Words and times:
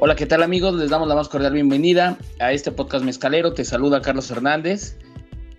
Hola, 0.00 0.14
¿qué 0.14 0.26
tal 0.26 0.44
amigos? 0.44 0.76
Les 0.76 0.90
damos 0.90 1.08
la 1.08 1.16
más 1.16 1.28
cordial 1.28 1.54
bienvenida 1.54 2.16
a 2.38 2.52
este 2.52 2.70
podcast 2.70 3.04
mezcalero. 3.04 3.52
Te 3.52 3.64
saluda 3.64 4.00
Carlos 4.00 4.30
Hernández 4.30 4.96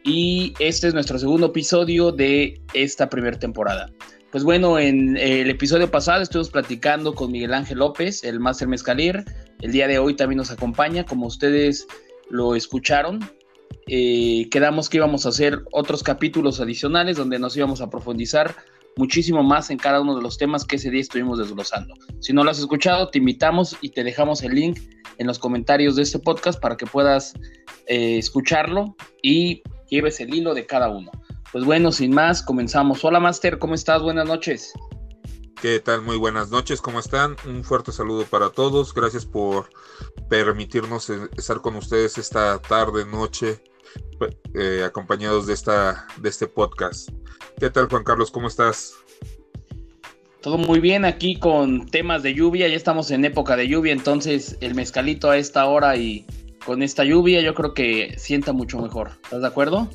y 0.05 0.53
este 0.59 0.87
es 0.87 0.93
nuestro 0.93 1.19
segundo 1.19 1.47
episodio 1.47 2.13
de 2.13 2.61
esta 2.73 3.09
primera 3.09 3.37
temporada. 3.37 3.91
Pues 4.31 4.45
bueno, 4.45 4.79
en 4.79 5.17
el 5.17 5.49
episodio 5.49 5.91
pasado 5.91 6.21
estuvimos 6.21 6.51
platicando 6.51 7.15
con 7.15 7.33
Miguel 7.33 7.53
Ángel 7.53 7.79
López, 7.79 8.23
el 8.23 8.39
Master 8.39 8.69
Mezcalir. 8.69 9.25
El 9.59 9.73
día 9.73 9.89
de 9.89 9.99
hoy 9.99 10.15
también 10.15 10.37
nos 10.37 10.51
acompaña, 10.51 11.05
como 11.05 11.27
ustedes 11.27 11.85
lo 12.29 12.55
escucharon. 12.55 13.19
Eh, 13.87 14.47
quedamos 14.51 14.87
que 14.87 14.97
íbamos 14.99 15.25
a 15.25 15.29
hacer 15.29 15.63
otros 15.73 16.01
capítulos 16.01 16.61
adicionales 16.61 17.17
donde 17.17 17.39
nos 17.39 17.57
íbamos 17.57 17.81
a 17.81 17.89
profundizar 17.89 18.55
muchísimo 18.97 19.43
más 19.43 19.69
en 19.69 19.77
cada 19.77 20.01
uno 20.01 20.15
de 20.15 20.21
los 20.21 20.37
temas 20.37 20.65
que 20.65 20.75
ese 20.75 20.89
día 20.89 21.01
estuvimos 21.01 21.39
desglosando. 21.39 21.93
Si 22.19 22.33
no 22.33 22.43
lo 22.43 22.51
has 22.51 22.59
escuchado, 22.59 23.09
te 23.09 23.19
invitamos 23.19 23.77
y 23.81 23.89
te 23.89 24.03
dejamos 24.03 24.43
el 24.43 24.53
link 24.53 24.79
en 25.17 25.27
los 25.27 25.39
comentarios 25.39 25.95
de 25.95 26.03
este 26.03 26.19
podcast 26.19 26.59
para 26.59 26.77
que 26.77 26.85
puedas 26.85 27.33
eh, 27.87 28.17
escucharlo 28.17 28.95
y 29.21 29.61
lleves 29.89 30.19
el 30.19 30.33
hilo 30.33 30.53
de 30.53 30.65
cada 30.65 30.89
uno. 30.89 31.11
Pues 31.51 31.65
bueno, 31.65 31.91
sin 31.91 32.13
más, 32.13 32.43
comenzamos. 32.43 33.03
Hola 33.03 33.19
Master, 33.19 33.57
¿cómo 33.57 33.73
estás? 33.73 34.01
Buenas 34.01 34.27
noches. 34.27 34.71
¿Qué 35.61 35.79
tal? 35.79 36.03
Muy 36.03 36.15
buenas 36.15 36.51
noches, 36.51 36.79
¿cómo 36.79 36.99
están? 36.99 37.35
Un 37.45 37.65
fuerte 37.65 37.91
saludo 37.91 38.23
para 38.25 38.49
todos. 38.49 38.93
Gracias 38.93 39.25
por 39.25 39.69
permitirnos 40.29 41.09
estar 41.09 41.59
con 41.59 41.75
ustedes 41.75 42.17
esta 42.17 42.61
tarde, 42.61 43.05
noche, 43.05 43.61
eh, 44.53 44.83
acompañados 44.85 45.47
de, 45.47 45.53
esta, 45.53 46.07
de 46.17 46.29
este 46.29 46.47
podcast. 46.47 47.09
¿Qué 47.59 47.69
tal, 47.69 47.87
Juan 47.87 48.03
Carlos? 48.03 48.31
¿Cómo 48.31 48.47
estás? 48.47 48.95
Todo 50.41 50.57
muy 50.57 50.79
bien 50.79 51.03
aquí 51.03 51.37
con 51.37 51.85
temas 51.87 52.23
de 52.23 52.33
lluvia. 52.33 52.67
Ya 52.67 52.75
estamos 52.75 53.11
en 53.11 53.25
época 53.25 53.57
de 53.57 53.67
lluvia, 53.67 53.91
entonces 53.91 54.57
el 54.61 54.73
mezcalito 54.73 55.29
a 55.29 55.37
esta 55.37 55.65
hora 55.65 55.97
y 55.97 56.25
con 56.65 56.81
esta 56.81 57.03
lluvia 57.03 57.41
yo 57.41 57.53
creo 57.53 57.73
que 57.73 58.15
sienta 58.17 58.53
mucho 58.53 58.79
mejor. 58.79 59.11
¿Estás 59.23 59.41
de 59.41 59.47
acuerdo? 59.47 59.89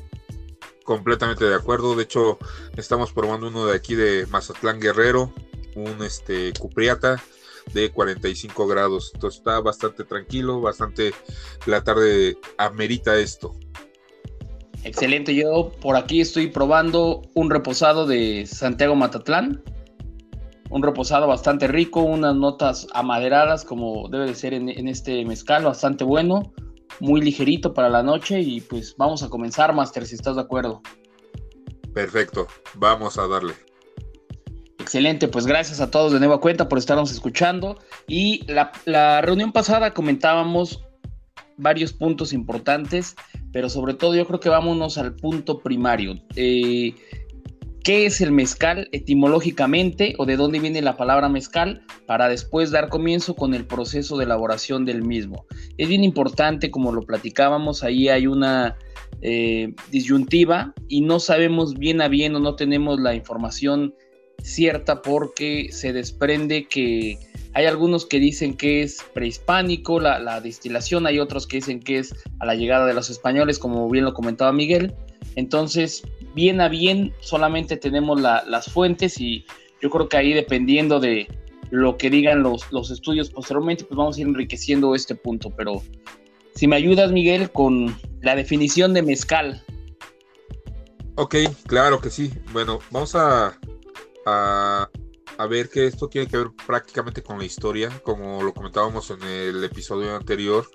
Completamente 0.83 1.45
de 1.45 1.55
acuerdo. 1.55 1.95
De 1.95 2.03
hecho, 2.03 2.37
estamos 2.77 3.11
probando 3.11 3.47
uno 3.47 3.65
de 3.65 3.75
aquí 3.75 3.95
de 3.95 4.27
Mazatlán 4.27 4.79
Guerrero, 4.79 5.33
un 5.75 6.03
este 6.03 6.53
Cupriata 6.53 7.23
de 7.73 7.91
45 7.91 8.67
grados. 8.67 9.11
Entonces 9.15 9.39
está 9.39 9.59
bastante 9.61 10.03
tranquilo, 10.03 10.61
bastante 10.61 11.13
la 11.65 11.83
tarde 11.83 12.37
amerita 12.57 13.17
esto. 13.17 13.55
Excelente, 14.85 15.33
yo 15.33 15.71
por 15.81 15.95
aquí 15.95 16.21
estoy 16.21 16.45
probando 16.45 17.23
un 17.33 17.49
reposado 17.49 18.05
de 18.05 18.45
Santiago 18.45 18.95
Matatlán. 18.95 19.63
Un 20.69 20.83
reposado 20.83 21.25
bastante 21.25 21.67
rico, 21.67 22.01
unas 22.01 22.35
notas 22.35 22.87
amaderadas 22.93 23.65
como 23.65 24.07
debe 24.09 24.27
de 24.27 24.35
ser 24.35 24.53
en, 24.53 24.87
este 24.87 25.25
mezcal, 25.25 25.63
bastante 25.63 26.03
bueno, 26.03 26.53
muy 26.99 27.19
ligerito 27.21 27.73
para 27.73 27.89
la 27.89 28.03
noche 28.03 28.39
y 28.41 28.61
pues 28.61 28.95
vamos 28.95 29.23
a 29.23 29.29
comenzar, 29.29 29.73
Master, 29.73 30.05
si 30.05 30.13
estás 30.13 30.35
de 30.35 30.43
acuerdo. 30.43 30.83
Perfecto, 31.91 32.45
vamos 32.75 33.17
a 33.17 33.27
darle. 33.27 33.55
Excelente, 34.77 35.27
pues 35.27 35.47
gracias 35.47 35.81
a 35.81 35.89
todos 35.89 36.13
de 36.13 36.19
nueva 36.19 36.39
cuenta 36.39 36.69
por 36.69 36.77
estarnos 36.77 37.11
escuchando. 37.11 37.79
Y 38.07 38.45
la, 38.45 38.71
la 38.85 39.21
reunión 39.21 39.51
pasada 39.51 39.95
comentábamos 39.95 40.85
varios 41.57 41.93
puntos 41.93 42.33
importantes, 42.33 43.15
pero 43.51 43.69
sobre 43.69 43.93
todo 43.93 44.15
yo 44.15 44.25
creo 44.25 44.39
que 44.39 44.49
vámonos 44.49 44.97
al 44.97 45.15
punto 45.15 45.59
primario. 45.59 46.21
Eh, 46.35 46.95
¿Qué 47.85 48.07
es 48.07 48.19
el 48.19 48.31
mezcal 48.31 48.89
etimológicamente 48.93 50.15
o 50.17 50.25
de 50.25 50.37
dónde 50.37 50.59
viene 50.59 50.81
la 50.81 50.97
palabra 50.97 51.29
mezcal 51.29 51.83
para 52.07 52.27
después 52.27 52.71
dar 52.71 52.89
comienzo 52.89 53.35
con 53.35 53.53
el 53.53 53.67
proceso 53.67 54.17
de 54.17 54.23
elaboración 54.23 54.85
del 54.85 55.03
mismo? 55.03 55.45
Es 55.77 55.87
bien 55.87 56.03
importante, 56.03 56.71
como 56.71 56.91
lo 56.91 57.03
platicábamos, 57.03 57.83
ahí 57.83 58.09
hay 58.09 58.25
una 58.25 58.75
eh, 59.21 59.75
disyuntiva 59.91 60.73
y 60.87 61.01
no 61.01 61.19
sabemos 61.19 61.75
bien 61.75 62.01
a 62.01 62.07
bien 62.07 62.35
o 62.35 62.39
no 62.39 62.55
tenemos 62.55 62.99
la 62.99 63.13
información 63.13 63.93
cierta 64.45 65.01
porque 65.01 65.69
se 65.71 65.91
desprende 65.91 66.67
que 66.67 67.17
hay 67.53 67.65
algunos 67.65 68.05
que 68.05 68.19
dicen 68.19 68.55
que 68.55 68.83
es 68.83 69.03
prehispánico 69.13 69.99
la, 69.99 70.39
destilación, 70.41 71.07
hay 71.07 71.19
otros 71.19 71.47
que 71.47 71.57
dicen 71.57 71.79
que 71.79 71.99
es 71.99 72.13
a 72.39 72.45
la 72.45 72.55
llegada 72.55 72.85
de 72.85 72.93
los 72.93 73.09
españoles, 73.09 73.59
como 73.59 73.89
bien 73.89 74.05
lo 74.05 74.13
comentaba 74.13 74.51
Miguel. 74.51 74.93
Entonces, 75.35 76.03
bien 76.35 76.61
a 76.61 76.69
bien, 76.69 77.13
solamente 77.21 77.77
tenemos 77.77 78.21
las 78.21 78.65
fuentes 78.65 79.19
y 79.19 79.45
yo 79.81 79.89
creo 79.89 80.07
que 80.07 80.17
ahí 80.17 80.33
dependiendo 80.33 80.99
de 80.99 81.27
lo 81.71 81.97
que 81.97 82.09
digan 82.09 82.43
los, 82.43 82.71
los 82.71 82.91
estudios 82.91 83.31
posteriormente, 83.31 83.83
pues 83.85 83.97
vamos 83.97 84.17
a 84.17 84.21
ir 84.21 84.27
enriqueciendo 84.27 84.93
este 84.93 85.15
punto. 85.15 85.49
Pero 85.49 85.81
si 86.55 86.67
me 86.67 86.75
ayudas, 86.75 87.11
Miguel, 87.11 87.51
con 87.51 87.97
la 88.21 88.35
definición 88.35 88.93
de 88.93 89.01
mezcal. 89.01 89.63
Ok, 91.15 91.35
claro 91.65 91.99
que 91.99 92.09
sí. 92.09 92.31
Bueno, 92.51 92.79
vamos 92.91 93.15
a, 93.15 93.57
a 94.25 94.89
ver 95.47 95.69
que 95.69 95.85
esto 95.85 96.07
tiene 96.07 96.27
que 96.27 96.37
ver 96.37 96.47
prácticamente 96.65 97.21
con 97.21 97.37
la 97.37 97.45
historia, 97.45 97.89
como 98.03 98.41
lo 98.41 98.53
comentábamos 98.53 99.09
en 99.11 99.21
el 99.23 99.63
episodio 99.63 100.15
anterior. 100.15 100.67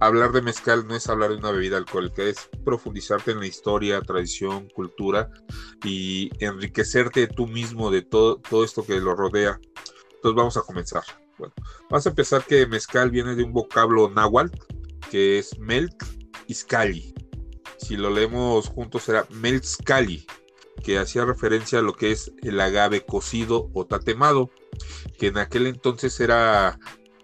Hablar 0.00 0.32
de 0.32 0.42
mezcal 0.42 0.86
no 0.86 0.94
es 0.94 1.08
hablar 1.08 1.30
de 1.30 1.36
una 1.36 1.50
bebida 1.50 1.76
alcohólica, 1.76 2.22
es 2.22 2.48
profundizarte 2.64 3.32
en 3.32 3.40
la 3.40 3.46
historia, 3.46 4.00
tradición, 4.00 4.68
cultura 4.68 5.30
y 5.84 6.30
enriquecerte 6.38 7.26
tú 7.26 7.46
mismo 7.46 7.90
de 7.90 8.02
todo, 8.02 8.36
todo 8.38 8.64
esto 8.64 8.84
que 8.84 9.00
lo 9.00 9.14
rodea. 9.14 9.60
Entonces 10.16 10.36
vamos 10.36 10.56
a 10.56 10.62
comenzar. 10.62 11.02
Bueno, 11.38 11.54
vamos 11.90 12.06
a 12.06 12.10
empezar 12.10 12.44
que 12.44 12.66
mezcal 12.66 13.10
viene 13.10 13.34
de 13.34 13.42
un 13.42 13.52
vocablo 13.52 14.08
náhuatl 14.08 14.56
que 15.10 15.38
es 15.38 15.58
melk 15.58 16.04
iscali. 16.46 17.14
Si 17.78 17.96
lo 17.96 18.10
leemos 18.10 18.68
juntos 18.68 19.02
será 19.02 19.26
melzcali 19.30 20.26
que 20.82 20.98
hacía 20.98 21.24
referencia 21.24 21.78
a 21.78 21.82
lo 21.82 21.94
que 21.94 22.12
es 22.12 22.32
el 22.42 22.60
agave 22.60 23.04
cocido 23.04 23.70
o 23.74 23.86
tatemado, 23.86 24.50
que 25.18 25.28
en 25.28 25.38
aquel 25.38 25.66
entonces 25.66 26.20
era 26.20 26.78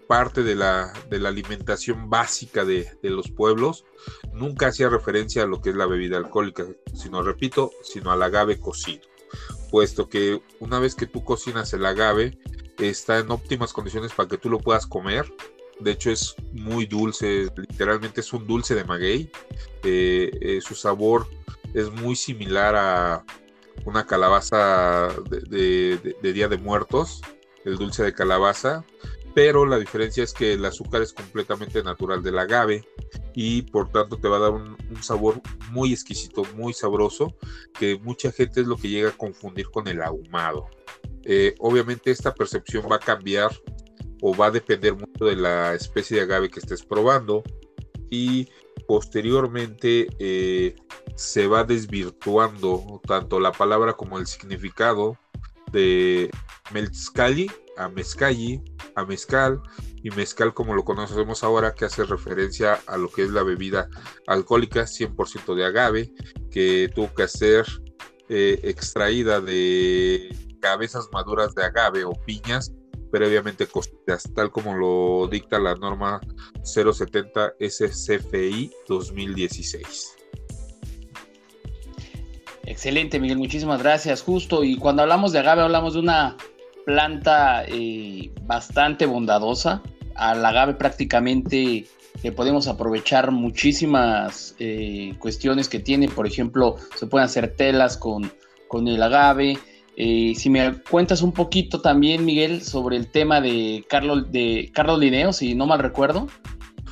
parte 0.07 0.43
de 0.43 0.55
la, 0.55 0.93
de 1.09 1.19
la 1.19 1.29
alimentación 1.29 2.09
básica 2.09 2.65
de, 2.65 2.87
los 3.01 3.31
pueblos, 3.31 3.85
nunca 4.33 4.67
hacía 4.67 4.89
referencia 4.89 5.43
a 5.43 5.47
lo 5.47 5.61
que 5.61 5.69
es 5.71 5.75
la 5.75 5.85
bebida 5.85 6.17
alcohólica, 6.17 6.65
sino, 6.93 7.23
repito, 7.23 7.71
sino 7.83 8.11
al 8.11 8.21
agave 8.21 8.59
cocido, 8.59 9.07
puesto 9.71 10.09
que 10.09 10.41
una 10.59 10.79
vez 10.79 10.95
que 10.95 11.07
tú 11.07 11.23
cocinas 11.23 11.73
el 11.73 11.85
agave, 11.85 12.37
está 12.77 13.19
en 13.19 13.31
óptimas 13.31 13.71
condiciones 13.71 14.11
para 14.13 14.27
que 14.27 14.37
tú 14.37 14.49
lo 14.49 14.59
puedas 14.59 14.85
comer, 14.85 15.31
de 15.79 15.91
hecho 15.91 16.11
es 16.11 16.35
muy 16.51 16.85
dulce, 16.85 17.47
literalmente 17.55 18.21
es 18.21 18.33
un 18.33 18.45
dulce 18.45 18.75
de 18.75 18.83
maguey, 18.83 19.31
eh, 19.83 20.31
eh, 20.41 20.61
su 20.61 20.75
sabor 20.75 21.27
es 21.73 21.91
muy 21.91 22.15
similar 22.15 22.75
a, 22.75 23.25
una 23.85 24.05
calabaza 24.05 25.09
de, 25.49 26.15
Día 26.21 26.47
de 26.47 26.57
Muertos, 26.57 27.21
el 27.65 27.77
dulce 27.77 28.03
de 28.03 28.13
calabaza, 28.13 28.85
pero 29.33 29.65
la 29.65 29.79
diferencia 29.79 30.23
es 30.23 30.33
que 30.33 30.53
el 30.53 30.65
azúcar 30.65 31.01
es 31.01 31.13
completamente 31.13 31.83
natural 31.83 32.21
del 32.21 32.37
agave 32.37 32.85
y 33.33 33.63
por 33.63 33.89
tanto 33.89 34.17
te 34.17 34.27
va 34.27 34.37
a 34.37 34.41
dar 34.41 34.51
un, 34.51 34.77
sabor 35.01 35.41
muy 35.71 35.91
exquisito, 35.91 36.43
muy 36.55 36.73
sabroso, 36.73 37.35
que 37.77 37.99
mucha 37.99 38.31
gente 38.31 38.61
es 38.61 38.67
lo 38.67 38.77
que 38.77 38.89
llega 38.89 39.09
a 39.09 39.17
confundir 39.17 39.69
con 39.71 39.87
el 39.87 40.01
ahumado. 40.01 40.67
Eh, 41.23 41.55
obviamente 41.59 42.11
esta 42.11 42.33
percepción 42.33 42.85
va 42.91 42.97
a 42.97 42.99
cambiar 42.99 43.51
o 44.21 44.35
va 44.35 44.47
a 44.47 44.51
depender 44.51 44.93
mucho 44.93 45.25
de 45.25 45.35
la 45.35 45.73
especie 45.73 46.17
de 46.17 46.23
agave 46.23 46.49
que 46.49 46.59
estés 46.59 46.83
probando 46.83 47.43
y 48.09 48.47
posteriormente 48.87 50.07
eh, 50.19 50.75
se 51.15 51.47
va 51.47 51.63
desvirtuando 51.63 53.01
tanto 53.07 53.39
la 53.39 53.51
palabra 53.51 53.93
como 53.93 54.17
el 54.17 54.27
significado 54.27 55.17
de 55.71 56.29
mezcali 56.71 57.49
a 57.77 57.89
mezcalli, 57.89 58.61
a 58.95 59.05
mezcal 59.05 59.61
y 60.03 60.09
mezcal 60.11 60.53
como 60.53 60.75
lo 60.75 60.83
conocemos 60.83 61.43
ahora 61.43 61.73
que 61.73 61.85
hace 61.85 62.03
referencia 62.03 62.79
a 62.87 62.97
lo 62.97 63.09
que 63.09 63.23
es 63.23 63.31
la 63.31 63.43
bebida 63.43 63.89
alcohólica 64.27 64.83
100% 64.83 65.55
de 65.55 65.65
agave 65.65 66.13
que 66.51 66.91
tuvo 66.93 67.13
que 67.13 67.27
ser 67.27 67.65
eh, 68.29 68.59
extraída 68.63 69.41
de 69.41 70.35
cabezas 70.61 71.09
maduras 71.11 71.55
de 71.55 71.63
agave 71.63 72.05
o 72.05 72.13
piñas 72.13 72.71
previamente 73.13 73.67
cocidas, 73.67 74.27
tal 74.33 74.49
como 74.49 74.73
lo 74.73 75.27
dicta 75.27 75.59
la 75.59 75.75
norma 75.75 76.19
070 76.63 77.53
SCFI 77.59 78.71
2016. 78.87 80.15
Excelente, 82.65 83.19
Miguel, 83.19 83.37
muchísimas 83.37 83.83
gracias. 83.83 84.23
Justo, 84.23 84.63
y 84.63 84.77
cuando 84.77 85.03
hablamos 85.03 85.31
de 85.31 85.37
agave, 85.37 85.61
hablamos 85.61 85.93
de 85.93 85.99
una 85.99 86.37
planta 86.87 87.63
eh, 87.67 88.31
bastante 88.41 89.05
bondadosa. 89.05 89.83
Al 90.15 90.43
agave 90.43 90.73
prácticamente 90.73 91.85
le 92.23 92.31
podemos 92.31 92.67
aprovechar 92.67 93.29
muchísimas 93.29 94.55
eh, 94.57 95.13
cuestiones 95.19 95.69
que 95.69 95.77
tiene. 95.77 96.07
Por 96.07 96.25
ejemplo, 96.25 96.77
se 96.95 97.05
pueden 97.05 97.25
hacer 97.25 97.55
telas 97.55 97.95
con, 97.95 98.31
con 98.67 98.87
el 98.87 99.03
agave. 99.03 99.59
Eh, 99.95 100.33
si 100.35 100.49
me 100.49 100.81
cuentas 100.81 101.21
un 101.21 101.31
poquito 101.31 101.81
también, 101.81 102.25
Miguel, 102.25 102.63
sobre 102.63 102.97
el 102.97 103.07
tema 103.11 103.41
de 103.41 103.85
Carlos, 103.87 104.31
de 104.31 104.71
Carlos 104.73 104.99
Linneo, 104.99 105.33
si 105.33 105.53
no 105.53 105.67
mal 105.67 105.79
recuerdo, 105.79 106.27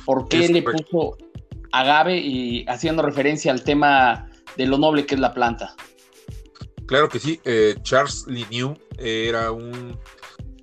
¿por 0.04 0.28
qué 0.28 0.48
le 0.48 0.62
puso 0.62 1.16
agave 1.72 2.18
y 2.18 2.64
haciendo 2.68 3.02
referencia 3.02 3.50
al 3.50 3.64
tema 3.64 4.28
de 4.56 4.66
lo 4.66 4.78
noble 4.78 5.04
que 5.04 5.16
es 5.16 5.20
la 5.20 5.34
planta? 5.34 5.74
Claro 6.86 7.08
que 7.08 7.18
sí, 7.18 7.40
eh, 7.44 7.76
Charles 7.82 8.26
Linneo 8.28 8.76
era 8.98 9.50
un 9.50 9.98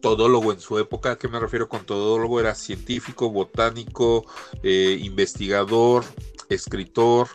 todólogo 0.01 0.53
en 0.53 0.61
su 0.61 0.79
época. 0.79 1.11
¿A 1.11 1.17
qué 1.17 1.27
me 1.27 1.39
refiero 1.39 1.67
con 1.67 1.85
todólogo? 1.85 2.39
Era 2.39 2.55
científico, 2.55 3.29
botánico, 3.31 4.25
eh, 4.63 4.97
investigador, 5.01 6.05
escritor. 6.47 7.27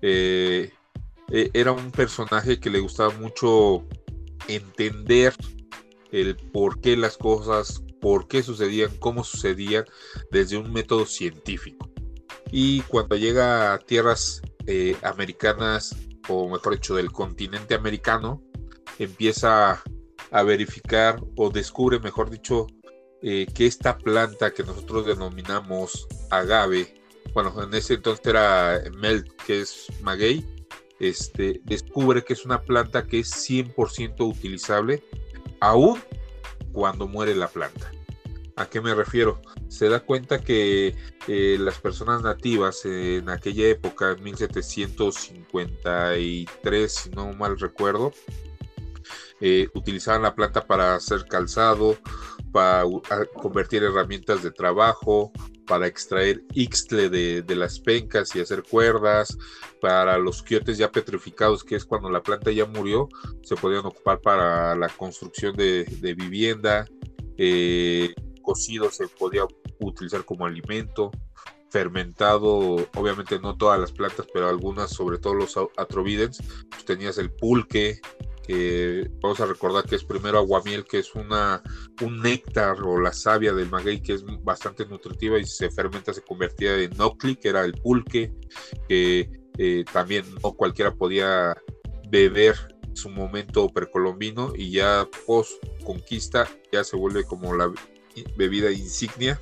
era 0.00 1.72
un 1.72 1.90
personaje 1.90 2.60
que 2.60 2.70
le 2.70 2.80
gustaba 2.80 3.10
mucho 3.14 3.84
entender 4.48 5.34
el 6.12 6.36
por 6.36 6.80
qué 6.80 6.96
las 6.96 7.16
cosas, 7.16 7.82
por 8.00 8.28
qué 8.28 8.42
sucedían, 8.42 8.96
cómo 8.98 9.24
sucedían 9.24 9.84
desde 10.30 10.56
un 10.56 10.72
método 10.72 11.06
científico. 11.06 11.90
Y 12.50 12.82
cuando 12.82 13.16
llega 13.16 13.72
a 13.74 13.78
tierras 13.78 14.42
eh, 14.66 14.96
americanas, 15.02 15.96
o 16.28 16.48
mejor 16.48 16.74
dicho, 16.74 16.94
del 16.94 17.10
continente 17.10 17.74
americano, 17.74 18.42
empieza 18.98 19.82
a 20.30 20.42
verificar 20.42 21.20
o 21.36 21.50
descubre, 21.50 21.98
mejor 21.98 22.30
dicho, 22.30 22.66
eh, 23.22 23.46
que 23.54 23.66
esta 23.66 23.96
planta 23.96 24.52
que 24.52 24.62
nosotros 24.62 25.06
denominamos 25.06 26.06
agave, 26.30 26.94
bueno, 27.32 27.54
en 27.62 27.72
ese 27.74 27.94
entonces 27.94 28.26
era 28.26 28.82
melt, 28.98 29.26
que 29.46 29.62
es 29.62 29.86
maguey, 30.02 30.44
este, 31.08 31.60
descubre 31.64 32.24
que 32.24 32.32
es 32.32 32.44
una 32.44 32.62
planta 32.62 33.06
que 33.06 33.20
es 33.20 33.32
100% 33.48 34.28
utilizable 34.28 35.04
aún 35.60 36.00
cuando 36.72 37.08
muere 37.08 37.34
la 37.34 37.48
planta. 37.48 37.90
¿A 38.56 38.66
qué 38.66 38.80
me 38.80 38.94
refiero? 38.94 39.42
Se 39.68 39.88
da 39.88 39.98
cuenta 40.00 40.38
que 40.38 40.94
eh, 41.26 41.56
las 41.58 41.80
personas 41.80 42.22
nativas 42.22 42.84
en 42.84 43.28
aquella 43.28 43.66
época, 43.66 44.12
en 44.12 44.22
1753, 44.22 46.92
si 46.92 47.10
no 47.10 47.32
mal 47.32 47.58
recuerdo, 47.58 48.12
eh, 49.40 49.66
utilizaban 49.74 50.22
la 50.22 50.36
planta 50.36 50.64
para 50.64 50.94
hacer 50.94 51.26
calzado, 51.26 51.98
para 52.52 52.84
convertir 53.34 53.82
herramientas 53.82 54.44
de 54.44 54.52
trabajo, 54.52 55.32
para 55.66 55.86
extraer 55.86 56.42
ixtle 56.52 57.08
de, 57.08 57.56
las 57.56 57.80
pencas 57.80 58.34
y 58.34 58.40
hacer 58.40 58.62
cuerdas, 58.62 59.36
para 59.80 60.18
los 60.18 60.42
quiotes 60.42 60.78
ya 60.78 60.90
petrificados, 60.90 61.64
que 61.64 61.76
es 61.76 61.84
cuando 61.84 62.10
la 62.10 62.22
planta 62.22 62.50
ya 62.50 62.66
murió, 62.66 63.08
se 63.42 63.56
podían 63.56 63.86
ocupar 63.86 64.20
para 64.20 64.74
la 64.74 64.88
construcción 64.88 65.56
de, 65.56 66.14
vivienda, 66.16 66.86
eh, 67.36 68.14
cocido 68.42 68.90
se 68.90 69.08
podía 69.08 69.44
utilizar 69.80 70.24
como 70.24 70.46
alimento, 70.46 71.10
fermentado, 71.70 72.88
obviamente 72.94 73.40
no 73.40 73.56
todas 73.56 73.80
las 73.80 73.90
plantas, 73.90 74.26
pero 74.32 74.48
algunas, 74.48 74.90
sobre 74.90 75.18
todo 75.18 75.34
los 75.34 75.56
atrovidens, 75.76 76.40
pues 76.70 76.84
tenías 76.84 77.18
el 77.18 77.32
pulque, 77.32 78.00
que 78.46 79.10
vamos 79.20 79.40
a 79.40 79.46
recordar 79.46 79.84
que 79.84 79.96
es 79.96 80.04
primero 80.04 80.38
aguamiel, 80.38 80.84
que 80.84 80.98
es 80.98 81.14
una, 81.14 81.62
un 82.02 82.20
néctar 82.20 82.80
o 82.82 83.00
la 83.00 83.12
savia 83.12 83.52
del 83.52 83.70
maguey 83.70 84.02
que 84.02 84.12
es 84.12 84.24
bastante 84.42 84.86
nutritiva 84.86 85.38
y 85.38 85.44
se 85.44 85.70
fermenta, 85.70 86.12
se 86.12 86.22
convertía 86.22 86.76
en 86.76 86.96
nocli, 86.96 87.36
que 87.36 87.48
era 87.48 87.64
el 87.64 87.72
pulque, 87.72 88.32
que 88.88 89.30
eh, 89.56 89.84
también 89.92 90.24
no 90.42 90.52
cualquiera 90.52 90.94
podía 90.94 91.56
beber 92.10 92.54
en 92.82 92.96
su 92.96 93.08
momento 93.08 93.68
precolombino 93.68 94.52
y 94.54 94.70
ya 94.72 95.08
post 95.26 95.52
conquista 95.84 96.48
ya 96.70 96.84
se 96.84 96.96
vuelve 96.96 97.24
como 97.24 97.54
la 97.54 97.72
bebida 98.36 98.70
insignia 98.70 99.40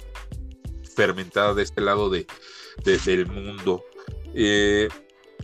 fermentada 0.94 1.54
de 1.54 1.62
este 1.62 1.80
lado 1.80 2.08
de, 2.08 2.26
del 3.04 3.26
mundo. 3.26 3.82
Eh, 4.34 4.88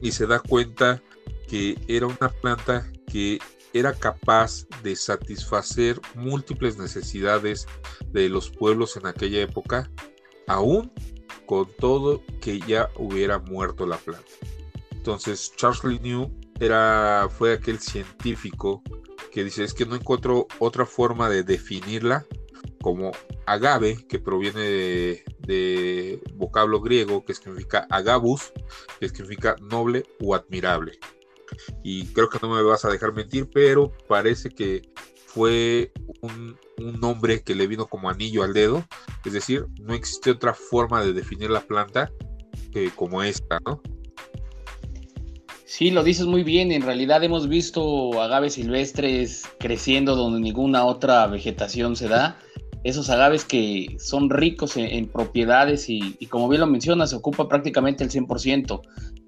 y 0.00 0.12
se 0.12 0.26
da 0.26 0.38
cuenta 0.38 1.02
que 1.48 1.76
era 1.88 2.06
una 2.06 2.28
planta 2.28 2.90
que 3.08 3.38
era 3.72 3.92
capaz 3.92 4.66
de 4.82 4.96
satisfacer 4.96 6.00
múltiples 6.14 6.78
necesidades 6.78 7.66
de 8.08 8.28
los 8.28 8.50
pueblos 8.50 8.96
en 8.96 9.06
aquella 9.06 9.40
época, 9.40 9.90
aún 10.46 10.92
con 11.46 11.66
todo 11.78 12.22
que 12.40 12.60
ya 12.60 12.90
hubiera 12.96 13.38
muerto 13.38 13.86
la 13.86 13.96
planta. 13.96 14.30
Entonces 14.92 15.52
Charles 15.56 15.84
Linneu 15.84 16.30
era, 16.60 17.28
fue 17.30 17.52
aquel 17.52 17.78
científico 17.78 18.82
que 19.32 19.44
dice 19.44 19.64
es 19.64 19.74
que 19.74 19.86
no 19.86 19.94
encuentro 19.94 20.46
otra 20.58 20.86
forma 20.86 21.28
de 21.28 21.42
definirla 21.42 22.26
como 22.80 23.12
agave, 23.46 24.06
que 24.08 24.18
proviene 24.18 24.60
de, 24.60 25.24
de 25.40 26.22
vocablo 26.34 26.80
griego 26.80 27.24
que 27.24 27.34
significa 27.34 27.86
agabus, 27.90 28.52
que 29.00 29.08
significa 29.08 29.56
noble 29.60 30.04
o 30.20 30.34
admirable 30.34 30.98
y 31.82 32.06
creo 32.06 32.28
que 32.28 32.38
no 32.40 32.54
me 32.54 32.62
vas 32.62 32.84
a 32.84 32.90
dejar 32.90 33.12
mentir, 33.12 33.48
pero 33.52 33.92
parece 34.08 34.50
que 34.50 34.82
fue 35.26 35.92
un, 36.22 36.56
nombre 37.00 37.42
que 37.42 37.54
le 37.54 37.66
vino 37.66 37.86
como 37.86 38.08
anillo 38.08 38.42
al 38.42 38.54
dedo, 38.54 38.84
es 39.24 39.32
decir, 39.32 39.66
no 39.80 39.94
existe 39.94 40.30
otra 40.30 40.54
forma 40.54 41.04
de 41.04 41.12
definir 41.12 41.50
la 41.50 41.60
planta 41.60 42.10
que 42.72 42.90
como 42.90 43.22
esta, 43.22 43.58
¿no? 43.66 43.80
Sí, 45.64 45.90
lo 45.90 46.02
dices 46.02 46.26
muy 46.26 46.44
bien. 46.44 46.72
En 46.72 46.82
realidad 46.82 47.22
hemos 47.22 47.48
visto 47.48 48.20
agaves 48.22 48.54
silvestres 48.54 49.44
creciendo 49.58 50.16
donde 50.16 50.40
ninguna 50.40 50.84
otra 50.84 51.26
vegetación 51.26 51.94
se 51.94 52.08
da. 52.08 52.38
Esos 52.84 53.10
agaves 53.10 53.44
que 53.44 53.96
son 53.98 54.30
ricos 54.30 54.76
en, 54.76 55.08
propiedades 55.08 55.88
y, 55.88 56.16
como 56.30 56.48
bien 56.48 56.62
lo 56.62 56.66
mencionas, 56.66 57.10
se 57.10 57.16
ocupa 57.16 57.48
prácticamente 57.48 58.02
el 58.02 58.10
100% 58.10 58.80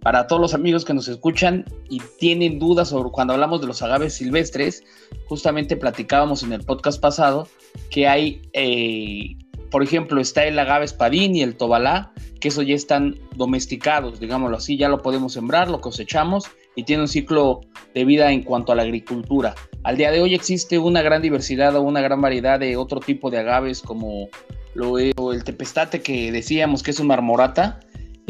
para 0.02 0.26
todos 0.26 0.40
los 0.40 0.54
amigos 0.54 0.84
que 0.84 0.94
nos 0.94 1.08
escuchan 1.08 1.64
y 1.88 2.00
tienen 2.18 2.58
dudas 2.58 2.88
sobre 2.88 3.10
cuando 3.10 3.34
hablamos 3.34 3.60
de 3.60 3.66
los 3.66 3.82
agaves 3.82 4.14
silvestres, 4.14 4.82
justamente 5.26 5.76
platicábamos 5.76 6.42
en 6.42 6.52
el 6.52 6.64
podcast 6.64 7.00
pasado 7.00 7.48
que 7.90 8.08
hay, 8.08 8.42
eh, 8.52 9.36
por 9.70 9.82
ejemplo, 9.82 10.20
está 10.20 10.44
el 10.44 10.58
agave 10.58 10.84
espadín 10.84 11.36
y 11.36 11.42
el 11.42 11.56
tobalá, 11.56 12.12
que 12.40 12.48
eso 12.48 12.62
ya 12.62 12.74
están 12.74 13.16
domesticados, 13.36 14.18
digámoslo 14.18 14.56
así, 14.56 14.76
ya 14.76 14.88
lo 14.88 15.02
podemos 15.02 15.34
sembrar, 15.34 15.68
lo 15.68 15.80
cosechamos 15.80 16.44
y 16.74 16.84
tiene 16.84 17.02
un 17.02 17.08
ciclo 17.08 17.60
de 17.94 18.04
vida 18.04 18.32
en 18.32 18.42
cuanto 18.42 18.72
a 18.72 18.74
la 18.74 18.82
agricultura. 18.82 19.54
Al 19.82 19.96
día 19.96 20.10
de 20.10 20.20
hoy 20.20 20.34
existe 20.34 20.78
una 20.78 21.02
gran 21.02 21.20
diversidad 21.22 21.76
o 21.76 21.82
una 21.82 22.00
gran 22.00 22.20
variedad 22.20 22.58
de 22.58 22.76
otro 22.76 23.00
tipo 23.00 23.30
de 23.30 23.38
agaves 23.38 23.82
como 23.82 24.28
lo, 24.74 24.98
el 24.98 25.44
tepestate 25.44 26.00
que 26.00 26.32
decíamos 26.32 26.82
que 26.82 26.92
es 26.92 27.00
un 27.00 27.08
marmorata, 27.08 27.80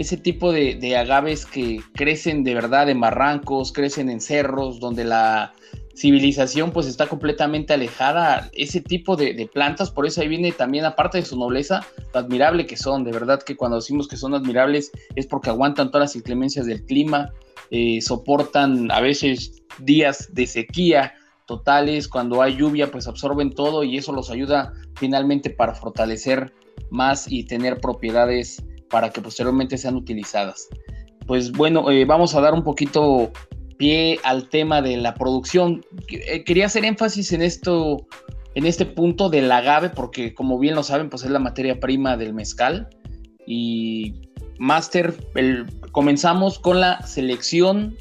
ese 0.00 0.16
tipo 0.16 0.50
de, 0.50 0.96
agaves 0.96 1.44
que 1.44 1.82
crecen 1.92 2.42
de 2.42 2.54
verdad 2.54 2.88
en 2.88 3.00
barrancos, 3.00 3.70
crecen 3.70 4.08
en 4.08 4.22
cerros, 4.22 4.80
donde 4.80 5.04
la 5.04 5.52
civilización 5.94 6.70
pues 6.70 6.86
está 6.86 7.06
completamente 7.06 7.74
alejada, 7.74 8.48
ese 8.54 8.80
tipo 8.80 9.14
de, 9.14 9.46
plantas, 9.52 9.90
por 9.90 10.06
eso 10.06 10.22
ahí 10.22 10.28
viene 10.28 10.52
también, 10.52 10.86
aparte 10.86 11.18
de 11.18 11.26
su 11.26 11.38
nobleza, 11.38 11.86
lo 12.14 12.20
admirable 12.20 12.64
que 12.64 12.78
son, 12.78 13.04
de 13.04 13.12
verdad 13.12 13.42
que 13.42 13.56
cuando 13.56 13.76
decimos 13.76 14.08
que 14.08 14.16
son 14.16 14.32
admirables 14.32 14.90
es 15.16 15.26
porque 15.26 15.50
aguantan 15.50 15.90
todas 15.90 16.08
las 16.08 16.16
inclemencias 16.16 16.64
del 16.64 16.82
clima, 16.86 17.34
eh, 17.70 18.00
soportan 18.00 18.90
a 18.90 19.02
veces 19.02 19.62
días 19.80 20.32
de 20.32 20.46
sequía 20.46 21.12
totales, 21.44 22.08
cuando 22.08 22.40
hay 22.40 22.56
lluvia 22.56 22.90
pues 22.90 23.06
absorben 23.06 23.52
todo 23.54 23.84
y 23.84 23.98
eso 23.98 24.12
los 24.12 24.30
ayuda 24.30 24.72
finalmente 24.94 25.50
para 25.50 25.74
fortalecer 25.74 26.54
más 26.88 27.30
y 27.30 27.44
tener 27.44 27.82
propiedades 27.82 28.64
para 28.90 29.10
que 29.10 29.20
posteriormente 29.20 29.78
sean 29.78 29.96
utilizadas. 29.96 30.68
Pues 31.26 31.52
bueno, 31.52 31.90
eh, 31.90 32.04
vamos 32.04 32.34
a 32.34 32.40
dar 32.40 32.54
un 32.54 32.64
poquito 32.64 33.32
pie 33.78 34.18
al 34.24 34.48
tema 34.48 34.82
de 34.82 34.96
la 34.96 35.14
producción. 35.14 35.84
Eh, 36.08 36.44
quería 36.44 36.66
hacer 36.66 36.84
énfasis 36.84 37.32
en 37.32 37.40
esto, 37.40 38.06
en 38.54 38.66
este 38.66 38.84
punto 38.84 39.30
del 39.30 39.50
agave, 39.50 39.88
porque 39.88 40.34
como 40.34 40.58
bien 40.58 40.74
lo 40.74 40.82
saben, 40.82 41.08
pues 41.08 41.24
es 41.24 41.30
la 41.30 41.38
materia 41.38 41.80
prima 41.80 42.16
del 42.16 42.34
mezcal. 42.34 42.88
Y 43.46 44.14
Master, 44.58 45.14
comenzamos 45.92 46.58
con 46.58 46.80
la 46.80 47.00
selección 47.06 47.96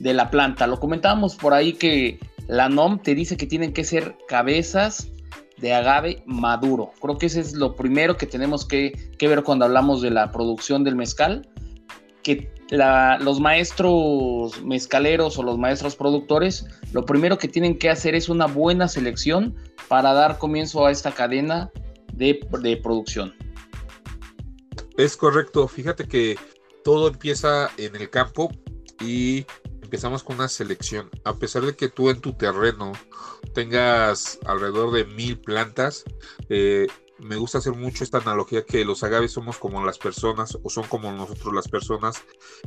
de 0.00 0.12
la 0.12 0.30
planta. 0.30 0.66
Lo 0.66 0.78
comentábamos 0.78 1.36
por 1.36 1.54
ahí 1.54 1.72
que 1.72 2.18
la 2.46 2.68
NOM 2.68 2.98
te 2.98 3.14
dice 3.14 3.36
que 3.36 3.46
tienen 3.46 3.72
que 3.72 3.84
ser 3.84 4.16
cabezas 4.28 5.10
de 5.58 5.72
agave 5.72 6.22
maduro. 6.26 6.92
Creo 7.00 7.18
que 7.18 7.26
ese 7.26 7.40
es 7.40 7.54
lo 7.54 7.74
primero 7.74 8.16
que 8.16 8.26
tenemos 8.26 8.64
que, 8.66 8.92
ver 9.20 9.42
cuando 9.42 9.64
hablamos 9.64 10.02
de 10.02 10.10
la 10.10 10.30
producción 10.30 10.84
del 10.84 10.96
mezcal, 10.96 11.48
que 12.22 12.52
los 12.70 13.40
maestros 13.40 14.62
mezcaleros 14.62 15.38
o 15.38 15.42
los 15.42 15.58
maestros 15.58 15.96
productores, 15.96 16.66
lo 16.92 17.04
primero 17.04 17.38
que 17.38 17.48
tienen 17.48 17.78
que 17.78 17.90
hacer 17.90 18.14
es 18.14 18.28
una 18.28 18.46
buena 18.46 18.88
selección 18.88 19.54
para 19.88 20.12
dar 20.12 20.38
comienzo 20.38 20.86
a 20.86 20.90
esta 20.90 21.12
cadena 21.12 21.70
de, 22.14 22.40
de 22.62 22.76
producción. 22.78 23.34
Es 24.96 25.16
correcto, 25.16 25.68
fíjate 25.68 26.06
que 26.06 26.36
todo 26.84 27.08
empieza 27.08 27.70
en 27.78 27.96
el 27.96 28.10
campo 28.10 28.50
y 29.00 29.44
empezamos 29.94 30.24
con 30.24 30.34
una 30.34 30.48
selección. 30.48 31.08
A 31.22 31.38
pesar 31.38 31.62
de 31.62 31.76
que 31.76 31.88
tú 31.88 32.10
en 32.10 32.20
tu 32.20 32.32
terreno 32.32 32.94
tengas 33.54 34.40
alrededor 34.44 34.92
de 34.92 35.04
mil 35.04 35.38
plantas, 35.38 36.02
eh, 36.48 36.88
me 37.20 37.36
gusta 37.36 37.58
hacer 37.58 37.74
mucho 37.74 38.02
esta 38.02 38.18
analogía 38.18 38.64
que 38.64 38.84
los 38.84 39.04
agaves 39.04 39.30
somos 39.30 39.56
como 39.56 39.86
las 39.86 39.98
personas 39.98 40.58
o 40.60 40.68
son 40.68 40.82
como 40.88 41.12
nosotros 41.12 41.54
las 41.54 41.68
personas 41.68 42.24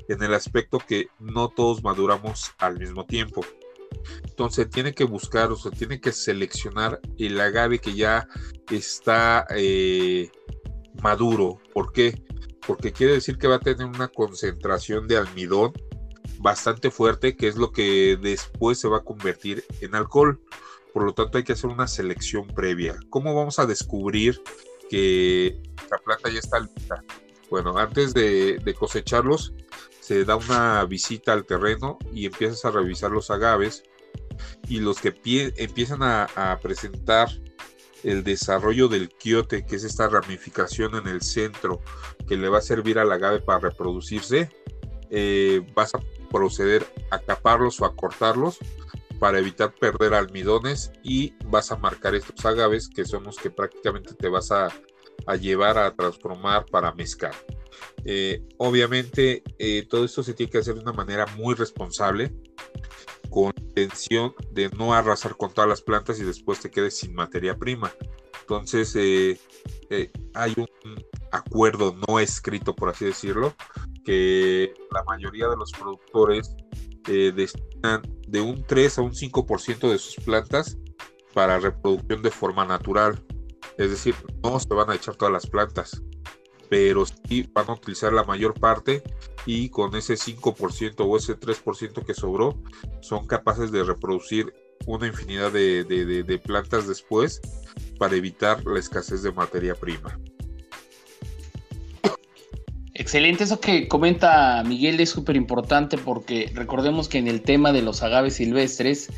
en 0.07 0.23
el 0.23 0.33
aspecto 0.33 0.79
que 0.79 1.09
no 1.19 1.49
todos 1.49 1.83
maduramos 1.83 2.53
al 2.59 2.79
mismo 2.79 3.05
tiempo. 3.05 3.41
Entonces 4.23 4.69
tiene 4.69 4.93
que 4.93 5.03
buscar, 5.03 5.51
o 5.51 5.57
sea, 5.57 5.71
tiene 5.71 5.99
que 5.99 6.13
seleccionar 6.13 7.01
el 7.17 7.41
agave 7.41 7.79
que 7.79 7.93
ya 7.93 8.25
está 8.71 9.45
eh, 9.49 10.31
maduro. 11.03 11.59
¿Por 11.73 11.91
qué? 11.91 12.23
Porque 12.65 12.93
quiere 12.93 13.15
decir 13.15 13.37
que 13.37 13.49
va 13.49 13.55
a 13.55 13.59
tener 13.59 13.85
una 13.85 14.07
concentración 14.07 15.09
de 15.09 15.17
almidón 15.17 15.73
bastante 16.39 16.91
fuerte, 16.91 17.35
que 17.35 17.47
es 17.47 17.55
lo 17.55 17.71
que 17.71 18.17
después 18.21 18.79
se 18.79 18.87
va 18.87 18.97
a 18.97 19.03
convertir 19.03 19.65
en 19.81 19.95
alcohol. 19.95 20.39
Por 20.93 21.03
lo 21.03 21.13
tanto, 21.13 21.37
hay 21.37 21.43
que 21.43 21.53
hacer 21.53 21.69
una 21.69 21.87
selección 21.87 22.47
previa. 22.47 22.95
¿Cómo 23.09 23.35
vamos 23.35 23.59
a 23.59 23.65
descubrir 23.65 24.41
que 24.89 25.61
la 25.91 25.97
planta 25.99 26.29
ya 26.29 26.39
está 26.39 26.59
lista? 26.59 27.03
Bueno, 27.49 27.77
antes 27.77 28.13
de, 28.13 28.75
cosecharlos, 28.77 29.53
se 29.99 30.25
da 30.25 30.35
una 30.35 30.83
visita 30.85 31.33
al 31.33 31.45
terreno 31.45 31.97
y 32.13 32.25
empiezas 32.25 32.65
a 32.65 32.71
revisar 32.71 33.11
los 33.11 33.31
agaves 33.31 33.83
y 34.67 34.79
los 34.79 34.99
que 34.99 35.15
empiezan 35.57 36.03
a, 36.03 36.59
presentar 36.61 37.29
el 38.03 38.23
desarrollo 38.23 38.87
del 38.87 39.09
quiote, 39.09 39.65
que 39.65 39.75
es 39.75 39.83
esta 39.83 40.07
ramificación 40.07 40.95
en 40.95 41.07
el 41.07 41.21
centro 41.21 41.81
que 42.27 42.37
le 42.37 42.47
va 42.47 42.59
a 42.59 42.61
servir 42.61 42.99
al 42.99 43.11
agave 43.11 43.39
para 43.39 43.59
reproducirse, 43.59 44.49
eh, 45.09 45.61
vas 45.73 45.95
a 45.95 45.99
proceder 46.29 46.85
a 47.11 47.19
caparlos 47.19 47.79
o 47.81 47.85
a 47.85 47.95
cortarlos 47.95 48.59
para 49.19 49.39
evitar 49.39 49.73
perder 49.73 50.13
almidones 50.13 50.91
y 51.03 51.33
vas 51.45 51.71
a 51.71 51.77
marcar 51.77 52.15
estos 52.15 52.45
agaves 52.45 52.87
que 52.87 53.05
son 53.05 53.23
los 53.23 53.37
que 53.37 53.49
prácticamente 53.49 54.13
te 54.13 54.29
vas 54.29 54.51
a, 54.51 54.69
llevar 55.41 55.77
a 55.77 55.93
transformar 55.93 56.65
para 56.67 56.93
mezclar. 56.93 57.33
Eh, 58.05 58.43
obviamente 58.57 59.43
eh, 59.57 59.85
todo 59.89 60.05
esto 60.05 60.23
se 60.23 60.33
tiene 60.33 60.51
que 60.51 60.59
hacer 60.59 60.75
de 60.75 60.81
una 60.81 60.93
manera 60.93 61.25
muy 61.35 61.55
responsable 61.55 62.31
con 63.29 63.51
intención 63.57 64.33
de 64.51 64.69
no 64.69 64.93
arrasar 64.93 65.35
con 65.35 65.53
todas 65.53 65.69
las 65.69 65.81
plantas 65.81 66.19
y 66.19 66.23
después 66.23 66.59
te 66.59 66.71
quedes 66.71 66.97
sin 66.97 67.13
materia 67.13 67.57
prima. 67.57 67.91
Entonces 68.41 68.95
eh, 68.95 69.37
hay 70.33 70.53
un 70.55 70.67
acuerdo 71.31 71.95
no 72.07 72.19
escrito, 72.19 72.75
por 72.75 72.89
así 72.89 73.05
decirlo, 73.05 73.53
que 74.05 74.73
la 74.91 75.03
mayoría 75.03 75.47
de 75.47 75.57
los 75.57 75.71
productores 75.71 76.55
eh, 77.07 77.31
destinan 77.35 78.01
de 78.27 78.41
un 78.41 78.63
3 78.63 78.97
a 78.97 79.01
un 79.01 79.13
5% 79.13 79.89
de 79.89 79.97
sus 79.97 80.15
plantas 80.23 80.77
para 81.33 81.59
reproducción 81.59 82.21
de 82.21 82.31
forma 82.31 82.65
natural. 82.65 83.23
Es 83.77 83.91
decir, 83.91 84.15
no 84.43 84.59
se 84.59 84.73
van 84.73 84.89
a 84.89 84.95
echar 84.95 85.15
todas 85.15 85.31
las 85.31 85.47
plantas, 85.47 86.01
pero 86.69 87.05
sí 87.05 87.49
van 87.53 87.69
a 87.69 87.73
utilizar 87.73 88.11
la 88.11 88.23
mayor 88.23 88.53
parte 88.59 89.03
y 89.45 89.69
con 89.69 89.95
ese 89.95 90.15
5% 90.15 90.95
o 90.99 91.17
ese 91.17 91.39
3% 91.39 92.05
que 92.05 92.13
sobró 92.13 92.59
son 93.01 93.27
capaces 93.27 93.71
de 93.71 93.83
reproducir 93.83 94.53
una 94.85 95.07
infinidad 95.07 95.51
de 95.51 96.41
plantas 96.43 96.87
después 96.87 97.41
para 97.97 98.15
evitar 98.15 98.65
la 98.65 98.79
escasez 98.79 99.21
de 99.21 99.31
materia 99.31 99.75
prima. 99.75 100.19
Excelente, 102.99 103.43
eso 103.43 103.59
que 103.59 103.87
comenta 103.87 104.63
Miguel 104.65 104.99
es 104.99 105.11
súper 105.11 105.35
importante 105.35 105.99
porque 105.99 106.49
recordemos 106.55 107.07
que 107.07 107.19
en 107.19 107.27
el 107.27 107.43
tema 107.43 107.71
de 107.71 107.83
los 107.83 108.01
agaves 108.01 108.37
silvestres, 108.37 109.09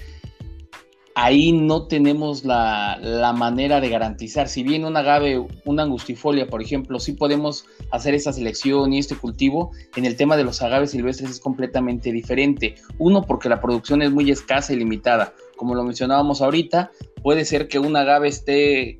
ahí 1.15 1.53
no 1.53 1.87
tenemos 1.87 2.43
la, 2.43 3.33
manera 3.37 3.79
de 3.79 3.87
garantizar. 3.87 4.49
Si 4.49 4.63
bien 4.63 4.83
un 4.83 4.97
agave, 4.97 5.41
una 5.63 5.83
angustifolia, 5.83 6.47
por 6.47 6.61
ejemplo, 6.61 6.99
sí 6.99 7.13
podemos 7.13 7.67
hacer 7.89 8.15
esa 8.15 8.33
selección 8.33 8.91
y 8.91 8.99
este 8.99 9.15
cultivo, 9.15 9.71
en 9.95 10.03
el 10.03 10.17
tema 10.17 10.35
de 10.35 10.43
los 10.43 10.61
agaves 10.61 10.91
silvestres 10.91 11.31
es 11.31 11.39
completamente 11.39 12.11
diferente. 12.11 12.75
Uno, 12.97 13.21
porque 13.21 13.47
la 13.47 13.61
producción 13.61 14.01
es 14.01 14.11
muy 14.11 14.29
escasa 14.29 14.73
y 14.73 14.75
limitada. 14.75 15.33
Como 15.55 15.73
lo 15.73 15.85
mencionábamos 15.85 16.41
ahorita, 16.41 16.91
puede 17.23 17.45
ser 17.45 17.69
que 17.69 17.79
un 17.79 17.95
agave 17.95 18.27
esté 18.27 18.99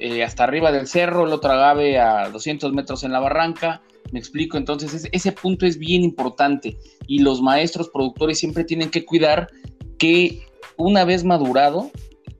eh, 0.00 0.24
hasta 0.24 0.42
arriba 0.42 0.72
del 0.72 0.88
cerro, 0.88 1.26
el 1.26 1.32
otro 1.32 1.52
agave 1.52 2.00
a 2.00 2.28
200 2.28 2.72
metros 2.72 3.04
en 3.04 3.12
la 3.12 3.20
barranca, 3.20 3.82
me 4.12 4.18
explico, 4.18 4.56
entonces 4.56 5.08
ese 5.10 5.32
punto 5.32 5.66
es 5.66 5.78
bien 5.78 6.02
importante 6.02 6.76
y 7.06 7.20
los 7.20 7.42
maestros 7.42 7.90
productores 7.90 8.38
siempre 8.38 8.64
tienen 8.64 8.90
que 8.90 9.04
cuidar 9.04 9.48
que 9.98 10.42
una 10.76 11.04
vez 11.04 11.24
madurado, 11.24 11.90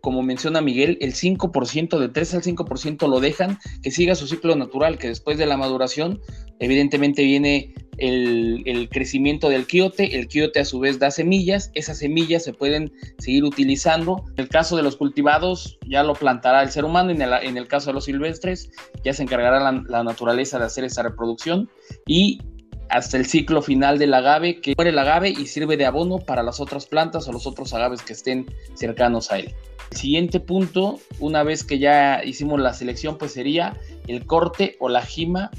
como 0.06 0.22
menciona 0.22 0.60
Miguel, 0.60 0.98
el 1.00 1.14
5%, 1.14 1.98
de 1.98 2.08
3 2.08 2.34
al 2.34 2.42
5% 2.42 3.08
lo 3.08 3.18
dejan, 3.18 3.58
que 3.82 3.90
siga 3.90 4.14
su 4.14 4.28
ciclo 4.28 4.54
natural, 4.54 4.98
que 4.98 5.08
después 5.08 5.36
de 5.36 5.46
la 5.46 5.56
maduración, 5.56 6.20
evidentemente 6.60 7.24
viene 7.24 7.74
el, 7.98 8.88
crecimiento 8.88 9.48
del 9.48 9.66
quiote, 9.66 10.16
el 10.16 10.28
quiote 10.28 10.60
a 10.60 10.64
su 10.64 10.78
vez 10.78 11.00
da 11.00 11.10
semillas, 11.10 11.72
esas 11.74 11.98
semillas 11.98 12.44
se 12.44 12.52
pueden 12.52 12.92
seguir 13.18 13.42
utilizando. 13.42 14.22
En 14.36 14.44
el 14.44 14.48
caso 14.48 14.76
de 14.76 14.84
los 14.84 14.94
cultivados, 14.94 15.76
ya 15.88 16.04
lo 16.04 16.12
plantará 16.12 16.62
el 16.62 16.70
ser 16.70 16.84
humano, 16.84 17.10
en 17.10 17.20
el, 17.20 17.32
en 17.42 17.56
el 17.56 17.66
caso 17.66 17.90
de 17.90 17.94
los 17.94 18.04
silvestres, 18.04 18.70
ya 19.02 19.12
se 19.12 19.24
encargará 19.24 19.58
la, 19.58 19.82
la 19.88 20.04
naturaleza 20.04 20.60
de 20.60 20.66
hacer 20.66 20.84
esa 20.84 21.02
reproducción 21.02 21.68
y 22.06 22.38
hasta 22.88 23.16
el 23.16 23.26
ciclo 23.26 23.62
final 23.62 23.98
del 23.98 24.14
agave, 24.14 24.60
que 24.60 24.74
muere 24.76 24.90
el 24.90 24.98
agave 24.98 25.30
y 25.30 25.46
sirve 25.46 25.76
de 25.76 25.86
abono 25.86 26.18
para 26.18 26.42
las 26.42 26.60
otras 26.60 26.86
plantas 26.86 27.28
o 27.28 27.32
los 27.32 27.46
otros 27.46 27.72
agaves 27.74 28.02
que 28.02 28.12
estén 28.12 28.46
cercanos 28.74 29.30
a 29.30 29.38
él. 29.38 29.54
El 29.90 29.96
siguiente 29.96 30.40
punto, 30.40 30.98
una 31.20 31.42
vez 31.42 31.64
que 31.64 31.78
ya 31.78 32.24
hicimos 32.24 32.60
la 32.60 32.74
selección, 32.74 33.18
pues 33.18 33.32
sería 33.32 33.78
el 34.06 34.26
corte 34.26 34.76
o 34.80 34.88
la 34.88 35.02
jima 35.02 35.50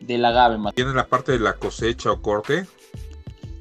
del 0.00 0.24
agave. 0.24 0.58
Tiene 0.74 0.94
la 0.94 1.06
parte 1.06 1.32
de 1.32 1.40
la 1.40 1.54
cosecha 1.54 2.10
o 2.10 2.22
corte, 2.22 2.66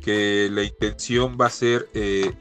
que 0.01 0.49
la 0.51 0.63
intención 0.63 1.37
va 1.39 1.47
a 1.47 1.51
ser, 1.51 1.89
eh, 1.93 2.33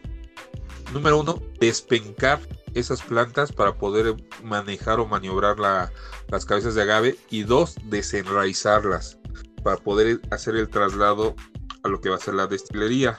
número 0.93 1.21
uno, 1.21 1.41
despencar 1.59 2.41
esas 2.75 3.03
plantas 3.03 3.53
para 3.53 3.75
poder 3.75 4.15
manejar 4.43 5.01
o 5.01 5.07
maniobrar 5.07 5.59
las 5.59 6.47
cabezas 6.47 6.75
de 6.75 6.83
agave 6.83 7.17
y 7.31 7.43
dos, 7.43 7.77
desenraizarlas 7.85 9.20
para 9.63 9.77
poder 9.77 10.21
hacer 10.31 10.57
el 10.57 10.69
traslado 10.69 11.35
a 11.83 11.89
lo 11.89 12.01
que 12.01 12.09
va 12.09 12.17
a 12.17 12.21
ser 12.21 12.35
la 12.35 12.47
destilería. 12.47 13.17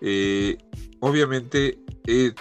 Eh, 0.00 0.58
obviamente, 1.00 1.78
eh, 2.06 2.34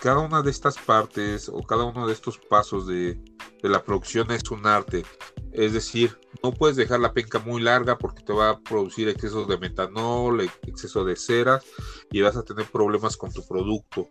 cada 0.00 0.18
una 0.20 0.42
de 0.42 0.50
estas 0.50 0.78
partes 0.78 1.48
o 1.48 1.60
cada 1.62 1.84
uno 1.84 2.06
de 2.06 2.12
estos 2.12 2.38
pasos 2.38 2.86
de, 2.86 3.20
la 3.62 3.82
producción 3.84 4.30
es 4.30 4.50
un 4.50 4.66
arte. 4.66 5.04
Es 5.52 5.74
decir, 5.74 6.18
no 6.42 6.52
puedes 6.52 6.76
dejar 6.76 7.00
la 7.00 7.12
penca 7.12 7.38
muy 7.38 7.60
larga 7.60 7.98
porque 7.98 8.22
te 8.22 8.32
va 8.32 8.50
a 8.50 8.60
producir 8.60 9.08
exceso 9.08 9.44
de 9.44 9.58
metanol, 9.58 10.40
exceso 10.66 11.04
de 11.04 11.16
ceras 11.16 11.64
y 12.10 12.22
vas 12.22 12.36
a 12.36 12.42
tener 12.42 12.66
problemas 12.70 13.18
con 13.18 13.30
tu 13.30 13.46
producto. 13.46 14.08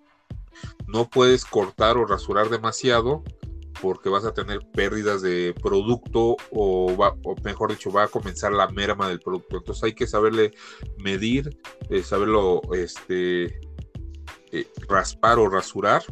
No 0.86 1.10
puedes 1.10 1.46
cortar 1.46 1.98
o 1.98 2.06
rasurar 2.06 2.50
demasiado 2.50 3.24
porque 3.82 4.10
vas 4.10 4.26
a 4.26 4.34
tener 4.34 4.60
pérdidas 4.74 5.22
de 5.22 5.56
producto 5.62 6.38
o, 6.52 6.96
mejor 7.44 7.72
dicho, 7.72 7.92
va 7.92 8.04
a 8.04 8.08
comenzar 8.08 8.52
la 8.52 8.68
merma 8.68 9.10
del 9.10 9.20
producto. 9.20 9.58
Entonces 9.58 9.84
hay 9.84 9.94
que 9.94 10.08
saberle 10.08 10.52
medir, 10.98 11.58
eh, 11.90 12.04
saberlo 12.04 12.62
este, 12.74 13.46
eh, 14.52 14.68
raspar 14.88 15.40
o 15.40 15.50
rasurar 15.50 16.04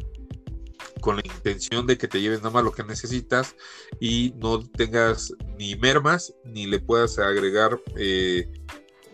con 1.00 1.16
la 1.16 1.22
intención 1.24 1.86
de 1.86 1.96
que 1.96 2.08
te 2.08 2.20
lleves 2.20 2.38
nada 2.38 2.50
más 2.50 2.64
lo 2.64 2.72
que 2.72 2.82
necesitas 2.82 3.54
y 4.00 4.34
no 4.36 4.60
tengas 4.60 5.32
ni 5.58 5.76
mermas 5.76 6.34
ni 6.44 6.66
le 6.66 6.80
puedas 6.80 7.18
agregar 7.18 7.80
eh, 7.96 8.50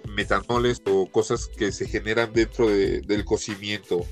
metanoles 0.08 0.80
o 0.86 1.10
cosas 1.10 1.48
que 1.48 1.72
se 1.72 1.86
generan 1.86 2.32
dentro 2.32 2.68
del 2.68 3.24
cocimiento 3.24 4.06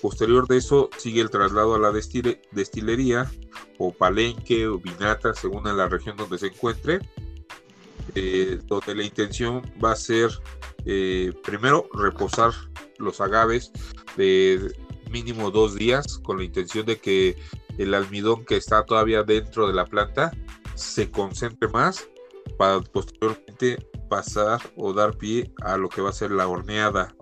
Posterior 0.00 0.46
de 0.46 0.58
eso 0.58 0.90
sigue 0.98 1.20
el 1.20 1.30
traslado 1.30 1.74
a 1.74 1.78
la 1.78 1.90
destilería 1.92 3.30
o 3.78 3.92
palenque 3.92 4.66
o 4.66 4.78
vinata 4.78 5.34
según 5.34 5.64
la 5.64 5.88
región 5.88 6.16
donde 6.16 6.38
se 6.38 6.48
encuentre, 6.48 7.00
eh, 8.14 8.60
donde 8.66 8.94
la 8.94 9.04
intención 9.04 9.62
va 9.82 9.92
a 9.92 9.96
ser 9.96 10.30
eh, 10.84 11.32
primero 11.42 11.88
reposar 11.94 12.52
los 12.98 13.20
agaves 13.20 13.72
de 14.16 14.74
mínimo 15.10 15.50
dos 15.50 15.74
días 15.74 16.18
con 16.18 16.38
la 16.38 16.44
intención 16.44 16.84
de 16.84 16.98
que 16.98 17.36
el 17.78 17.94
almidón 17.94 18.44
que 18.44 18.56
está 18.56 18.84
todavía 18.84 19.22
dentro 19.22 19.66
de 19.66 19.74
la 19.74 19.86
planta 19.86 20.32
se 20.74 21.10
concentre 21.10 21.68
más 21.68 22.08
para 22.58 22.80
posteriormente 22.80 23.86
pasar 24.08 24.60
o 24.76 24.92
dar 24.92 25.16
pie 25.16 25.52
a 25.62 25.76
lo 25.76 25.88
que 25.88 26.00
va 26.00 26.10
a 26.10 26.12
ser 26.12 26.30
la 26.30 26.48
horneada 26.48 27.14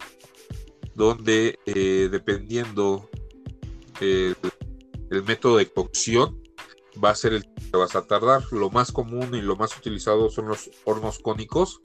donde 0.94 1.58
eh, 1.66 2.08
dependiendo 2.10 3.08
el, 4.00 4.36
método 5.26 5.58
de 5.58 5.70
cocción 5.70 6.42
va 7.02 7.10
a 7.10 7.14
ser 7.14 7.34
el 7.34 7.44
que 7.44 7.76
vas 7.76 7.94
a 7.96 8.06
tardar. 8.06 8.42
Lo 8.50 8.70
más 8.70 8.92
común 8.92 9.34
y 9.34 9.42
lo 9.42 9.56
más 9.56 9.76
utilizado 9.76 10.30
son 10.30 10.48
los 10.48 10.70
hornos 10.84 11.18
cónicos, 11.18 11.80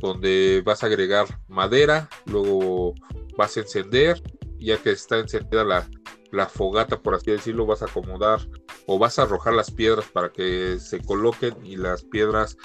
donde 0.00 0.62
vas 0.64 0.82
a 0.82 0.86
agregar 0.86 1.26
madera, 1.48 2.08
luego 2.26 2.94
vas 3.36 3.56
a 3.56 3.60
encender, 3.60 4.22
ya 4.58 4.78
que 4.78 4.90
está 4.90 5.18
encendida 5.18 5.64
la, 5.64 5.88
la 6.30 6.46
fogata, 6.46 7.00
por 7.00 7.14
así 7.14 7.30
decirlo, 7.30 7.66
vas 7.66 7.82
a 7.82 7.86
acomodar 7.86 8.40
o 8.86 8.98
vas 8.98 9.18
a 9.18 9.22
arrojar 9.22 9.54
las 9.54 9.70
piedras 9.70 10.06
para 10.06 10.30
que 10.30 10.78
se 10.80 11.00
coloquen 11.00 11.54
y 11.64 11.76
las 11.76 12.04
piedras 12.04 12.56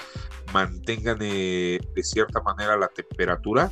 mantengan 0.54 1.18
eh, 1.22 1.80
de 1.96 2.04
cierta 2.04 2.42
manera 2.42 2.78
la 2.78 2.88
temperatura 2.88 3.72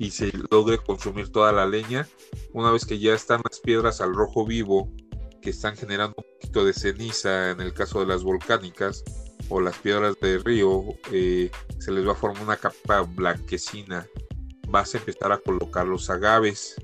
y 0.00 0.10
se 0.10 0.32
logre 0.50 0.78
consumir 0.78 1.30
toda 1.30 1.52
la 1.52 1.66
leña. 1.66 2.08
Una 2.54 2.72
vez 2.72 2.86
que 2.86 2.98
ya 2.98 3.12
están 3.14 3.42
las 3.48 3.60
piedras 3.60 4.00
al 4.00 4.14
rojo 4.14 4.46
vivo, 4.46 4.90
que 5.42 5.50
están 5.50 5.76
generando 5.76 6.14
un 6.16 6.24
poquito 6.40 6.64
de 6.64 6.72
ceniza 6.72 7.50
en 7.50 7.60
el 7.60 7.74
caso 7.74 8.00
de 8.00 8.06
las 8.06 8.22
volcánicas 8.22 9.04
o 9.50 9.60
las 9.60 9.76
piedras 9.76 10.16
de 10.22 10.38
río, 10.38 10.84
eh, 11.12 11.50
se 11.78 11.92
les 11.92 12.08
va 12.08 12.12
a 12.12 12.14
formar 12.14 12.42
una 12.42 12.56
capa 12.56 13.02
blanquecina. 13.02 14.08
Vas 14.68 14.94
a 14.94 14.98
empezar 14.98 15.32
a 15.32 15.38
colocar 15.38 15.86
los 15.86 16.08
agaves. 16.08 16.76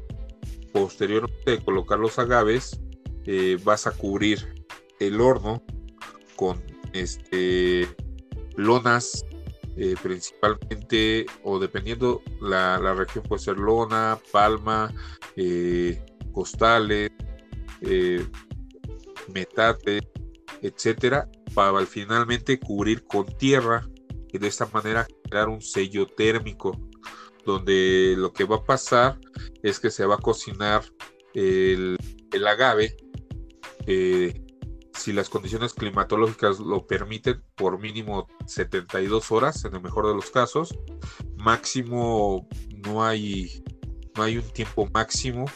Posteriormente 0.75 1.53
de 1.53 1.65
colocar 1.65 1.99
los 1.99 2.19
agaves, 2.19 2.79
eh, 3.25 3.59
vas 3.65 3.87
a 3.87 3.93
cubrir 3.93 4.67
el 5.01 5.23
horno 5.23 5.63
con 6.37 6.63
este 6.93 7.89
lonas 8.57 9.25
eh, 9.77 9.95
principalmente 10.03 11.27
o 11.43 11.59
dependiendo 11.59 12.23
la, 12.41 12.79
región 12.95 13.25
puede 13.25 13.43
ser 13.43 13.59
lona, 13.59 14.19
palma, 14.33 14.93
eh, 15.37 16.03
costales, 16.33 17.11
eh, 17.83 18.27
metate, 19.33 20.09
etcétera, 20.63 21.29
para 21.55 21.85
finalmente 21.85 22.59
cubrir 22.59 23.05
con 23.05 23.27
tierra 23.37 23.87
y 24.33 24.39
de 24.39 24.49
esta 24.49 24.67
manera 24.67 25.07
crear 25.29 25.49
un 25.49 25.61
sello 25.61 26.07
térmico 26.07 26.79
donde 27.45 28.15
lo 28.17 28.33
que 28.33 28.45
va 28.45 28.57
a 28.57 28.65
pasar 28.65 29.21
es 29.63 29.79
que 29.79 29.91
se 29.91 30.07
va 30.07 30.17
a 30.17 30.19
cocinar 30.19 30.83
el, 31.35 31.99
el 32.33 32.47
agave 32.47 32.97
si 34.97 35.13
las 35.13 35.29
condiciones 35.29 35.75
climatológicas 35.75 36.59
lo 36.59 36.87
permiten, 36.87 37.43
por 37.55 37.79
mínimo 37.79 38.27
72 38.47 39.31
horas 39.31 39.65
en 39.65 39.75
el 39.75 39.83
mejor 39.83 40.07
de 40.09 40.15
los 40.15 40.31
casos. 40.31 40.77
Máximo 41.37 42.49
no 42.85 43.05
hay, 43.05 43.63
no 44.17 44.23
hay 44.23 44.39
un 44.39 44.49
tiempo 44.51 44.89
máximo 44.93 45.47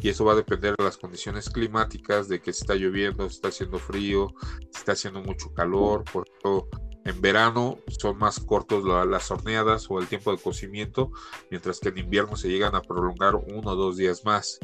y 0.00 0.08
eso 0.08 0.24
va 0.24 0.32
a 0.32 0.36
depender 0.36 0.74
de 0.76 0.84
las 0.84 0.96
condiciones 0.96 1.50
climáticas, 1.50 2.28
de 2.28 2.40
que 2.40 2.50
está 2.50 2.74
lloviendo, 2.74 3.26
está 3.26 3.48
haciendo 3.48 3.78
frío, 3.78 4.32
está 4.72 4.92
haciendo 4.92 5.20
mucho 5.20 5.52
calor. 5.52 6.04
Por 6.04 6.28
ejemplo, 6.28 6.68
en 7.04 7.20
verano 7.20 7.78
son 7.98 8.18
más 8.18 8.38
cortos 8.38 8.84
las 8.84 9.30
horneadas 9.30 9.86
o 9.88 9.98
el 9.98 10.06
tiempo 10.06 10.30
de 10.30 10.40
cocimiento, 10.40 11.10
mientras 11.50 11.80
que 11.80 11.88
en 11.88 11.98
invierno 11.98 12.36
se 12.36 12.48
llegan 12.48 12.74
a 12.74 12.82
prolongar 12.82 13.34
uno 13.34 13.70
o 13.70 13.76
dos 13.76 13.96
días 13.96 14.24
más. 14.24 14.60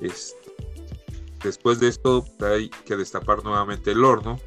Este, 0.00 0.39
Después 1.42 1.80
de 1.80 1.88
esto 1.88 2.24
hay 2.40 2.68
que 2.68 2.96
destapar 2.96 3.42
nuevamente 3.44 3.92
el 3.92 4.04
horno, 4.04 4.38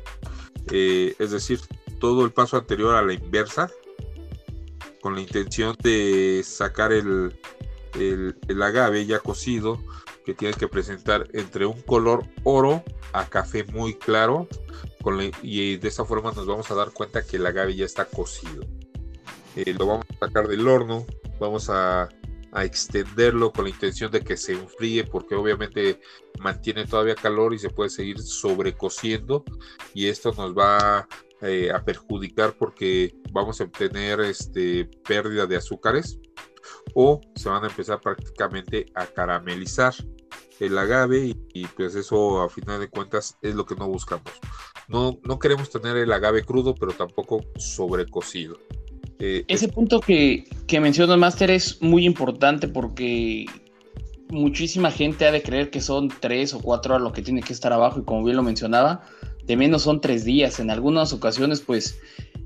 eh, 0.71 1.15
es 1.19 1.31
decir, 1.31 1.59
todo 1.99 2.23
el 2.25 2.31
paso 2.31 2.57
anterior 2.57 2.95
a 2.95 3.01
la 3.01 3.13
inversa, 3.13 3.71
con 5.01 5.15
la 5.15 5.21
intención 5.21 5.75
de 5.81 6.41
sacar 6.45 6.93
el, 6.93 7.35
el, 7.95 8.61
agave 8.61 9.05
ya 9.05 9.19
cocido, 9.19 9.81
que 10.25 10.33
tiene 10.33 10.53
que 10.53 10.67
presentar 10.67 11.27
entre 11.33 11.65
un 11.65 11.81
color 11.81 12.25
oro 12.43 12.83
a 13.11 13.25
café 13.25 13.63
muy 13.65 13.95
claro, 13.95 14.47
y 15.41 15.77
de 15.77 15.87
esta 15.87 16.05
forma 16.05 16.31
nos 16.31 16.45
vamos 16.45 16.71
a 16.71 16.75
dar 16.75 16.91
cuenta 16.91 17.25
que 17.25 17.37
el 17.37 17.45
agave 17.45 17.75
ya 17.75 17.85
está 17.85 18.05
cocido. 18.05 18.63
Eh, 19.55 19.75
lo 19.77 19.85
vamos 19.85 20.05
a 20.09 20.25
sacar 20.27 20.47
del 20.47 20.67
horno, 20.67 21.05
vamos 21.39 21.69
a 21.69 22.09
a 22.53 22.65
extenderlo 22.65 23.51
con 23.51 23.65
la 23.65 23.71
intención 23.71 24.11
de 24.11 24.21
que 24.21 24.37
se 24.37 24.53
enfríe 24.53 25.03
porque 25.03 25.35
obviamente 25.35 25.99
mantiene 26.39 26.85
todavía 26.85 27.15
calor 27.15 27.53
y 27.53 27.59
se 27.59 27.69
puede 27.69 27.89
seguir 27.89 28.19
sobrecociendo 28.19 29.43
y 29.93 30.07
esto 30.07 30.33
nos 30.33 30.55
va 30.55 31.07
eh, 31.41 31.71
a 31.71 31.83
perjudicar 31.83 32.55
porque 32.57 33.15
vamos 33.31 33.59
a 33.59 33.65
obtener 33.65 34.21
este, 34.21 34.85
pérdida 35.07 35.45
de 35.45 35.57
azúcares 35.57 36.19
o 36.93 37.19
se 37.35 37.49
van 37.49 37.63
a 37.63 37.67
empezar 37.67 37.99
prácticamente 37.99 38.85
a 38.95 39.05
caramelizar 39.07 39.93
el 40.59 40.77
agave 40.77 41.35
y, 41.53 41.67
pues 41.67 41.95
eso 41.95 42.41
a 42.41 42.49
final 42.49 42.79
de 42.79 42.89
cuentas 42.89 43.37
es 43.41 43.55
lo 43.55 43.65
que 43.65 43.75
no 43.75 43.87
buscamos. 43.87 44.31
No, 44.87 45.19
no 45.23 45.39
queremos 45.39 45.69
tener 45.69 45.97
el 45.97 46.11
agave 46.11 46.43
crudo 46.43 46.75
pero 46.75 46.93
tampoco 46.93 47.41
sobrecocido. 47.57 48.57
Eh, 49.25 49.45
Ese 49.47 49.69
punto 49.69 50.01
que, 50.01 50.43
que 50.67 50.81
menciona 50.81 51.15
Master 51.15 51.49
es 51.49 51.81
muy 51.81 52.05
importante 52.05 52.67
porque 52.67 53.45
muchísima 54.27 54.91
gente 54.91 55.25
ha 55.25 55.31
de 55.31 55.41
creer 55.41 55.69
que 55.69 55.79
son 55.79 56.09
tres 56.19 56.53
o 56.53 56.59
cuatro 56.59 56.95
horas 56.95 57.05
lo 57.05 57.13
que 57.13 57.21
tiene 57.21 57.41
que 57.41 57.53
estar 57.53 57.71
abajo 57.71 58.01
y 58.01 58.03
como 58.03 58.25
bien 58.25 58.35
lo 58.35 58.43
mencionaba, 58.43 59.05
de 59.45 59.55
menos 59.55 59.83
son 59.83 60.01
tres 60.01 60.25
días. 60.25 60.59
En 60.59 60.69
algunas 60.69 61.13
ocasiones 61.13 61.61
pues 61.61 61.97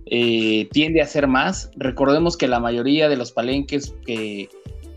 eh, 0.06 0.70
tiende 0.72 1.02
a 1.02 1.08
ser 1.08 1.26
más. 1.26 1.72
Recordemos 1.78 2.38
que 2.38 2.48
la 2.48 2.60
mayoría 2.60 3.10
de 3.10 3.18
los 3.18 3.32
palenques 3.32 3.96
que, 4.06 4.48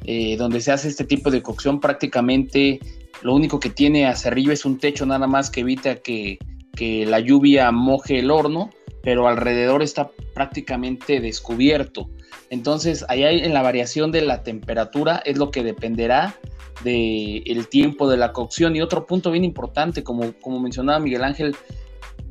eh, 0.04 0.36
donde 0.36 0.60
se 0.60 0.72
hace 0.72 0.88
este 0.88 1.04
tipo 1.04 1.30
de 1.30 1.40
cocción 1.40 1.80
prácticamente 1.80 2.78
lo 3.22 3.34
único 3.34 3.58
que 3.58 3.70
tiene 3.70 4.06
hacia 4.06 4.30
arriba 4.30 4.52
es 4.52 4.66
un 4.66 4.76
techo 4.76 5.06
nada 5.06 5.26
más 5.26 5.48
que 5.48 5.60
evita 5.60 5.96
que, 5.96 6.38
que 6.76 7.06
la 7.06 7.20
lluvia 7.20 7.72
moje 7.72 8.18
el 8.18 8.30
horno 8.30 8.68
pero 9.02 9.28
alrededor 9.28 9.82
está 9.82 10.10
prácticamente 10.34 11.20
descubierto. 11.20 12.10
Entonces, 12.50 13.04
allá 13.08 13.30
en 13.30 13.54
la 13.54 13.62
variación 13.62 14.10
de 14.12 14.22
la 14.22 14.42
temperatura 14.42 15.22
es 15.24 15.38
lo 15.38 15.50
que 15.50 15.62
dependerá 15.62 16.36
del 16.84 17.68
tiempo 17.68 18.08
de 18.08 18.16
la 18.16 18.32
cocción. 18.32 18.74
Y 18.74 18.80
otro 18.80 19.06
punto 19.06 19.30
bien 19.30 19.44
importante, 19.44 20.02
como, 20.02 20.32
como 20.40 20.60
mencionaba 20.60 20.98
Miguel 20.98 21.24
Ángel, 21.24 21.56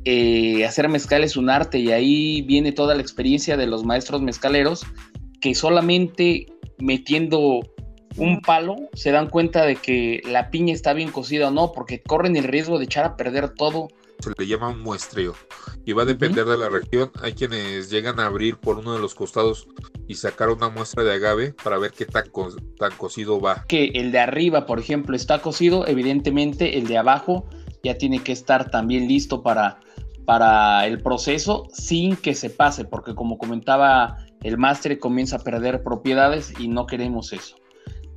eh, 0.04 0.64
hacer 0.64 0.88
mezcal 0.88 1.24
es 1.24 1.36
un 1.36 1.50
arte 1.50 1.78
y 1.78 1.90
ahí 1.92 2.42
viene 2.42 2.72
toda 2.72 2.94
la 2.94 3.02
experiencia 3.02 3.56
de 3.56 3.66
los 3.66 3.84
maestros 3.84 4.22
mezcaleros 4.22 4.86
que 5.40 5.54
solamente 5.54 6.46
metiendo 6.78 7.60
un 8.16 8.40
palo 8.40 8.76
se 8.94 9.12
dan 9.12 9.28
cuenta 9.28 9.64
de 9.64 9.76
que 9.76 10.22
la 10.26 10.50
piña 10.50 10.72
está 10.72 10.92
bien 10.94 11.10
cocida 11.10 11.48
o 11.48 11.50
no, 11.50 11.72
porque 11.72 12.00
corren 12.00 12.36
el 12.36 12.44
riesgo 12.44 12.78
de 12.78 12.84
echar 12.84 13.04
a 13.04 13.16
perder 13.16 13.50
todo 13.50 13.88
se 14.20 14.32
le 14.36 14.46
llama 14.46 14.68
un 14.68 14.80
muestreo 14.80 15.34
y 15.84 15.92
va 15.92 16.02
a 16.02 16.06
depender 16.06 16.44
de 16.44 16.56
la 16.56 16.68
región. 16.68 17.10
Hay 17.22 17.32
quienes 17.32 17.90
llegan 17.90 18.20
a 18.20 18.26
abrir 18.26 18.56
por 18.56 18.78
uno 18.78 18.94
de 18.94 19.00
los 19.00 19.14
costados 19.14 19.66
y 20.08 20.14
sacar 20.14 20.48
una 20.50 20.68
muestra 20.68 21.04
de 21.04 21.14
agave 21.14 21.54
para 21.62 21.78
ver 21.78 21.92
qué 21.92 22.06
tan, 22.06 22.24
tan 22.78 22.92
cocido 22.96 23.40
va. 23.40 23.64
Que 23.66 23.86
el 23.94 24.12
de 24.12 24.18
arriba, 24.18 24.66
por 24.66 24.78
ejemplo, 24.78 25.16
está 25.16 25.40
cocido, 25.40 25.86
evidentemente 25.86 26.78
el 26.78 26.86
de 26.86 26.98
abajo 26.98 27.48
ya 27.82 27.96
tiene 27.96 28.22
que 28.22 28.32
estar 28.32 28.70
también 28.70 29.08
listo 29.08 29.42
para, 29.42 29.80
para 30.24 30.86
el 30.86 31.02
proceso 31.02 31.66
sin 31.72 32.16
que 32.16 32.34
se 32.34 32.50
pase, 32.50 32.84
porque 32.84 33.14
como 33.14 33.38
comentaba 33.38 34.18
el 34.42 34.58
máster 34.58 34.98
comienza 34.98 35.36
a 35.36 35.38
perder 35.40 35.82
propiedades 35.82 36.52
y 36.58 36.68
no 36.68 36.86
queremos 36.86 37.32
eso. 37.32 37.56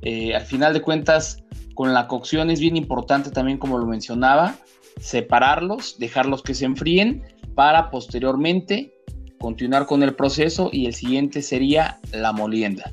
Eh, 0.02 0.34
al 0.34 0.42
final 0.42 0.74
de 0.74 0.82
cuentas, 0.82 1.42
con 1.74 1.92
la 1.92 2.06
cocción 2.06 2.50
es 2.50 2.60
bien 2.60 2.76
importante 2.76 3.30
también, 3.30 3.58
como 3.58 3.78
lo 3.78 3.86
mencionaba, 3.86 4.56
separarlos, 5.00 5.98
dejarlos 5.98 6.42
que 6.42 6.54
se 6.54 6.64
enfríen 6.64 7.24
para 7.54 7.90
posteriormente 7.90 8.94
continuar 9.38 9.86
con 9.86 10.02
el 10.02 10.14
proceso 10.14 10.70
y 10.72 10.86
el 10.86 10.94
siguiente 10.94 11.42
sería 11.42 12.00
la 12.12 12.32
molienda. 12.32 12.92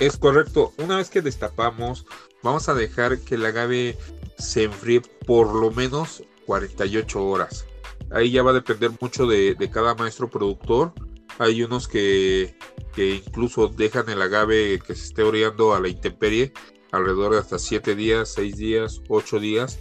Es 0.00 0.16
correcto, 0.16 0.72
una 0.78 0.96
vez 0.96 1.08
que 1.08 1.22
destapamos, 1.22 2.04
vamos 2.42 2.68
a 2.68 2.74
dejar 2.74 3.18
que 3.20 3.36
el 3.36 3.46
agave 3.46 3.96
se 4.38 4.64
enfríe 4.64 5.00
por 5.26 5.54
lo 5.54 5.70
menos 5.70 6.24
48 6.46 7.24
horas. 7.24 7.64
Ahí 8.10 8.32
ya 8.32 8.42
va 8.42 8.50
a 8.50 8.54
depender 8.54 8.90
mucho 9.00 9.26
de, 9.26 9.56
cada 9.72 9.94
maestro 9.94 10.28
productor. 10.28 10.92
Hay 11.38 11.62
unos 11.62 11.88
que, 11.88 12.54
que, 12.94 13.16
incluso 13.16 13.68
dejan 13.68 14.08
el 14.08 14.20
agave 14.20 14.78
que 14.86 14.94
se 14.94 15.06
esté 15.06 15.22
oreando 15.22 15.74
a 15.74 15.80
la 15.80 15.88
intemperie 15.88 16.52
alrededor 16.92 17.32
de 17.32 17.38
hasta 17.38 17.58
7 17.58 17.94
días, 17.96 18.32
6 18.34 18.56
días, 18.56 19.00
8 19.08 19.40
días 19.40 19.78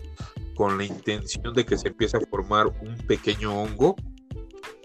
con 0.56 0.78
la 0.78 0.86
intención 0.86 1.54
de 1.54 1.66
que 1.66 1.78
se 1.78 1.90
empiece 1.90 2.18
a 2.18 2.22
formar 2.22 2.68
un 2.68 2.98
pequeño 3.08 3.62
hongo 3.62 3.96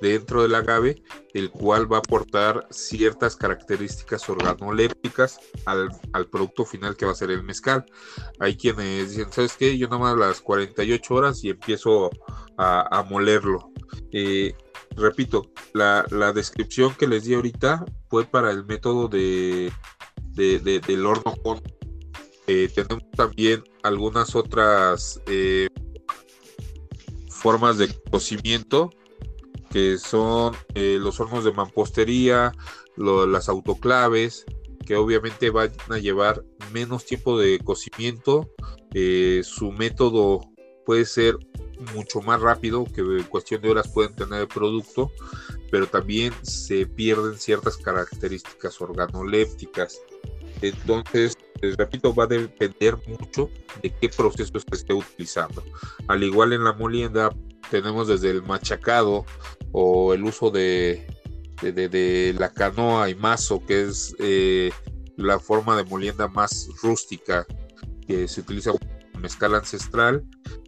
dentro 0.01 0.43
del 0.43 0.55
agave, 0.55 1.03
el 1.35 1.51
cual 1.51 1.91
va 1.91 1.97
a 1.97 2.01
aportar 2.01 2.67
ciertas 2.71 3.37
características 3.37 4.29
organolépticas 4.29 5.41
al, 5.67 5.91
producto 6.31 6.65
final 6.65 6.97
que 6.97 7.07
va 7.07 7.13
a 7.13 7.17
ser 7.17 7.31
el 7.31 7.43
mezcal. 7.43 7.85
Hay 8.39 8.57
quienes 8.57 9.11
dicen, 9.11 9.33
¿sabes 9.33 9.57
qué? 9.59 9.77
Yo 9.77 9.89
nomás 9.89 10.17
las 10.17 10.41
48 10.41 11.15
horas 11.15 11.45
y 11.45 11.51
empiezo 11.51 12.11
a, 12.57 13.07
molerlo. 13.09 13.71
Eh, 14.13 14.55
repito, 14.97 15.51
la, 15.75 16.05
descripción 16.33 16.95
que 16.95 17.07
les 17.07 17.25
di 17.25 17.35
ahorita 17.35 17.85
fue 18.09 18.25
para 18.25 18.51
el 18.51 18.65
método 18.65 19.09
de, 19.09 19.73
del 20.35 21.07
horno 21.07 21.35
con 21.43 21.61
eh, 22.49 22.71
tenemos 22.75 23.09
también 23.11 23.63
algunas 23.83 24.35
otras 24.35 25.21
eh, 25.27 25.69
formas 27.29 27.77
de 27.77 27.89
cocimiento 28.11 28.91
que 29.71 29.99
son 29.99 30.57
eh, 30.75 30.97
los 30.99 31.21
hornos 31.21 31.45
de 31.45 31.53
mampostería, 31.53 32.55
las 32.97 33.51
autoclaves, 33.51 34.47
que 34.87 34.97
obviamente 34.97 35.51
van 35.51 35.71
a 35.91 35.99
llevar 35.99 36.43
menos 36.73 37.05
tiempo 37.05 37.39
de 37.39 37.59
cocimiento, 37.59 38.49
su 39.43 39.71
método 39.71 40.41
puede 40.87 41.05
ser 41.05 41.37
mucho 41.95 42.23
más 42.23 42.41
rápido, 42.41 42.87
que 42.87 43.03
en 43.03 43.25
cuestión 43.25 43.61
de 43.61 43.71
horas 43.71 43.89
pueden 43.89 44.17
tener 44.17 44.41
el 44.41 44.49
producto, 44.49 45.13
pero 45.71 45.87
también 45.87 46.33
se 46.41 46.87
pierden 46.87 47.37
ciertas 47.37 47.77
características 47.77 48.81
organolépticas. 48.81 50.01
Entonces, 50.63 51.37
les 51.61 51.77
repito, 51.77 52.15
va 52.15 52.25
a 52.25 52.27
depender 52.29 52.97
mucho 53.07 53.51
de 53.83 53.91
qué 53.91 54.09
proceso 54.09 54.59
se 54.59 54.75
esté 54.75 54.95
utilizando. 54.95 55.63
Al 56.07 56.23
igual 56.23 56.53
en 56.53 56.65
la 56.65 56.73
molienda, 56.73 57.31
tenemos 57.71 58.09
desde 58.09 58.31
el 58.31 58.43
machacado 58.43 59.25
o 59.73 60.15
el 60.15 60.25
uso 60.25 60.51
de, 60.51 61.07
de, 61.63 62.35
la 62.39 62.53
canoa 62.53 63.11
y 63.11 63.15
mazo, 63.15 63.65
que 63.65 63.83
es 63.83 64.15
eh, 64.19 64.71
la 65.17 65.39
forma 65.39 65.77
de 65.77 65.85
molienda 65.85 66.29
más 66.29 66.69
rústica 66.83 67.47
que 68.07 68.29
se 68.29 68.41
utiliza 68.41 68.73
en 69.15 69.21
mezcal 69.21 69.55
ancestral, 69.55 70.25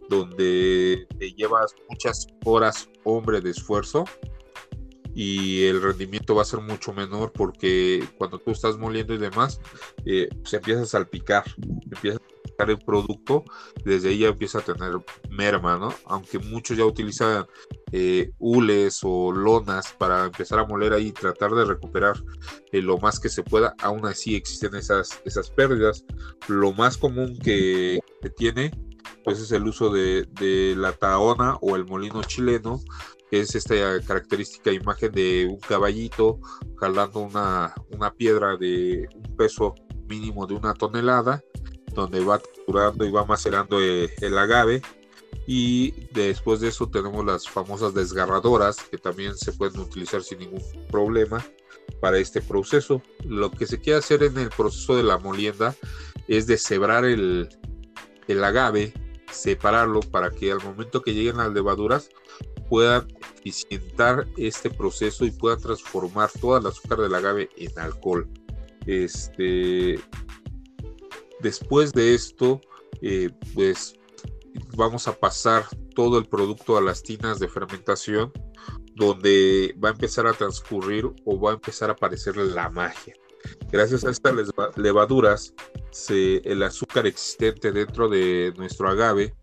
donde 0.09 1.07
te 1.17 1.31
llevas 1.31 1.73
muchas 1.89 2.27
horas 2.43 2.89
hombre 3.03 3.41
de 3.41 3.51
esfuerzo 3.51 4.05
y 5.13 5.65
el 5.65 5.81
rendimiento 5.81 6.35
va 6.35 6.43
a 6.43 6.45
ser 6.45 6.61
mucho 6.61 6.93
menor 6.93 7.31
porque 7.31 8.03
cuando 8.17 8.39
tú 8.39 8.51
estás 8.51 8.77
moliendo 8.77 9.13
y 9.13 9.17
demás, 9.17 9.59
eh, 10.05 10.29
se 10.43 10.57
empieza 10.57 10.81
a 10.81 10.85
salpicar, 10.85 11.43
empieza 11.91 12.17
a 12.17 12.21
salpicar 12.21 12.69
el 12.69 12.79
producto, 12.79 13.43
desde 13.83 14.09
ahí 14.09 14.19
ya 14.19 14.29
empieza 14.29 14.59
a 14.59 14.61
tener 14.61 14.93
merma, 15.29 15.77
¿no? 15.77 15.93
Aunque 16.05 16.39
muchos 16.39 16.77
ya 16.77 16.85
utilizan 16.85 17.45
eh, 17.91 18.31
hules 18.39 18.99
o 19.03 19.31
lonas 19.31 19.93
para 19.97 20.25
empezar 20.25 20.59
a 20.59 20.65
moler 20.65 20.93
ahí 20.93 21.07
y 21.07 21.11
tratar 21.11 21.51
de 21.51 21.65
recuperar 21.65 22.15
eh, 22.71 22.81
lo 22.81 22.97
más 22.97 23.19
que 23.19 23.29
se 23.29 23.43
pueda, 23.43 23.75
aún 23.81 24.05
así 24.05 24.35
existen 24.35 24.75
esas, 24.75 25.21
esas 25.25 25.49
pérdidas. 25.49 26.05
Lo 26.47 26.71
más 26.71 26.97
común 26.97 27.37
que, 27.37 27.99
se 28.21 28.29
tiene 28.29 28.71
pues 29.23 29.39
es 29.39 29.51
el 29.51 29.67
uso 29.67 29.89
de, 29.89 30.23
de 30.39 30.75
la 30.75 30.93
taona 30.93 31.57
o 31.61 31.75
el 31.75 31.85
molino 31.85 32.23
chileno, 32.23 32.81
es 33.31 33.55
esta 33.55 33.75
característica 34.01 34.71
imagen 34.71 35.11
de 35.11 35.47
un 35.49 35.59
caballito 35.59 36.39
jalando 36.77 37.19
una, 37.21 37.73
una 37.91 38.13
piedra 38.13 38.57
de 38.57 39.07
un 39.15 39.35
peso 39.37 39.73
mínimo 40.07 40.45
de 40.45 40.55
una 40.55 40.73
tonelada, 40.73 41.41
donde 41.93 42.19
va 42.19 42.39
triturando 42.39 43.05
y 43.05 43.11
va 43.11 43.25
macerando 43.25 43.79
el, 43.79 44.05
eh, 44.05 44.15
el 44.21 44.37
agave. 44.37 44.81
Y 45.47 45.91
después 46.11 46.59
de 46.59 46.67
eso 46.67 46.89
tenemos 46.89 47.25
las 47.25 47.47
famosas 47.47 47.93
desgarradoras 47.93 48.77
que 48.83 48.97
también 48.97 49.35
se 49.35 49.53
pueden 49.53 49.79
utilizar 49.79 50.21
sin 50.21 50.39
ningún 50.39 50.61
problema 50.89 51.43
para 51.99 52.17
este 52.17 52.41
proceso. 52.41 53.01
Lo 53.25 53.49
que 53.49 53.65
se 53.65 53.79
quiere 53.79 53.99
hacer 53.99 54.23
en 54.23 54.37
el 54.37 54.49
proceso 54.49 54.95
de 54.95 55.03
la 55.03 55.17
molienda 55.17 55.75
es 56.27 56.47
deshebrar 56.47 57.05
el, 57.05 57.49
el 58.27 58.43
agave, 58.43 58.93
separarlo 59.31 60.01
para 60.01 60.31
que 60.31 60.51
al 60.51 60.61
momento 60.61 61.01
que 61.01 61.13
lleguen 61.13 61.37
las 61.37 61.51
levaduras 61.51 62.09
puedan 62.69 63.07
eficientar 63.41 64.27
este 64.37 64.69
proceso 64.69 65.25
y 65.25 65.31
puedan 65.31 65.59
transformar 65.59 66.29
toda 66.39 66.59
el 66.59 66.67
azúcar 66.67 66.99
del 66.99 67.15
agave 67.15 67.49
en 67.57 67.77
alcohol. 67.79 68.27
Este, 68.85 69.99
después 71.41 71.91
de 71.93 72.13
esto, 72.13 72.61
eh, 73.01 73.29
pues 73.53 73.95
vamos 74.75 75.07
a 75.07 75.13
pasar 75.17 75.65
todo 75.95 76.17
el 76.19 76.25
producto 76.25 76.77
a 76.77 76.81
las 76.81 77.01
tinas 77.03 77.39
de 77.39 77.47
fermentación, 77.47 78.31
donde 78.95 79.75
va 79.83 79.89
a 79.89 79.91
empezar 79.93 80.27
a 80.27 80.33
transcurrir 80.33 81.05
o 81.25 81.39
va 81.39 81.51
a 81.51 81.53
empezar 81.55 81.89
a 81.89 81.93
aparecer 81.93 82.37
la 82.37 82.69
magia. 82.69 83.15
Gracias 83.71 84.05
a 84.05 84.11
estas 84.11 84.35
levaduras, 84.75 85.53
el 86.09 86.61
azúcar 86.61 87.07
existente 87.07 87.71
dentro 87.71 88.07
de 88.07 88.53
nuestro 88.55 88.87
agave 88.87 89.33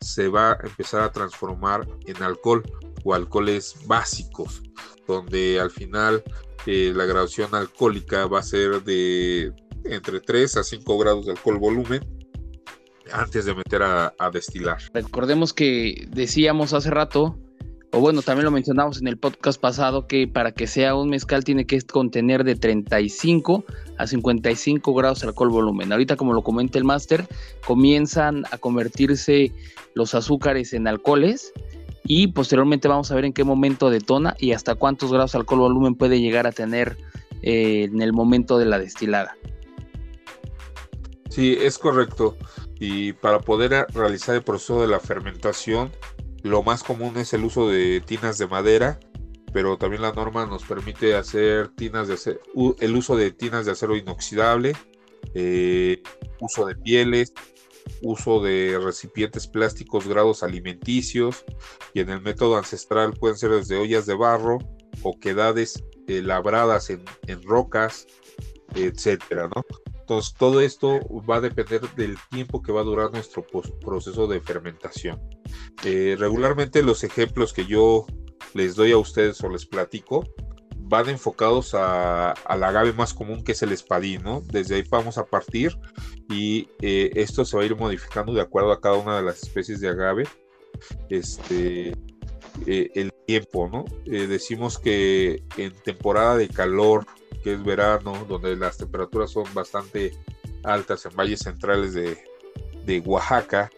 se 0.00 0.28
va 0.28 0.52
a 0.52 0.58
empezar 0.62 1.02
a 1.02 1.12
transformar 1.12 1.86
en 2.06 2.22
alcohol 2.22 2.62
o 3.04 3.14
alcoholes 3.14 3.76
básicos, 3.86 4.62
donde 5.06 5.60
al 5.60 5.70
final 5.70 6.22
eh, 6.66 6.92
la 6.94 7.04
graduación 7.04 7.54
alcohólica 7.54 8.26
va 8.26 8.40
a 8.40 8.42
ser 8.42 8.82
de 8.82 9.52
entre 9.84 10.20
3 10.20 10.58
a 10.58 10.64
5 10.64 10.98
grados 10.98 11.26
de 11.26 11.32
alcohol 11.32 11.58
volumen 11.58 12.00
antes 13.12 13.44
de 13.44 13.54
meter 13.54 13.82
a, 13.82 14.12
destilar. 14.32 14.78
Recordemos 14.92 15.52
que 15.52 16.06
decíamos 16.10 16.72
hace 16.72 16.90
rato 16.90 17.36
o 17.92 17.98
bueno, 17.98 18.22
también 18.22 18.44
lo 18.44 18.52
mencionamos 18.52 19.00
en 19.00 19.08
el 19.08 19.18
podcast 19.18 19.60
pasado, 19.60 20.06
que 20.06 20.28
para 20.28 20.52
que 20.52 20.68
sea 20.68 20.94
un 20.94 21.10
mezcal 21.10 21.42
tiene 21.42 21.66
que 21.66 21.80
contener 21.80 22.44
de 22.44 22.54
35 22.54 23.64
a 23.98 24.06
55 24.06 24.94
grados 24.94 25.20
de 25.20 25.28
alcohol 25.28 25.48
volumen. 25.48 25.90
Ahorita, 25.90 26.14
como 26.14 26.32
lo 26.32 26.42
comenta 26.42 26.78
el 26.78 26.84
máster, 26.84 27.26
comienzan 27.66 28.44
a 28.52 28.58
convertirse 28.58 29.52
los 29.94 30.14
azúcares 30.14 30.72
en 30.72 30.86
alcoholes 30.86 31.52
y 32.12 32.26
posteriormente 32.26 32.88
vamos 32.88 33.08
a 33.12 33.14
ver 33.14 33.24
en 33.24 33.32
qué 33.32 33.44
momento 33.44 33.88
detona 33.88 34.34
y 34.40 34.50
hasta 34.50 34.74
cuántos 34.74 35.12
grados 35.12 35.36
alcohol 35.36 35.60
volumen 35.60 35.94
puede 35.94 36.20
llegar 36.20 36.44
a 36.44 36.50
tener 36.50 36.98
eh, 37.42 37.84
en 37.84 38.02
el 38.02 38.12
momento 38.12 38.58
de 38.58 38.64
la 38.64 38.80
destilada. 38.80 39.36
Sí, 41.28 41.56
es 41.60 41.78
correcto. 41.78 42.36
Y 42.80 43.12
para 43.12 43.38
poder 43.38 43.86
realizar 43.94 44.34
el 44.34 44.42
proceso 44.42 44.80
de 44.80 44.88
la 44.88 44.98
fermentación, 44.98 45.92
lo 46.42 46.64
más 46.64 46.82
común 46.82 47.16
es 47.16 47.32
el 47.32 47.44
uso 47.44 47.68
de 47.68 48.02
tinas 48.04 48.38
de 48.38 48.48
madera, 48.48 48.98
pero 49.52 49.78
también 49.78 50.02
la 50.02 50.10
norma 50.10 50.46
nos 50.46 50.64
permite 50.64 51.14
hacer 51.14 51.68
tinas 51.76 52.08
de 52.08 52.14
acero, 52.14 52.40
el 52.80 52.96
uso 52.96 53.14
de 53.14 53.30
tinas 53.30 53.66
de 53.66 53.70
acero 53.70 53.96
inoxidable, 53.96 54.72
eh, 55.34 56.02
uso 56.40 56.66
de 56.66 56.74
pieles, 56.74 57.32
uso 58.02 58.40
de 58.40 58.78
recipientes 58.82 59.46
plásticos 59.46 60.06
grados 60.06 60.42
alimenticios 60.42 61.44
y 61.94 62.00
en 62.00 62.10
el 62.10 62.20
método 62.20 62.56
ancestral 62.56 63.12
pueden 63.14 63.36
ser 63.36 63.50
desde 63.50 63.76
ollas 63.76 64.06
de 64.06 64.14
barro 64.14 64.58
o 65.02 65.18
quedades 65.18 65.84
eh, 66.08 66.22
labradas 66.22 66.90
en, 66.90 67.04
en, 67.26 67.42
rocas, 67.42 68.06
etcétera. 68.74 69.48
Entonces 70.00 70.34
todo 70.36 70.60
esto 70.60 71.00
va 71.28 71.36
a 71.36 71.40
depender 71.40 71.82
del 71.94 72.16
tiempo 72.30 72.62
que 72.62 72.72
va 72.72 72.80
a 72.80 72.84
durar 72.84 73.12
nuestro 73.12 73.46
proceso 73.80 74.26
de 74.26 74.40
fermentación. 74.40 75.20
Eh, 75.84 76.16
regularmente 76.18 76.82
los 76.82 77.04
ejemplos 77.04 77.52
que 77.52 77.64
yo 77.64 78.06
les 78.54 78.74
doy 78.74 78.90
a 78.92 78.98
ustedes 78.98 79.40
o 79.44 79.48
les 79.48 79.66
platico 79.66 80.24
van 80.90 81.08
enfocados 81.08 81.74
a, 81.74 82.32
al 82.32 82.64
agave 82.64 82.92
más 82.92 83.14
común 83.14 83.44
que 83.44 83.52
es 83.52 83.62
el 83.62 83.72
espadín, 83.72 84.22
¿no? 84.22 84.40
Desde 84.40 84.74
ahí 84.74 84.84
vamos 84.90 85.18
a 85.18 85.24
partir 85.24 85.78
y 86.28 86.68
eh, 86.82 87.12
esto 87.14 87.44
se 87.44 87.56
va 87.56 87.62
a 87.62 87.66
ir 87.66 87.76
modificando 87.76 88.34
de 88.34 88.40
acuerdo 88.40 88.72
a 88.72 88.80
cada 88.80 88.96
una 88.96 89.16
de 89.16 89.22
las 89.22 89.42
especies 89.42 89.80
de 89.80 89.88
agave. 89.88 90.24
Este, 91.08 91.92
eh, 92.66 92.90
el 92.94 93.12
tiempo, 93.26 93.68
¿no? 93.68 93.84
decimos 94.04 94.78
que 94.78 95.44
en 95.56 95.72
temporada 95.84 96.36
de 96.36 96.48
calor, 96.48 97.06
que 97.44 97.54
es 97.54 97.62
verano, 97.62 98.26
donde 98.28 98.56
las 98.56 98.76
temperaturas 98.76 99.30
son 99.30 99.44
bastante 99.54 100.10
altas 100.64 101.06
en 101.06 101.14
valles 101.14 101.40
centrales 101.40 101.94
de, 101.94 102.18
de 102.84 102.98
Oaxaca, 103.00 103.70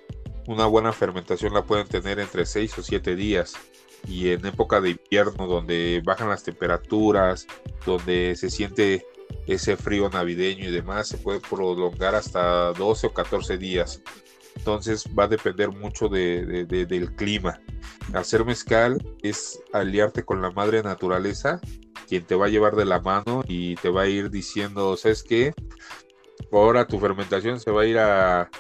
una 0.47 0.67
buena 0.67 0.93
fermentación 0.93 1.53
la 1.53 1.65
pueden 1.65 1.87
tener 1.87 2.19
entre 2.19 2.47
6 2.47 2.79
o 2.79 2.83
7 2.83 3.15
días. 3.15 3.55
Y 4.07 4.31
en 4.31 4.45
época 4.47 4.81
de 4.81 4.91
invierno, 4.91 5.47
donde 5.47 6.03
bajan 6.05 6.29
las 6.29 6.43
temperaturas, 6.43 7.47
donde 7.87 8.35
se 8.37 8.51
siente 8.51 9.07
ese 9.47 9.77
frío 9.77 10.09
navideño 10.11 10.69
y 10.69 10.73
demás, 10.73 11.09
se 11.09 11.19
puede 11.19 11.41
prolongar 11.41 12.15
hasta 12.15 12.73
12 12.73 13.09
o 13.09 13.13
14 13.15 13.59
días. 13.59 14.03
Entonces 14.57 15.05
va 15.19 15.25
a 15.25 15.29
depender 15.29 15.71
mucho 15.71 16.09
de, 16.09 16.67
del 16.67 17.15
clima. 17.15 17.61
Hacer 18.13 18.45
mezcal 18.45 19.03
es 19.23 19.61
aliarte 19.73 20.25
con 20.25 20.43
la 20.43 20.51
madre 20.51 20.83
naturaleza, 20.83 21.61
quien 22.09 22.25
te 22.25 22.35
va 22.35 22.47
a 22.47 22.51
llevar 22.51 22.77
de 22.77 22.85
la 22.85 23.01
mano 23.01 23.43
y 23.47 23.77
te 23.77 23.89
va 23.89 24.03
a 24.03 24.09
ir 24.09 24.31
diciendo, 24.31 24.97
¿sabes 24.97 25.23
qué? 25.23 25.55
Ahora 26.53 26.87
tu 26.87 26.99
fermentación 26.99 27.59
se 27.59 27.71
va 27.71 27.83
a 27.83 27.87
ir 27.87 27.99
a, 27.99 28.51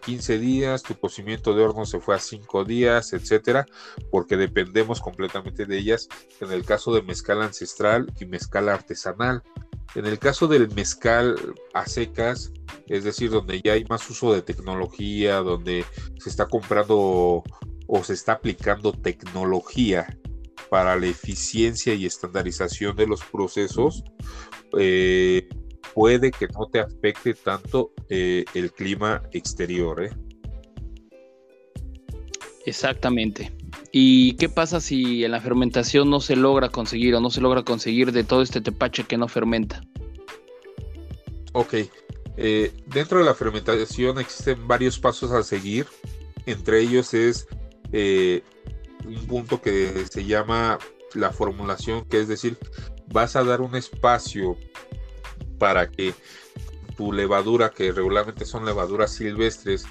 15 0.00 0.38
días, 0.38 0.82
tu 0.82 0.98
cocimiento 0.98 1.54
de 1.54 1.62
horno 1.62 1.84
se 1.84 2.00
fue 2.00 2.14
a 2.14 2.18
5 2.18 2.64
días, 2.64 3.12
etcétera, 3.12 3.66
porque 4.10 4.38
dependemos 4.38 5.00
completamente 5.00 5.66
de 5.66 5.76
ellas 5.76 6.08
en 6.40 6.50
el 6.50 6.64
caso 6.64 6.94
de 6.94 7.02
mezcal 7.02 7.42
ancestral 7.42 8.10
y 8.18 8.24
mezcal 8.24 8.70
artesanal. 8.70 9.42
En 9.94 10.06
el 10.06 10.18
caso 10.18 10.48
del 10.48 10.72
mezcal 10.74 11.36
a 11.74 11.86
secas, 11.86 12.52
es 12.86 13.04
decir, 13.04 13.30
donde 13.30 13.60
ya 13.62 13.74
hay 13.74 13.84
más 13.84 14.08
uso 14.08 14.32
de 14.32 14.40
tecnología, 14.40 15.36
donde 15.36 15.84
se 16.18 16.30
está 16.30 16.46
comprando 16.46 17.42
o 17.86 18.04
se 18.04 18.14
está 18.14 18.32
aplicando 18.32 18.92
tecnología 18.92 20.06
para 20.70 20.96
la 20.96 21.06
eficiencia 21.06 21.92
y 21.92 22.06
estandarización 22.06 22.96
de 22.96 23.06
los 23.06 23.22
procesos, 23.24 24.04
eh, 24.78 25.46
puede 25.94 26.30
que 26.30 26.48
no 26.48 26.66
te 26.66 26.80
afecte 26.80 27.34
tanto 27.34 27.92
eh, 28.08 28.44
el 28.54 28.72
clima 28.72 29.22
exterior. 29.32 30.04
¿eh? 30.04 30.10
Exactamente. 32.66 33.52
¿Y 33.90 34.34
qué 34.36 34.48
pasa 34.48 34.80
si 34.80 35.24
en 35.24 35.32
la 35.32 35.40
fermentación 35.40 36.08
no 36.10 36.20
se 36.20 36.36
logra 36.36 36.68
conseguir 36.68 37.14
o 37.14 37.20
no 37.20 37.30
se 37.30 37.40
logra 37.40 37.62
conseguir 37.62 38.12
de 38.12 38.24
todo 38.24 38.42
este 38.42 38.60
tepache 38.60 39.04
que 39.04 39.16
no 39.16 39.28
fermenta? 39.28 39.82
Ok, 41.52 41.74
Eh, 42.36 42.72
dentro 42.86 43.18
de 43.18 43.26
la 43.26 43.34
fermentación 43.34 44.18
existen 44.18 44.66
varios 44.66 44.98
pasos 44.98 45.32
a 45.32 45.42
seguir. 45.42 45.86
Entre 46.46 46.80
ellos 46.80 47.12
es 47.12 47.46
eh, 47.92 48.42
un 49.04 49.26
punto 49.26 49.60
que 49.60 50.06
se 50.10 50.24
llama 50.24 50.78
la 51.14 51.30
formulación, 51.30 52.06
que 52.06 52.20
es 52.20 52.28
decir, 52.28 52.56
vas 53.12 53.36
a 53.36 53.44
dar 53.44 53.60
un 53.60 53.76
espacio 53.76 54.56
para 55.62 55.88
que 55.88 56.12
tu 56.96 57.12
levadura, 57.12 57.70
que 57.70 57.92
regularmente 57.92 58.44
son 58.44 58.64
levaduras 58.64 59.12
silvestres, 59.12 59.86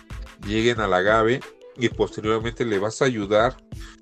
lleguen 0.45 0.81
al 0.81 0.93
agave 0.93 1.39
y 1.77 1.87
posteriormente 1.87 2.65
le 2.65 2.77
vas 2.77 3.01
a 3.01 3.05
ayudar 3.05 3.55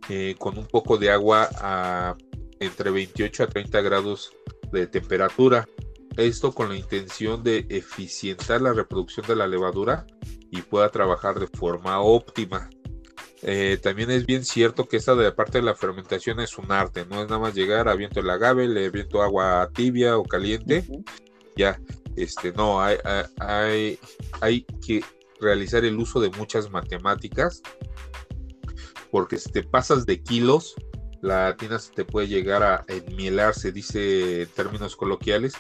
eh, 0.10 0.34
con 0.40 0.58
un 0.58 0.66
poco 0.66 0.98
de 0.98 1.12
agua 1.12 1.48
a 1.62 2.18
entre 2.60 2.90
28 2.90 3.44
a 3.44 3.48
30 3.50 3.82
grados 3.82 4.34
de 4.72 4.88
temperatura. 4.88 5.70
Esto 6.18 6.54
con 6.54 6.70
la 6.70 6.76
intención 6.76 7.44
de 7.44 7.68
eficientar 7.70 8.64
la 8.64 8.74
reproducción 8.74 9.28
de 9.28 9.36
la 9.36 9.46
levadura 9.46 10.08
y 10.50 10.64
pueda 10.64 10.90
trabajar 10.90 11.40
de 11.40 11.46
forma 11.46 12.02
óptima. 12.02 12.68
Eh, 13.44 13.78
también 13.80 14.10
es 14.10 14.26
bien 14.26 14.44
cierto 14.44 14.86
que 14.86 14.98
esta 14.98 15.14
de 15.14 15.32
parte 15.32 15.60
de 15.60 15.66
la 15.66 15.76
fermentación 15.76 16.40
es 16.40 16.58
un 16.58 16.72
arte, 16.72 17.06
no 17.06 17.22
es 17.22 17.30
nada 17.30 17.40
más 17.40 17.54
llegar, 17.54 17.88
aviento 17.88 18.22
el 18.22 18.30
agave, 18.32 18.68
le 18.68 18.88
aviento 18.88 19.22
agua 19.22 19.70
tibia 19.72 20.18
o 20.18 20.24
caliente, 20.24 20.84
ya, 21.60 21.80
este, 22.16 22.54
no, 22.54 22.82
hay, 22.82 22.98
hay, 23.40 24.00
hay 24.40 24.62
que 24.86 25.04
realizar 25.42 25.84
el 25.84 25.98
uso 26.00 26.22
de 26.22 26.30
muchas 26.32 26.72
matemáticas, 26.72 27.62
porque 29.12 29.38
si 29.38 29.52
te 29.52 29.64
pasas 29.64 30.06
de 30.06 30.24
kilos, 30.24 30.76
la 31.22 31.56
tina 31.58 31.78
se 31.78 31.92
te 31.92 32.06
puede 32.06 32.30
llegar 32.30 32.64
a 32.64 32.86
enmielar, 32.88 33.54
se 33.56 33.74
dice 33.74 34.44
en 34.44 34.50
términos 34.50 34.96
coloquiales, 34.96 35.54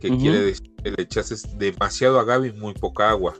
que 0.00 0.16
quiere 0.16 0.40
decir 0.40 0.74
que 0.82 0.90
le 0.90 1.02
echas 1.02 1.58
demasiado 1.58 2.18
agave 2.18 2.48
y 2.48 2.52
muy 2.52 2.72
poca 2.72 3.10
agua, 3.10 3.34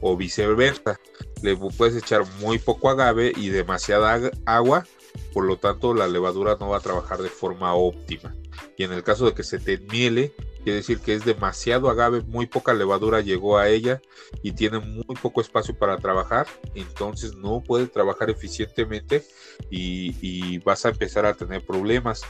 o 0.00 0.16
viceversa, 0.16 1.00
le 1.42 1.56
puedes 1.56 1.96
echar 1.96 2.22
muy 2.38 2.58
poco 2.58 2.90
agave 2.90 3.32
y 3.36 3.48
demasiada 3.48 4.30
agua, 4.46 4.86
por 5.32 5.44
lo 5.44 5.56
tanto 5.56 5.94
la 5.94 6.08
levadura 6.08 6.56
no 6.58 6.68
va 6.70 6.78
a 6.78 6.80
trabajar 6.80 7.18
de 7.18 7.28
forma 7.28 7.74
óptima. 7.74 8.34
Y 8.76 8.84
en 8.84 8.92
el 8.92 9.02
caso 9.02 9.26
de 9.26 9.34
que 9.34 9.42
se 9.42 9.58
te 9.58 9.74
enmiele, 9.74 10.32
quiere 10.62 10.76
decir 10.76 11.00
que 11.00 11.14
es 11.14 11.24
demasiado 11.24 11.88
agave, 11.88 12.22
muy 12.22 12.46
poca 12.46 12.74
levadura 12.74 13.20
llegó 13.20 13.58
a 13.58 13.68
ella 13.68 14.00
y 14.42 14.52
tiene 14.52 14.78
muy 14.78 15.16
poco 15.20 15.40
espacio 15.40 15.76
para 15.76 15.98
trabajar, 15.98 16.46
entonces 16.74 17.34
no 17.36 17.62
puede 17.62 17.86
trabajar 17.86 18.30
eficientemente 18.30 19.24
y, 19.70 20.58
vas 20.58 20.84
a 20.84 20.90
empezar 20.90 21.26
a 21.26 21.34
tener 21.34 21.64
problemas. 21.64 22.22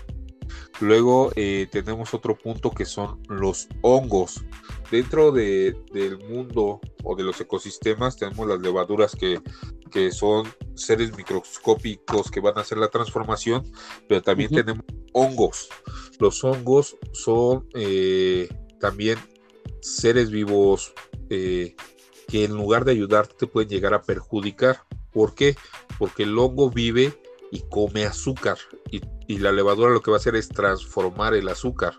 Luego 0.80 1.30
eh, 1.36 1.68
tenemos 1.70 2.14
otro 2.14 2.36
punto 2.36 2.70
que 2.70 2.84
son 2.84 3.20
los 3.28 3.68
hongos. 3.82 4.44
Dentro 4.90 5.30
del 5.30 6.18
mundo 6.28 6.80
o 7.04 7.14
de 7.16 7.22
los 7.22 7.40
ecosistemas 7.40 8.16
tenemos 8.16 8.48
las 8.48 8.60
levaduras 8.60 9.14
que, 9.14 9.40
que, 9.90 10.12
son 10.12 10.46
seres 10.74 11.16
microscópicos 11.16 12.30
que 12.30 12.40
van 12.40 12.56
a 12.56 12.62
hacer 12.62 12.78
la 12.78 12.88
transformación, 12.88 13.70
pero 14.08 14.22
también 14.22 14.50
tenemos 14.50 14.84
hongos. 15.12 15.68
Los 16.18 16.42
hongos 16.44 16.96
son 17.12 17.68
eh, 17.74 18.48
también 18.78 19.18
seres 19.80 20.30
vivos 20.30 20.92
eh, 21.28 21.74
que 22.28 22.44
en 22.44 22.54
lugar 22.54 22.84
de 22.84 22.92
ayudarte 22.92 23.34
te 23.38 23.46
pueden 23.46 23.68
llegar 23.68 23.94
a 23.94 24.02
perjudicar. 24.02 24.84
¿Por 25.12 25.34
qué? 25.34 25.56
Porque 25.98 26.22
el 26.22 26.38
hongo 26.38 26.70
vive 26.70 27.18
y 27.50 27.62
come 27.68 28.04
azúcar 28.04 28.58
y, 28.90 29.00
la 29.38 29.52
levadura 29.52 29.90
lo 29.90 30.02
que 30.02 30.10
va 30.10 30.16
a 30.16 30.20
hacer 30.20 30.34
es 30.34 30.48
transformar 30.48 31.34
el 31.34 31.48
azúcar. 31.48 31.94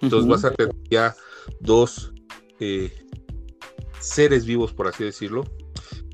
Entonces 0.00 0.28
vas 0.28 0.44
a 0.44 0.52
tener 0.52 0.74
ya 0.90 1.14
dos 1.60 2.12
eh, 2.58 2.92
seres 4.00 4.44
vivos, 4.44 4.72
por 4.72 4.88
así 4.88 5.04
decirlo, 5.04 5.44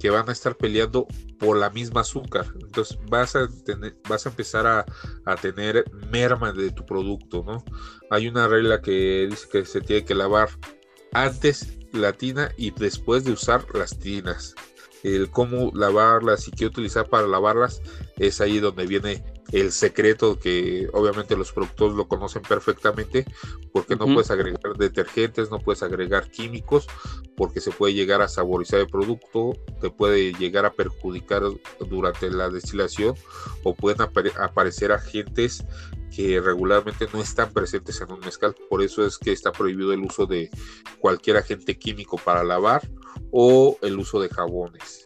que 0.02 0.10
van 0.10 0.28
a 0.28 0.32
estar 0.32 0.56
peleando 0.56 1.06
por 1.38 1.56
la 1.56 1.70
misma 1.70 2.00
azúcar. 2.00 2.46
Entonces 2.60 2.98
vas 3.08 3.36
a, 3.36 3.46
tener, 3.64 3.96
vas 4.08 4.26
a 4.26 4.30
empezar 4.30 4.66
a, 4.66 4.84
a, 5.24 5.36
tener 5.36 5.84
merma 6.10 6.52
de 6.52 6.72
tu 6.72 6.84
producto, 6.84 7.44
¿no? 7.46 7.64
Hay 8.10 8.26
una 8.26 8.48
regla 8.48 8.82
que 8.82 9.28
dice 9.30 9.46
que 9.48 9.64
se 9.64 9.80
tiene 9.80 10.04
que 10.04 10.16
lavar 10.16 10.48
antes 11.12 11.78
la 11.92 12.12
tina 12.12 12.50
y 12.56 12.72
después 12.72 13.22
de 13.22 13.30
usar 13.30 13.64
las 13.74 13.96
tinas. 13.96 14.56
El 15.04 15.30
cómo 15.30 15.70
lavarlas 15.72 16.48
y 16.48 16.50
qué 16.50 16.66
utilizar 16.66 17.08
para 17.08 17.28
lavarlas 17.28 17.80
es 18.16 18.40
ahí 18.40 18.58
donde 18.58 18.86
viene 18.86 19.22
el 19.50 19.72
secreto 19.72 20.38
que 20.38 20.88
obviamente 20.92 21.36
los 21.36 21.52
productores 21.52 21.96
lo 21.96 22.08
conocen 22.08 22.42
perfectamente 22.42 23.26
porque 23.72 23.96
no 23.96 24.06
puedes 24.06 24.30
agregar 24.30 24.76
detergentes, 24.78 25.50
no 25.50 25.58
puedes 25.58 25.82
agregar 25.82 26.30
químicos 26.30 26.86
porque 27.36 27.60
se 27.60 27.70
puede 27.70 27.94
llegar 27.94 28.22
a 28.22 28.28
saborizar 28.28 28.80
el 28.80 28.86
producto, 28.86 29.52
te 29.80 29.90
puede 29.90 30.32
llegar 30.34 30.64
a 30.64 30.72
perjudicar 30.72 31.42
durante 31.80 32.30
la 32.30 32.48
destilación 32.48 33.14
o 33.64 33.74
pueden 33.74 34.02
aparecer 34.02 34.92
agentes 34.92 35.64
que 36.14 36.40
regularmente 36.40 37.08
no 37.12 37.20
están 37.20 37.52
presentes 37.52 38.00
en 38.00 38.12
un 38.12 38.20
mezcal, 38.20 38.54
por 38.68 38.82
eso 38.82 39.04
es 39.04 39.18
que 39.18 39.32
está 39.32 39.50
prohibido 39.50 39.92
el 39.92 40.00
uso 40.00 40.26
de 40.26 40.50
cualquier 40.98 41.38
agente 41.38 41.78
químico 41.78 42.18
para 42.18 42.44
lavar 42.44 42.88
o 43.30 43.78
el 43.82 43.98
uso 43.98 44.20
de 44.20 44.28
jabones. 44.28 45.01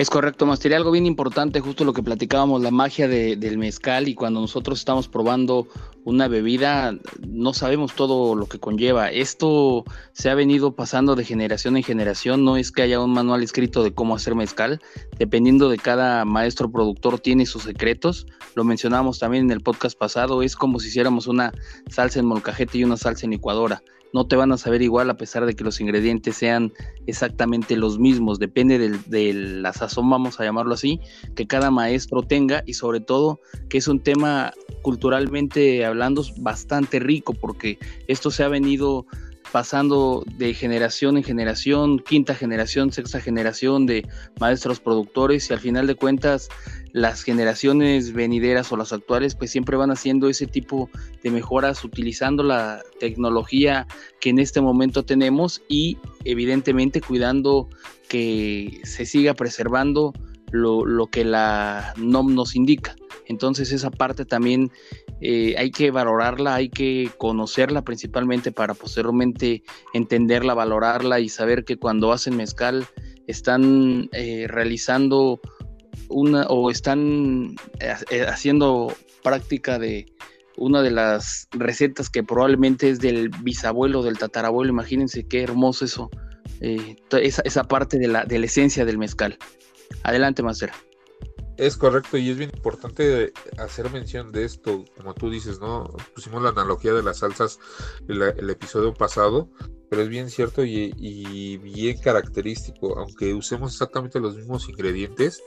Es 0.00 0.08
correcto, 0.08 0.46
Master. 0.46 0.72
Algo 0.72 0.92
bien 0.92 1.04
importante, 1.04 1.60
justo 1.60 1.84
lo 1.84 1.92
que 1.92 2.02
platicábamos, 2.02 2.62
la 2.62 2.70
magia 2.70 3.06
del 3.06 3.58
mezcal 3.58 4.08
y 4.08 4.14
cuando 4.14 4.40
nosotros 4.40 4.78
estamos 4.78 5.08
probando 5.08 5.68
una 6.06 6.26
bebida, 6.26 6.96
no 7.28 7.52
sabemos 7.52 7.94
todo 7.94 8.34
lo 8.34 8.46
que 8.46 8.58
conlleva. 8.58 9.10
Esto 9.10 9.84
se 10.12 10.30
ha 10.30 10.34
venido 10.34 10.74
pasando 10.74 11.16
de 11.16 11.24
generación 11.26 11.76
en 11.76 11.82
generación, 11.82 12.46
no 12.46 12.56
es 12.56 12.72
que 12.72 12.80
haya 12.80 12.98
un 12.98 13.12
manual 13.12 13.42
escrito 13.42 13.82
de 13.82 13.92
cómo 13.92 14.16
hacer 14.16 14.34
mezcal, 14.34 14.80
dependiendo 15.18 15.68
de 15.68 15.76
cada 15.76 16.24
maestro 16.24 16.72
productor 16.72 17.20
tiene 17.20 17.44
sus 17.44 17.64
secretos. 17.64 18.26
Lo 18.54 18.64
mencionamos 18.64 19.18
también 19.18 19.44
en 19.44 19.50
el 19.50 19.60
podcast 19.60 19.98
pasado, 19.98 20.42
es 20.42 20.56
como 20.56 20.80
si 20.80 20.88
hiciéramos 20.88 21.26
una 21.26 21.52
salsa 21.90 22.20
en 22.20 22.24
molcajete 22.24 22.78
y 22.78 22.84
una 22.84 22.96
salsa 22.96 23.26
en 23.26 23.32
licuadora 23.32 23.82
no 24.12 24.26
te 24.26 24.36
van 24.36 24.52
a 24.52 24.58
saber 24.58 24.82
igual 24.82 25.10
a 25.10 25.16
pesar 25.16 25.46
de 25.46 25.54
que 25.54 25.64
los 25.64 25.80
ingredientes 25.80 26.36
sean 26.36 26.72
exactamente 27.06 27.76
los 27.76 27.98
mismos, 27.98 28.38
depende 28.38 28.78
de 28.78 29.34
la 29.34 29.72
sazón, 29.72 30.10
vamos 30.10 30.40
a 30.40 30.44
llamarlo 30.44 30.74
así, 30.74 31.00
que 31.34 31.46
cada 31.46 31.70
maestro 31.70 32.22
tenga 32.22 32.62
y 32.66 32.74
sobre 32.74 33.00
todo 33.00 33.40
que 33.68 33.78
es 33.78 33.88
un 33.88 34.00
tema 34.00 34.52
culturalmente 34.82 35.84
hablando 35.84 36.24
bastante 36.38 36.98
rico 36.98 37.34
porque 37.34 37.78
esto 38.06 38.30
se 38.30 38.42
ha 38.42 38.48
venido 38.48 39.06
pasando 39.52 40.24
de 40.36 40.54
generación 40.54 41.16
en 41.16 41.24
generación, 41.24 41.98
quinta 41.98 42.34
generación, 42.34 42.92
sexta 42.92 43.20
generación 43.20 43.86
de 43.86 44.06
maestros 44.38 44.80
productores 44.80 45.50
y 45.50 45.52
al 45.52 45.60
final 45.60 45.86
de 45.86 45.96
cuentas 45.96 46.48
las 46.92 47.22
generaciones 47.22 48.12
venideras 48.12 48.72
o 48.72 48.76
las 48.76 48.92
actuales 48.92 49.34
pues 49.34 49.50
siempre 49.50 49.76
van 49.76 49.90
haciendo 49.90 50.28
ese 50.28 50.46
tipo 50.46 50.90
de 51.22 51.30
mejoras 51.30 51.84
utilizando 51.84 52.42
la 52.42 52.82
tecnología 52.98 53.86
que 54.20 54.30
en 54.30 54.38
este 54.38 54.60
momento 54.60 55.04
tenemos 55.04 55.62
y 55.68 55.98
evidentemente 56.24 57.00
cuidando 57.00 57.68
que 58.08 58.80
se 58.84 59.06
siga 59.06 59.34
preservando 59.34 60.12
lo, 60.50 60.84
lo 60.84 61.06
que 61.06 61.24
la 61.24 61.94
NOM 61.96 62.34
nos 62.34 62.56
indica. 62.56 62.96
Entonces 63.26 63.70
esa 63.70 63.92
parte 63.92 64.24
también 64.24 64.72
eh, 65.20 65.54
hay 65.56 65.70
que 65.70 65.90
valorarla, 65.90 66.56
hay 66.56 66.68
que 66.68 67.10
conocerla 67.18 67.82
principalmente 67.82 68.50
para 68.52 68.74
posteriormente 68.74 69.62
entenderla, 69.92 70.54
valorarla 70.54 71.20
y 71.20 71.28
saber 71.28 71.64
que 71.64 71.76
cuando 71.76 72.12
hacen 72.12 72.36
mezcal 72.36 72.86
están 73.26 74.08
eh, 74.12 74.46
realizando 74.48 75.40
una 76.08 76.46
o 76.48 76.70
están 76.70 77.56
eh, 77.80 78.26
haciendo 78.26 78.94
práctica 79.22 79.78
de 79.78 80.06
una 80.56 80.82
de 80.82 80.90
las 80.90 81.48
recetas 81.52 82.10
que 82.10 82.22
probablemente 82.22 82.90
es 82.90 83.00
del 83.00 83.30
bisabuelo, 83.42 84.02
del 84.02 84.18
tatarabuelo, 84.18 84.70
imagínense 84.70 85.26
qué 85.26 85.42
hermoso 85.42 85.84
eso, 85.84 86.10
esa, 86.60 87.42
esa, 87.42 87.64
parte 87.64 87.98
de 87.98 88.08
la, 88.08 88.24
de 88.24 88.38
la 88.38 88.46
esencia 88.46 88.84
del 88.84 88.98
mezcal. 88.98 89.38
Adelante, 90.02 90.42
Master. 90.42 90.70
Es 91.56 91.76
correcto 91.76 92.16
y 92.16 92.30
es 92.30 92.38
bien 92.38 92.50
importante 92.54 93.32
hacer 93.58 93.90
mención 93.90 94.32
de 94.32 94.44
esto, 94.44 94.84
como 94.96 95.14
tú 95.14 95.30
dices, 95.30 95.60
¿no? 95.60 95.84
Pusimos 96.14 96.42
la 96.42 96.50
analogía 96.50 96.92
de 96.94 97.02
las 97.02 97.18
salsas 97.18 97.58
en 98.08 98.22
el 98.22 98.50
episodio 98.50 98.94
pasado, 98.94 99.50
pero 99.90 100.02
es 100.02 100.08
bien 100.08 100.30
cierto 100.30 100.64
y, 100.64 101.58
bien 101.58 101.98
característico, 101.98 102.96
aunque 102.96 103.34
usemos 103.34 103.72
exactamente 103.72 104.20
los 104.20 104.36
mismos 104.36 104.68
ingredientes, 104.68 105.42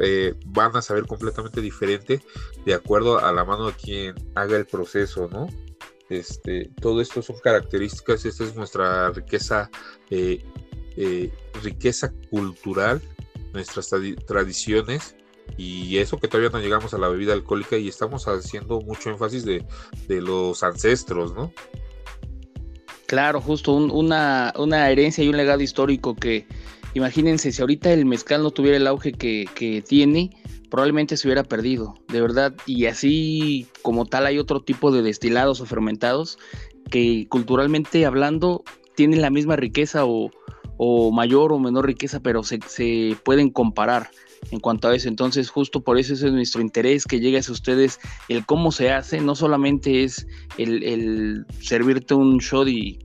eh, 0.00 0.34
van 0.46 0.76
a 0.76 0.82
saber 0.82 1.06
completamente 1.06 1.60
diferente 1.60 2.20
de 2.66 2.74
acuerdo 2.74 3.24
a 3.24 3.32
la 3.32 3.44
mano 3.44 3.68
de 3.68 3.72
quien 3.74 4.14
haga 4.34 4.56
el 4.56 4.66
proceso, 4.66 5.28
¿no? 5.30 5.48
Este, 6.10 6.70
todo 6.80 7.00
esto 7.00 7.22
son 7.22 7.36
características, 7.38 8.24
esta 8.24 8.42
es 8.42 8.56
nuestra 8.56 9.10
riqueza, 9.10 9.70
eh, 10.10 10.44
eh, 10.96 11.32
riqueza 11.62 12.12
cultural, 12.30 13.00
nuestras 13.52 13.90
tradiciones 14.26 15.14
y 15.56 15.98
eso 15.98 16.18
que 16.18 16.26
todavía 16.26 16.50
no 16.50 16.58
llegamos 16.58 16.94
a 16.94 16.98
la 16.98 17.08
bebida 17.08 17.32
alcohólica 17.32 17.76
y 17.76 17.88
estamos 17.88 18.26
haciendo 18.26 18.80
mucho 18.80 19.10
énfasis 19.10 19.44
de, 19.44 19.64
los 20.08 20.64
ancestros, 20.64 21.32
¿no? 21.34 21.52
Claro, 23.14 23.40
justo 23.40 23.74
una, 23.74 24.52
una 24.58 24.90
herencia 24.90 25.22
y 25.22 25.28
un 25.28 25.36
legado 25.36 25.62
histórico 25.62 26.16
que, 26.16 26.48
imagínense, 26.94 27.52
si 27.52 27.62
ahorita 27.62 27.92
el 27.92 28.06
mezcal 28.06 28.42
no 28.42 28.50
tuviera 28.50 28.76
el 28.76 28.88
auge 28.88 29.12
que, 29.12 29.48
que 29.54 29.82
tiene, 29.82 30.30
probablemente 30.68 31.16
se 31.16 31.28
hubiera 31.28 31.44
perdido, 31.44 31.94
de 32.08 32.20
verdad. 32.20 32.54
Y 32.66 32.86
así 32.86 33.68
como 33.82 34.04
tal 34.06 34.26
hay 34.26 34.40
otro 34.40 34.62
tipo 34.62 34.90
de 34.90 35.02
destilados 35.02 35.60
o 35.60 35.64
fermentados 35.64 36.38
que 36.90 37.28
culturalmente 37.28 38.04
hablando 38.04 38.64
tienen 38.96 39.22
la 39.22 39.30
misma 39.30 39.54
riqueza 39.54 40.04
o, 40.06 40.32
o 40.76 41.12
mayor 41.12 41.52
o 41.52 41.60
menor 41.60 41.86
riqueza, 41.86 42.18
pero 42.18 42.42
se, 42.42 42.58
se, 42.66 43.16
pueden 43.24 43.50
comparar 43.50 44.10
en 44.50 44.58
cuanto 44.58 44.88
a 44.88 44.94
eso. 44.96 45.08
Entonces, 45.08 45.50
justo 45.50 45.82
por 45.82 45.98
eso 45.98 46.14
es 46.14 46.22
nuestro 46.24 46.60
interés, 46.60 47.04
que 47.04 47.20
llegue 47.20 47.38
a 47.38 47.52
ustedes 47.52 48.00
el 48.28 48.44
cómo 48.44 48.72
se 48.72 48.90
hace, 48.90 49.20
no 49.20 49.36
solamente 49.36 50.02
es 50.02 50.26
el, 50.58 50.82
el 50.82 51.46
servirte 51.60 52.14
un 52.14 52.38
shot 52.38 52.66
y 52.66 52.98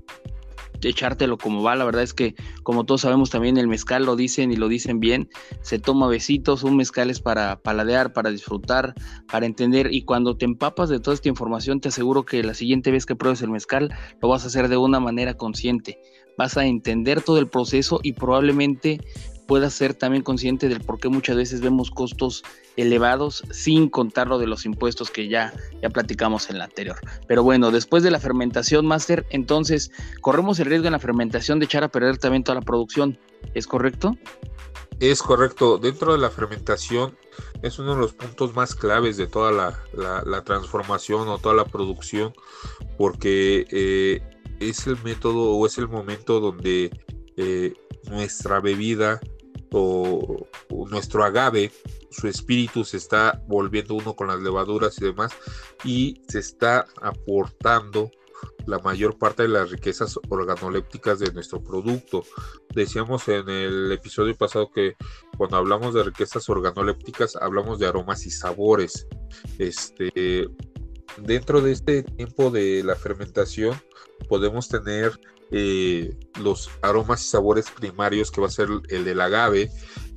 echártelo 0.83 1.37
como 1.37 1.63
va. 1.63 1.75
La 1.75 1.85
verdad 1.85 2.03
es 2.03 2.13
que, 2.13 2.35
como 2.63 2.85
todos 2.85 3.01
sabemos, 3.01 3.29
también 3.29 3.57
el 3.57 3.67
mezcal 3.67 4.05
lo 4.05 4.15
dicen 4.15 4.51
y 4.51 4.55
lo 4.55 4.67
dicen 4.67 4.99
bien. 4.99 5.29
Se 5.61 5.79
toma 5.79 6.07
besitos, 6.07 6.63
un 6.63 6.77
mezcal 6.77 7.09
es 7.09 7.19
para 7.19 7.59
paladear, 7.61 8.13
para 8.13 8.29
disfrutar, 8.29 8.93
para 9.31 9.45
entender. 9.45 9.93
Y 9.93 10.03
cuando 10.03 10.37
te 10.37 10.45
empapas 10.45 10.89
de 10.89 10.99
toda 10.99 11.13
esta 11.15 11.29
información, 11.29 11.81
te 11.81 11.89
aseguro 11.89 12.25
que 12.25 12.43
la 12.43 12.53
siguiente 12.53 12.91
vez 12.91 13.05
que 13.05 13.15
pruebes 13.15 13.41
el 13.41 13.49
mezcal, 13.49 13.93
lo 14.21 14.29
vas 14.29 14.43
a 14.43 14.47
hacer 14.47 14.67
de 14.67 14.77
una 14.77 14.99
manera 14.99 15.35
consciente. 15.35 15.99
Vas 16.37 16.57
a 16.57 16.65
entender 16.65 17.21
todo 17.21 17.37
el 17.37 17.47
proceso 17.47 17.99
y 18.01 18.13
probablemente 18.13 18.99
puedas 19.49 19.73
ser 19.73 19.95
también 19.95 20.21
consciente 20.21 20.69
del 20.69 20.81
por 20.81 20.99
qué 20.99 21.09
muchas 21.09 21.35
veces 21.35 21.59
vemos 21.59 21.89
costos 21.89 22.43
elevados 22.77 23.43
sin 23.49 23.89
contar 23.89 24.27
lo 24.27 24.37
de 24.37 24.45
los 24.45 24.63
impuestos 24.63 25.09
que 25.09 25.27
ya, 25.27 25.51
ya 25.81 25.89
platicamos 25.89 26.51
en 26.51 26.59
la 26.59 26.65
anterior. 26.65 26.97
Pero 27.27 27.41
bueno, 27.41 27.71
después 27.71 28.03
de 28.03 28.11
la 28.11 28.19
fermentación 28.19 28.85
máster, 28.85 29.25
entonces 29.31 29.89
corremos 30.21 30.59
el 30.59 30.67
riesgo 30.67 30.85
en 30.85 30.91
la 30.91 30.99
fermentación 30.99 31.57
de 31.57 31.65
echar 31.65 31.83
a 31.83 31.87
perder 31.87 32.19
también 32.19 32.43
toda 32.43 32.59
la 32.59 32.61
producción. 32.61 33.17
¿Es 33.55 33.65
correcto? 33.65 34.15
Es 34.99 35.23
correcto. 35.23 35.79
Dentro 35.79 36.11
de 36.11 36.19
la 36.19 36.29
fermentación 36.29 37.17
es 37.63 37.79
uno 37.79 37.95
de 37.95 38.01
los 38.01 38.13
puntos 38.13 38.53
más 38.53 38.75
claves 38.75 39.17
de 39.17 39.25
toda 39.25 39.51
la, 39.51 40.43
transformación 40.43 41.27
o 41.27 41.39
toda 41.39 41.55
la 41.55 41.65
producción 41.65 42.33
porque 42.99 43.65
eh, 43.71 44.21
es 44.59 44.85
el 44.85 45.01
método 45.03 45.53
o 45.53 45.65
es 45.65 45.79
el 45.79 45.87
momento 45.87 46.39
donde 46.39 46.91
eh, 47.35 47.73
nuestra 48.11 48.59
bebida 48.59 49.19
nuestro 49.71 51.23
agave, 51.23 51.71
su 52.09 52.27
espíritu 52.27 52.83
se 52.83 52.97
está 52.97 53.41
volviendo 53.47 53.95
uno 53.95 54.15
con 54.15 54.27
las 54.27 54.41
levaduras 54.41 54.97
y 54.99 55.05
demás, 55.05 55.31
y 55.83 56.21
se 56.27 56.39
está 56.39 56.85
aportando 57.01 58.11
la 58.65 58.79
mayor 58.79 59.17
parte 59.17 59.43
de 59.43 59.49
las 59.49 59.71
riquezas 59.71 60.19
organolépticas 60.29 61.19
de 61.19 61.31
nuestro 61.33 61.61
producto. 61.61 62.23
Decíamos 62.73 63.27
en 63.27 63.49
el 63.49 63.91
episodio 63.91 64.35
pasado 64.35 64.71
que 64.71 64.95
cuando 65.37 65.57
hablamos 65.57 65.93
de 65.93 66.03
riquezas 66.03 66.47
organolépticas 66.49 67.35
hablamos 67.35 67.79
de 67.79 67.87
aromas 67.87 68.25
y 68.25 68.31
sabores. 68.31 69.07
Este, 69.57 70.49
dentro 71.17 71.61
de 71.61 71.71
este 71.71 72.03
tiempo 72.03 72.51
de 72.51 72.83
la 72.83 72.95
fermentación 72.95 73.75
podemos 74.27 74.69
tener 74.69 75.19
eh, 75.51 76.15
los 76.39 76.69
aromas 76.81 77.25
y 77.25 77.27
sabores 77.27 77.71
primarios 77.71 78.29
que 78.29 78.41
va 78.41 78.47
a 78.47 78.51
ser 78.51 78.69
el 78.89 79.03
del 79.03 79.19
agave, 79.19 79.71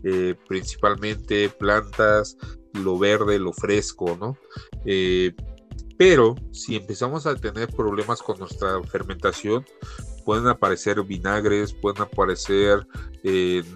eh, 0.05 0.35
principalmente 0.47 1.49
plantas, 1.49 2.37
lo 2.75 2.99
verde, 2.99 3.39
lo 3.39 3.53
fresco, 3.53 4.17
¿no? 4.21 4.37
Eh, 4.85 5.35
pero 5.97 6.35
si 6.51 6.77
empezamos 6.77 7.27
a 7.27 7.35
tener 7.37 7.69
problemas 7.69 8.23
con 8.23 8.39
nuestra 8.39 8.83
fermentación, 8.83 9.65
pueden 10.25 10.49
aparecer 10.49 11.03
vinagres, 11.03 11.73
pueden 11.73 12.03
aparecer 12.03 12.87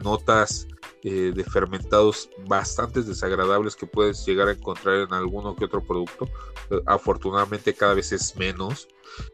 notas 0.03 0.67
de 1.03 1.45
fermentados 1.53 2.29
bastante 2.49 3.01
desagradables 3.03 3.77
que 3.77 3.87
puedes 3.87 4.27
llegar 4.27 4.49
a 4.49 4.53
encontrar 4.53 4.97
en 4.97 5.15
alguno 5.15 5.55
que 5.55 5.67
otro 5.67 5.81
producto. 5.85 6.29
afortunadamente 6.85 7.75
cada 7.75 7.95
vez 7.95 8.11
es 8.11 8.35
menos. 8.35 8.89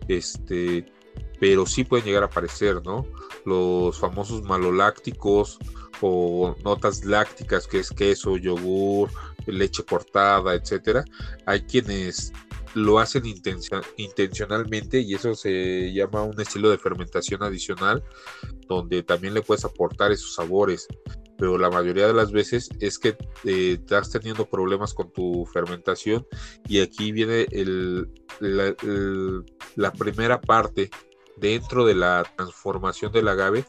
Este, 0.07 0.85
pero 1.43 1.67
sí 1.67 1.83
pueden 1.83 2.07
llegar 2.07 2.23
a 2.23 2.27
aparecer, 2.27 2.81
¿no? 2.85 3.05
Los 3.45 3.99
famosos 3.99 4.45
malolácticos 4.45 5.59
o 6.01 6.55
notas 6.63 7.05
lácticas, 7.05 7.67
que 7.67 7.81
es 7.81 7.91
queso, 7.91 8.37
yogur, 8.37 9.11
leche 9.47 9.83
cortada, 9.83 10.55
etcétera. 10.55 11.05
Hay 11.45 11.63
quienes 11.63 12.33
lo 12.75 13.01
hacen 13.01 13.25
intencionalmente 13.97 15.01
y 15.01 15.15
eso 15.15 15.35
se 15.35 15.93
llama 15.93 16.23
un 16.23 16.41
estilo 16.41 16.71
de 16.71 16.79
fermentación 16.79 17.43
adicional 17.43 18.05
donde 18.69 19.03
también 19.03 19.35
le 19.35 19.43
puedes 19.43 19.65
aportar 19.65 20.13
esos 20.13 20.37
sabores 20.37 20.87
pero 21.37 21.59
la 21.59 21.71
mayoría 21.71 22.07
de 22.07 22.15
las 22.15 22.31
veces 22.31 22.71
es 22.79 23.01
que 23.01 23.17
eh, 23.43 23.79
estás 23.81 24.11
teniendo 24.11 24.49
problemas 24.49 24.95
con 24.95 25.13
tu 25.13 25.45
fermentación 25.53 26.25
y 26.69 26.81
aquí 26.81 27.11
viene 27.11 27.47
la 29.75 29.93
primera 29.93 30.41
parte 30.41 30.89
dentro 31.43 31.85
de 31.85 31.97
la 31.97 32.25
transformación 32.37 33.13
del 33.13 33.29
agave, 33.29 33.67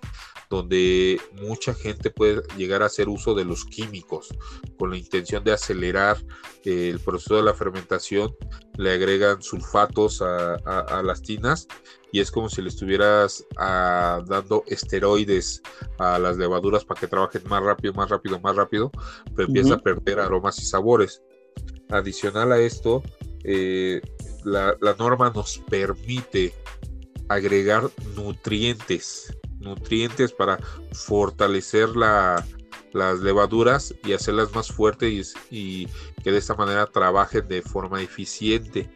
donde 0.49 1.19
mucha 1.41 1.73
gente 1.73 2.11
puede 2.11 2.43
llegar 2.55 2.83
a 2.83 2.85
hacer 2.85 3.09
uso 3.09 3.33
de 3.33 3.43
los 3.43 3.65
químicos 3.65 4.29
con 4.77 4.91
la 4.91 4.97
intención 4.97 5.43
de 5.43 5.53
acelerar 5.53 6.17
eh, 6.63 6.89
el 6.89 6.99
proceso 6.99 7.35
de 7.35 7.41
la 7.41 7.55
fermentación, 7.55 8.35
le 8.77 8.91
agregan 8.91 9.41
sulfatos 9.41 10.21
a, 10.21 11.01
las 11.03 11.23
tinas 11.23 11.67
y 12.11 12.19
es 12.19 12.29
como 12.29 12.47
si 12.47 12.61
le 12.61 12.69
estuvieras 12.69 13.43
ah, 13.57 14.21
dando 14.27 14.63
esteroides 14.67 15.63
a 15.97 16.19
las 16.19 16.37
levaduras 16.37 16.85
para 16.85 16.99
que 16.99 17.07
trabajen 17.07 17.41
más 17.47 17.63
rápido, 17.63 17.93
más 17.93 18.09
rápido, 18.09 18.39
más 18.39 18.55
rápido, 18.55 18.91
pero 19.35 19.47
empieza 19.47 19.73
a 19.73 19.79
perder 19.79 20.19
aromas 20.19 20.59
y 20.59 20.65
sabores. 20.65 21.23
Adicional 21.89 22.51
a 22.51 22.59
esto, 22.59 23.01
eh, 23.43 24.01
la, 24.43 24.77
la 24.79 24.93
norma 24.93 25.31
nos 25.33 25.57
permite 25.69 26.53
agregar 27.33 27.89
nutrientes, 28.15 29.35
nutrientes 29.59 30.31
para 30.31 30.57
fortalecer 30.91 31.89
las 31.95 33.19
levaduras 33.21 33.93
y 34.03 34.13
hacerlas 34.13 34.53
más 34.53 34.71
fuertes 34.71 35.35
y, 35.49 35.87
que 36.23 36.31
de 36.31 36.37
esta 36.37 36.55
manera 36.55 36.85
trabajen 36.87 37.47
de 37.47 37.61
forma 37.61 38.01
eficiente. 38.01 38.89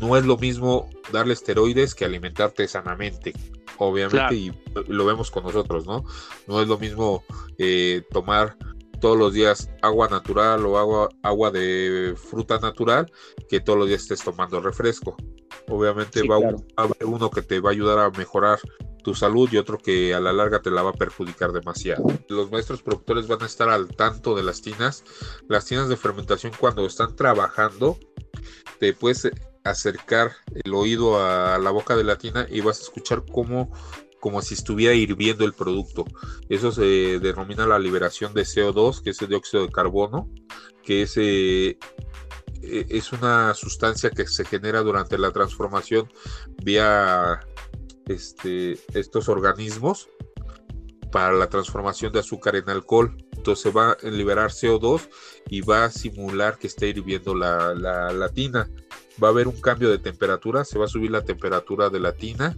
No 0.00 0.16
es 0.16 0.24
lo 0.24 0.36
mismo 0.36 0.90
darle 1.12 1.34
esteroides 1.34 1.94
que 1.94 2.04
alimentarte 2.04 2.66
sanamente, 2.68 3.32
obviamente, 3.78 4.34
y 4.34 4.52
lo 4.88 5.04
vemos 5.04 5.30
con 5.30 5.44
nosotros, 5.44 5.86
¿no? 5.86 6.04
No 6.46 6.60
es 6.62 6.68
lo 6.68 6.78
mismo 6.78 7.24
eh, 7.58 8.02
tomar 8.10 8.56
todos 9.00 9.16
los 9.16 9.32
días 9.32 9.70
agua 9.82 10.08
natural 10.08 10.64
o 10.66 10.78
agua, 10.78 11.08
agua 11.22 11.50
de 11.50 12.14
fruta 12.16 12.58
natural 12.58 13.10
que 13.48 13.60
todos 13.60 13.78
los 13.78 13.88
días 13.88 14.02
estés 14.02 14.22
tomando 14.22 14.60
refresco. 14.60 15.16
Obviamente 15.68 16.22
va 16.26 16.36
a 16.36 16.82
haber 16.82 17.04
uno 17.04 17.30
que 17.30 17.42
te 17.42 17.60
va 17.60 17.70
a 17.70 17.72
ayudar 17.72 17.98
a 17.98 18.10
mejorar 18.10 18.58
tu 19.02 19.14
salud 19.14 19.48
y 19.52 19.56
otro 19.56 19.78
que 19.78 20.14
a 20.14 20.20
la 20.20 20.32
larga 20.32 20.60
te 20.60 20.70
la 20.70 20.82
va 20.82 20.90
a 20.90 20.94
perjudicar 20.94 21.52
demasiado. 21.52 22.04
Los 22.28 22.50
maestros 22.50 22.82
productores 22.82 23.28
van 23.28 23.42
a 23.42 23.46
estar 23.46 23.68
al 23.68 23.86
tanto 23.88 24.34
de 24.34 24.42
las 24.42 24.62
tinas. 24.62 25.04
Las 25.48 25.64
tinas 25.64 25.88
de 25.88 25.96
fermentación 25.96 26.52
cuando 26.58 26.84
están 26.84 27.14
trabajando, 27.14 27.98
te 28.80 28.92
puedes 28.92 29.30
acercar 29.62 30.32
el 30.52 30.74
oído 30.74 31.24
a 31.24 31.58
la 31.58 31.70
boca 31.70 31.96
de 31.96 32.04
la 32.04 32.18
tina 32.18 32.46
y 32.50 32.60
vas 32.60 32.80
a 32.80 32.82
escuchar 32.82 33.24
cómo 33.32 33.72
como 34.26 34.42
si 34.42 34.54
estuviera 34.54 34.92
hirviendo 34.92 35.44
el 35.44 35.52
producto. 35.52 36.04
Eso 36.48 36.72
se 36.72 37.20
denomina 37.20 37.64
la 37.64 37.78
liberación 37.78 38.34
de 38.34 38.42
CO2, 38.42 39.00
que 39.00 39.10
es 39.10 39.22
el 39.22 39.28
dióxido 39.28 39.64
de 39.64 39.70
carbono, 39.70 40.28
que 40.82 41.02
es, 41.02 41.16
eh, 41.16 41.78
e, 42.60 42.86
es 42.88 43.12
una 43.12 43.54
sustancia 43.54 44.10
que 44.10 44.26
se 44.26 44.44
genera 44.44 44.80
durante 44.80 45.16
la 45.16 45.30
transformación 45.30 46.12
vía 46.64 47.38
este, 48.08 48.80
estos 48.94 49.28
organismos 49.28 50.08
para 51.12 51.32
la 51.32 51.48
transformación 51.48 52.12
de 52.12 52.18
azúcar 52.18 52.56
en 52.56 52.68
alcohol. 52.68 53.16
Entonces 53.36 53.72
va 53.72 53.92
a 53.92 54.08
liberar 54.08 54.50
CO2 54.50 55.08
y 55.50 55.60
va 55.60 55.84
a 55.84 55.90
simular 55.92 56.58
que 56.58 56.66
está 56.66 56.86
hirviendo 56.86 57.32
la, 57.32 57.76
la, 57.76 58.12
la 58.12 58.28
tina. 58.30 58.68
Va 59.22 59.28
a 59.28 59.30
haber 59.30 59.48
un 59.48 59.60
cambio 59.60 59.90
de 59.90 59.98
temperatura, 59.98 60.64
se 60.64 60.78
va 60.78 60.84
a 60.84 60.88
subir 60.88 61.10
la 61.10 61.24
temperatura 61.24 61.90
de 61.90 62.00
la 62.00 62.14
tina 62.14 62.56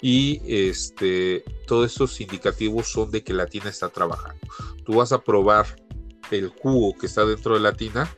y 0.00 0.40
este, 0.46 1.44
todos 1.66 1.90
estos 1.90 2.20
indicativos 2.20 2.88
son 2.88 3.10
de 3.10 3.24
que 3.24 3.32
la 3.32 3.46
tina 3.46 3.68
está 3.68 3.88
trabajando. 3.88 4.40
Tú 4.84 4.94
vas 4.94 5.12
a 5.12 5.22
probar 5.22 5.66
el 6.30 6.48
jugo 6.48 6.96
que 6.96 7.06
está 7.06 7.24
dentro 7.24 7.54
de 7.54 7.60
la 7.60 7.72
tina, 7.72 8.08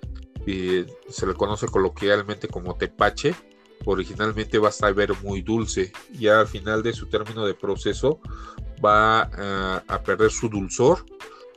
y 0.46 0.84
se 1.08 1.26
le 1.26 1.34
conoce 1.34 1.66
coloquialmente 1.66 2.48
como 2.48 2.76
tepache. 2.76 3.34
Originalmente 3.86 4.58
va 4.58 4.68
a 4.68 4.72
saber 4.72 5.12
muy 5.22 5.40
dulce, 5.40 5.92
ya 6.12 6.40
al 6.40 6.46
final 6.46 6.82
de 6.82 6.92
su 6.92 7.06
término 7.06 7.46
de 7.46 7.54
proceso 7.54 8.20
va 8.84 9.30
eh, 9.38 9.80
a 9.86 10.02
perder 10.02 10.30
su 10.30 10.50
dulzor 10.50 11.04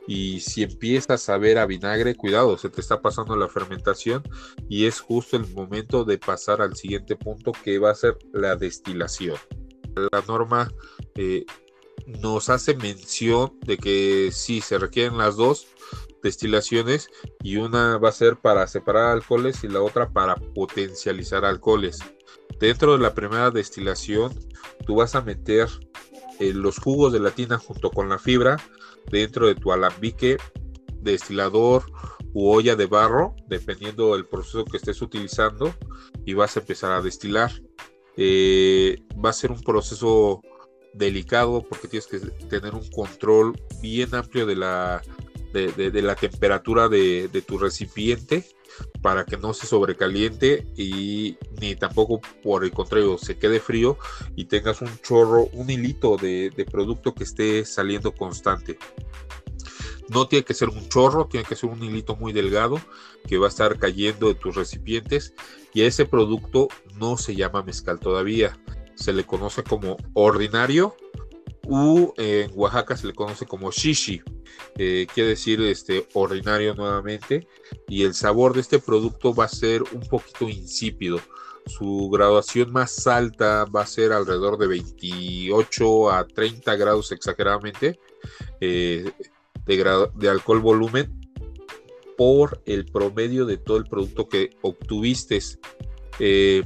y 0.06 0.40
si 0.40 0.62
empiezas 0.62 1.28
a 1.28 1.38
ver 1.38 1.58
a 1.58 1.66
vinagre, 1.66 2.14
cuidado, 2.14 2.58
se 2.58 2.68
te 2.68 2.80
está 2.80 3.00
pasando 3.00 3.36
la 3.36 3.48
fermentación 3.48 4.22
y 4.68 4.86
es 4.86 5.00
justo 5.00 5.36
el 5.36 5.46
momento 5.52 6.04
de 6.04 6.18
pasar 6.18 6.60
al 6.60 6.76
siguiente 6.76 7.16
punto 7.16 7.52
que 7.52 7.78
va 7.78 7.90
a 7.90 7.94
ser 7.94 8.18
la 8.32 8.56
destilación. 8.56 9.36
la 10.12 10.22
norma 10.26 10.72
eh, 11.14 11.44
nos 12.06 12.50
hace 12.50 12.74
mención 12.76 13.58
de 13.64 13.78
que 13.78 14.30
sí 14.32 14.60
se 14.60 14.78
requieren 14.78 15.16
las 15.16 15.36
dos 15.36 15.68
destilaciones 16.22 17.08
y 17.42 17.56
una 17.56 17.98
va 17.98 18.08
a 18.08 18.12
ser 18.12 18.36
para 18.36 18.66
separar 18.66 19.12
alcoholes 19.12 19.62
y 19.62 19.68
la 19.68 19.82
otra 19.82 20.10
para 20.10 20.34
potencializar 20.36 21.44
alcoholes. 21.44 21.98
Dentro 22.58 22.92
de 22.92 22.98
la 22.98 23.14
primera 23.14 23.50
destilación, 23.50 24.32
tú 24.86 24.96
vas 24.96 25.14
a 25.14 25.22
meter 25.22 25.68
eh, 26.40 26.52
los 26.52 26.78
jugos 26.78 27.12
de 27.12 27.20
la 27.20 27.30
tina 27.30 27.58
junto 27.58 27.90
con 27.90 28.08
la 28.08 28.18
fibra 28.18 28.56
dentro 29.10 29.46
de 29.46 29.54
tu 29.54 29.72
alambique, 29.72 30.38
destilador 31.00 31.84
u 32.32 32.50
olla 32.50 32.74
de 32.74 32.86
barro, 32.86 33.34
dependiendo 33.48 34.14
del 34.14 34.26
proceso 34.26 34.64
que 34.64 34.76
estés 34.76 35.00
utilizando, 35.02 35.74
y 36.24 36.34
vas 36.34 36.56
a 36.56 36.60
empezar 36.60 36.92
a 36.92 37.02
destilar. 37.02 37.52
Eh, 38.16 39.02
va 39.24 39.30
a 39.30 39.32
ser 39.32 39.50
un 39.50 39.60
proceso 39.62 40.40
delicado 40.94 41.62
porque 41.68 41.88
tienes 41.88 42.06
que 42.06 42.18
tener 42.48 42.74
un 42.74 42.88
control 42.90 43.54
bien 43.82 44.14
amplio 44.14 44.46
de 44.46 44.56
la, 44.56 45.02
de, 45.52 46.02
la 46.02 46.14
temperatura 46.14 46.88
de, 46.88 47.28
tu 47.46 47.58
recipiente 47.58 48.44
para 49.02 49.24
que 49.24 49.36
no 49.36 49.52
se 49.52 49.66
sobrecaliente 49.66 50.66
y 50.76 51.36
ni 51.60 51.76
tampoco 51.76 52.20
por 52.42 52.64
el 52.64 52.70
contrario 52.70 53.18
se 53.18 53.36
quede 53.36 53.60
frío 53.60 53.98
y 54.34 54.46
tengas 54.46 54.80
un 54.80 54.98
chorro, 55.00 55.48
un 55.52 55.68
hilito 55.70 56.16
de, 56.16 56.66
producto 56.70 57.14
que 57.14 57.24
esté 57.24 57.64
saliendo 57.64 58.14
constante. 58.14 58.78
No 60.08 60.28
tiene 60.28 60.44
que 60.44 60.54
ser 60.54 60.68
un 60.68 60.88
chorro, 60.88 61.26
tiene 61.26 61.46
que 61.46 61.56
ser 61.56 61.70
un 61.70 61.82
hilito 61.82 62.16
muy 62.16 62.32
delgado 62.32 62.80
que 63.26 63.38
va 63.38 63.46
a 63.46 63.48
estar 63.48 63.78
cayendo 63.78 64.28
de 64.28 64.34
tus 64.34 64.54
recipientes 64.54 65.34
y 65.72 65.82
ese 65.82 66.04
producto 66.04 66.68
no 66.96 67.16
se 67.16 67.34
llama 67.34 67.62
mezcal 67.62 68.00
todavía. 68.00 68.58
Se 68.94 69.12
le 69.12 69.24
conoce 69.24 69.62
como 69.62 69.96
ordinario 70.14 70.94
u 71.66 72.12
en 72.16 72.50
Oaxaca 72.54 72.96
se 72.96 73.06
le 73.06 73.14
conoce 73.14 73.46
como 73.46 73.70
shishi. 73.70 74.22
Eh, 74.76 75.06
quiere 75.12 75.30
decir 75.30 75.60
este 75.62 76.06
ordinario 76.14 76.74
nuevamente 76.74 77.46
y 77.88 78.04
el 78.04 78.14
sabor 78.14 78.54
de 78.54 78.60
este 78.60 78.78
producto 78.78 79.34
va 79.34 79.44
a 79.44 79.48
ser 79.48 79.82
un 79.82 80.00
poquito 80.08 80.48
insípido 80.48 81.20
su 81.66 82.10
graduación 82.10 82.72
más 82.72 83.06
alta 83.06 83.64
va 83.64 83.82
a 83.82 83.86
ser 83.86 84.12
alrededor 84.12 84.58
de 84.58 84.66
28 84.66 86.10
a 86.10 86.26
30 86.26 86.76
grados 86.76 87.12
exageradamente 87.12 87.98
eh, 88.60 89.10
de, 89.64 90.08
de, 90.14 90.28
alcohol 90.28 90.60
volumen 90.60 91.20
por 92.16 92.62
el 92.66 92.84
promedio 92.86 93.46
de 93.46 93.56
todo 93.56 93.78
el 93.78 93.84
producto 93.84 94.28
que 94.28 94.50
obtuviste. 94.62 95.38
Eh, 96.18 96.64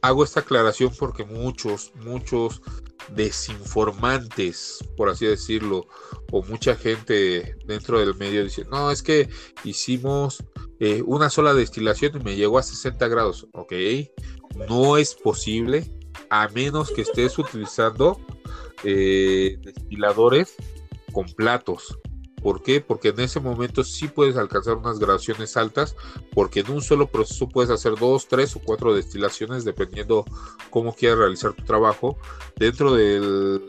hago 0.00 0.24
esta 0.24 0.40
aclaración 0.40 0.92
porque 0.98 1.24
muchos, 1.24 1.92
muchos 1.96 2.62
desinformantes, 3.08 4.78
por 4.96 5.08
así 5.08 5.26
decirlo, 5.26 5.86
o 6.32 6.42
mucha 6.42 6.76
gente 6.76 7.56
dentro 7.66 7.98
del 7.98 8.14
medio 8.14 8.44
dice, 8.44 8.64
no, 8.70 8.90
es 8.90 9.02
que 9.02 9.28
hicimos 9.64 10.42
eh, 10.80 11.02
una 11.06 11.30
sola 11.30 11.54
destilación 11.54 12.20
y 12.20 12.24
me 12.24 12.36
llegó 12.36 12.58
a 12.58 12.62
60 12.62 13.06
grados. 13.08 13.46
Ok, 13.52 13.72
no 14.68 14.96
es 14.96 15.14
posible 15.14 15.90
a 16.30 16.48
menos 16.48 16.90
que 16.90 17.02
estés 17.02 17.38
utilizando 17.38 18.20
eh, 18.82 19.58
destiladores 19.62 20.54
con 21.12 21.26
platos. 21.26 21.98
¿Por 22.44 22.62
qué? 22.62 22.82
Porque 22.82 23.08
en 23.08 23.20
ese 23.20 23.40
momento 23.40 23.82
sí 23.82 24.06
puedes 24.06 24.36
alcanzar 24.36 24.76
unas 24.76 24.98
graduaciones 24.98 25.56
altas, 25.56 25.96
porque 26.34 26.60
en 26.60 26.72
un 26.72 26.82
solo 26.82 27.06
proceso 27.06 27.48
puedes 27.48 27.70
hacer 27.70 27.94
dos, 27.98 28.28
tres 28.28 28.54
o 28.54 28.60
cuatro 28.60 28.94
destilaciones, 28.94 29.64
dependiendo 29.64 30.26
cómo 30.68 30.94
quieras 30.94 31.20
realizar 31.20 31.54
tu 31.54 31.64
trabajo. 31.64 32.18
Dentro 32.56 32.92
del 32.92 33.62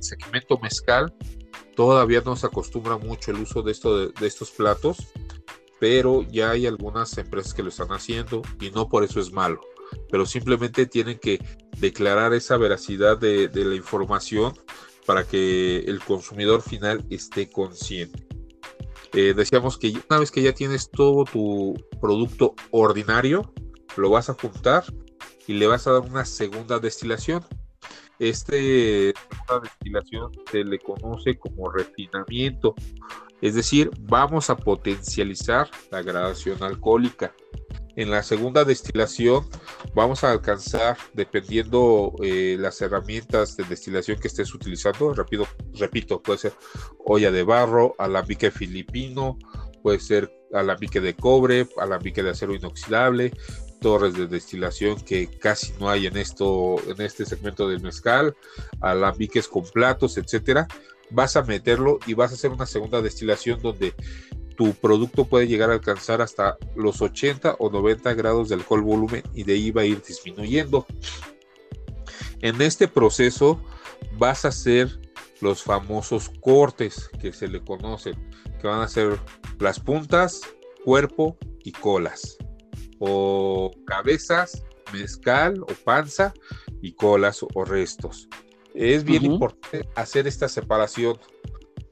segmento 0.00 0.58
mezcal, 0.58 1.14
todavía 1.74 2.20
no 2.22 2.36
se 2.36 2.48
acostumbra 2.48 2.98
mucho 2.98 3.30
el 3.30 3.38
uso 3.38 3.62
de, 3.62 3.72
esto, 3.72 4.08
de, 4.08 4.26
estos 4.26 4.50
platos, 4.50 4.98
pero 5.80 6.20
ya 6.20 6.50
hay 6.50 6.66
algunas 6.66 7.16
empresas 7.16 7.54
que 7.54 7.62
lo 7.62 7.70
están 7.70 7.92
haciendo 7.92 8.42
y 8.60 8.70
no 8.72 8.90
por 8.90 9.04
eso 9.04 9.20
es 9.20 9.32
malo, 9.32 9.62
pero 10.10 10.26
simplemente 10.26 10.84
tienen 10.84 11.18
que 11.18 11.42
declarar 11.78 12.34
esa 12.34 12.58
veracidad 12.58 13.16
de 13.16 13.48
la 13.54 13.74
información 13.74 14.52
para 15.06 15.24
que 15.24 15.78
el 15.78 16.00
consumidor 16.00 16.62
final 16.62 17.04
esté 17.10 17.50
consciente. 17.50 18.26
Eh, 19.14 19.34
decíamos 19.36 19.76
que 19.76 19.92
una 20.08 20.20
vez 20.20 20.30
que 20.30 20.42
ya 20.42 20.54
tienes 20.54 20.90
todo 20.90 21.24
tu 21.24 21.74
producto 22.00 22.54
ordinario, 22.70 23.52
lo 23.96 24.10
vas 24.10 24.30
a 24.30 24.34
juntar 24.34 24.84
y 25.46 25.54
le 25.54 25.66
vas 25.66 25.86
a 25.86 25.92
dar 25.92 26.02
una 26.02 26.24
segunda 26.24 26.78
destilación. 26.78 27.44
Este 28.18 29.12
segunda 29.30 29.68
destilación 29.68 30.32
se 30.50 30.64
le 30.64 30.78
conoce 30.78 31.38
como 31.38 31.70
refinamiento, 31.70 32.74
es 33.40 33.54
decir, 33.54 33.90
vamos 34.00 34.48
a 34.50 34.56
potencializar 34.56 35.68
la 35.90 36.02
gradación 36.02 36.62
alcohólica. 36.62 37.34
En 37.94 38.10
la 38.10 38.22
segunda 38.22 38.64
destilación 38.64 39.46
vamos 39.94 40.24
a 40.24 40.30
alcanzar, 40.30 40.96
dependiendo 41.12 42.14
eh, 42.22 42.56
las 42.58 42.80
herramientas 42.80 43.56
de 43.56 43.64
destilación 43.64 44.18
que 44.18 44.28
estés 44.28 44.54
utilizando, 44.54 45.12
repito, 45.12 45.46
repito, 45.74 46.22
puede 46.22 46.38
ser 46.38 46.54
olla 47.04 47.30
de 47.30 47.42
barro, 47.42 47.94
alambique 47.98 48.50
filipino, 48.50 49.38
puede 49.82 50.00
ser 50.00 50.32
alambique 50.54 51.00
de 51.00 51.14
cobre, 51.14 51.68
alambique 51.76 52.22
de 52.22 52.30
acero 52.30 52.54
inoxidable, 52.54 53.32
torres 53.80 54.14
de 54.14 54.26
destilación 54.26 54.98
que 55.00 55.26
casi 55.26 55.74
no 55.78 55.90
hay 55.90 56.06
en 56.06 56.16
esto, 56.16 56.76
en 56.86 57.00
este 57.02 57.26
segmento 57.26 57.68
del 57.68 57.82
mezcal, 57.82 58.34
alambiques 58.80 59.48
con 59.48 59.64
platos, 59.64 60.16
etcétera. 60.16 60.66
Vas 61.10 61.36
a 61.36 61.42
meterlo 61.42 61.98
y 62.06 62.14
vas 62.14 62.30
a 62.30 62.34
hacer 62.36 62.50
una 62.50 62.64
segunda 62.64 63.02
destilación 63.02 63.60
donde 63.60 63.92
tu 64.62 64.74
producto 64.74 65.24
puede 65.24 65.48
llegar 65.48 65.70
a 65.70 65.74
alcanzar 65.74 66.22
hasta 66.22 66.56
los 66.76 67.02
80 67.02 67.56
o 67.58 67.68
90 67.68 68.14
grados 68.14 68.48
de 68.48 68.54
alcohol 68.54 68.82
volumen 68.82 69.22
y 69.34 69.42
de 69.42 69.54
ahí 69.54 69.70
va 69.72 69.82
a 69.82 69.86
ir 69.86 70.00
disminuyendo. 70.02 70.86
En 72.40 72.62
este 72.62 72.86
proceso 72.86 73.60
vas 74.18 74.44
a 74.44 74.48
hacer 74.48 75.00
los 75.40 75.64
famosos 75.64 76.30
cortes 76.40 77.10
que 77.20 77.32
se 77.32 77.48
le 77.48 77.64
conocen, 77.64 78.14
que 78.60 78.68
van 78.68 78.82
a 78.82 78.88
ser 78.88 79.18
las 79.58 79.80
puntas, 79.80 80.42
cuerpo 80.84 81.36
y 81.64 81.72
colas, 81.72 82.36
o 83.00 83.72
cabezas, 83.84 84.62
mezcal 84.92 85.60
o 85.62 85.74
panza 85.84 86.34
y 86.80 86.92
colas 86.92 87.44
o 87.54 87.64
restos. 87.64 88.28
Es 88.74 89.02
bien 89.02 89.24
importante 89.24 89.88
hacer 89.96 90.28
esta 90.28 90.48
separación. 90.48 91.18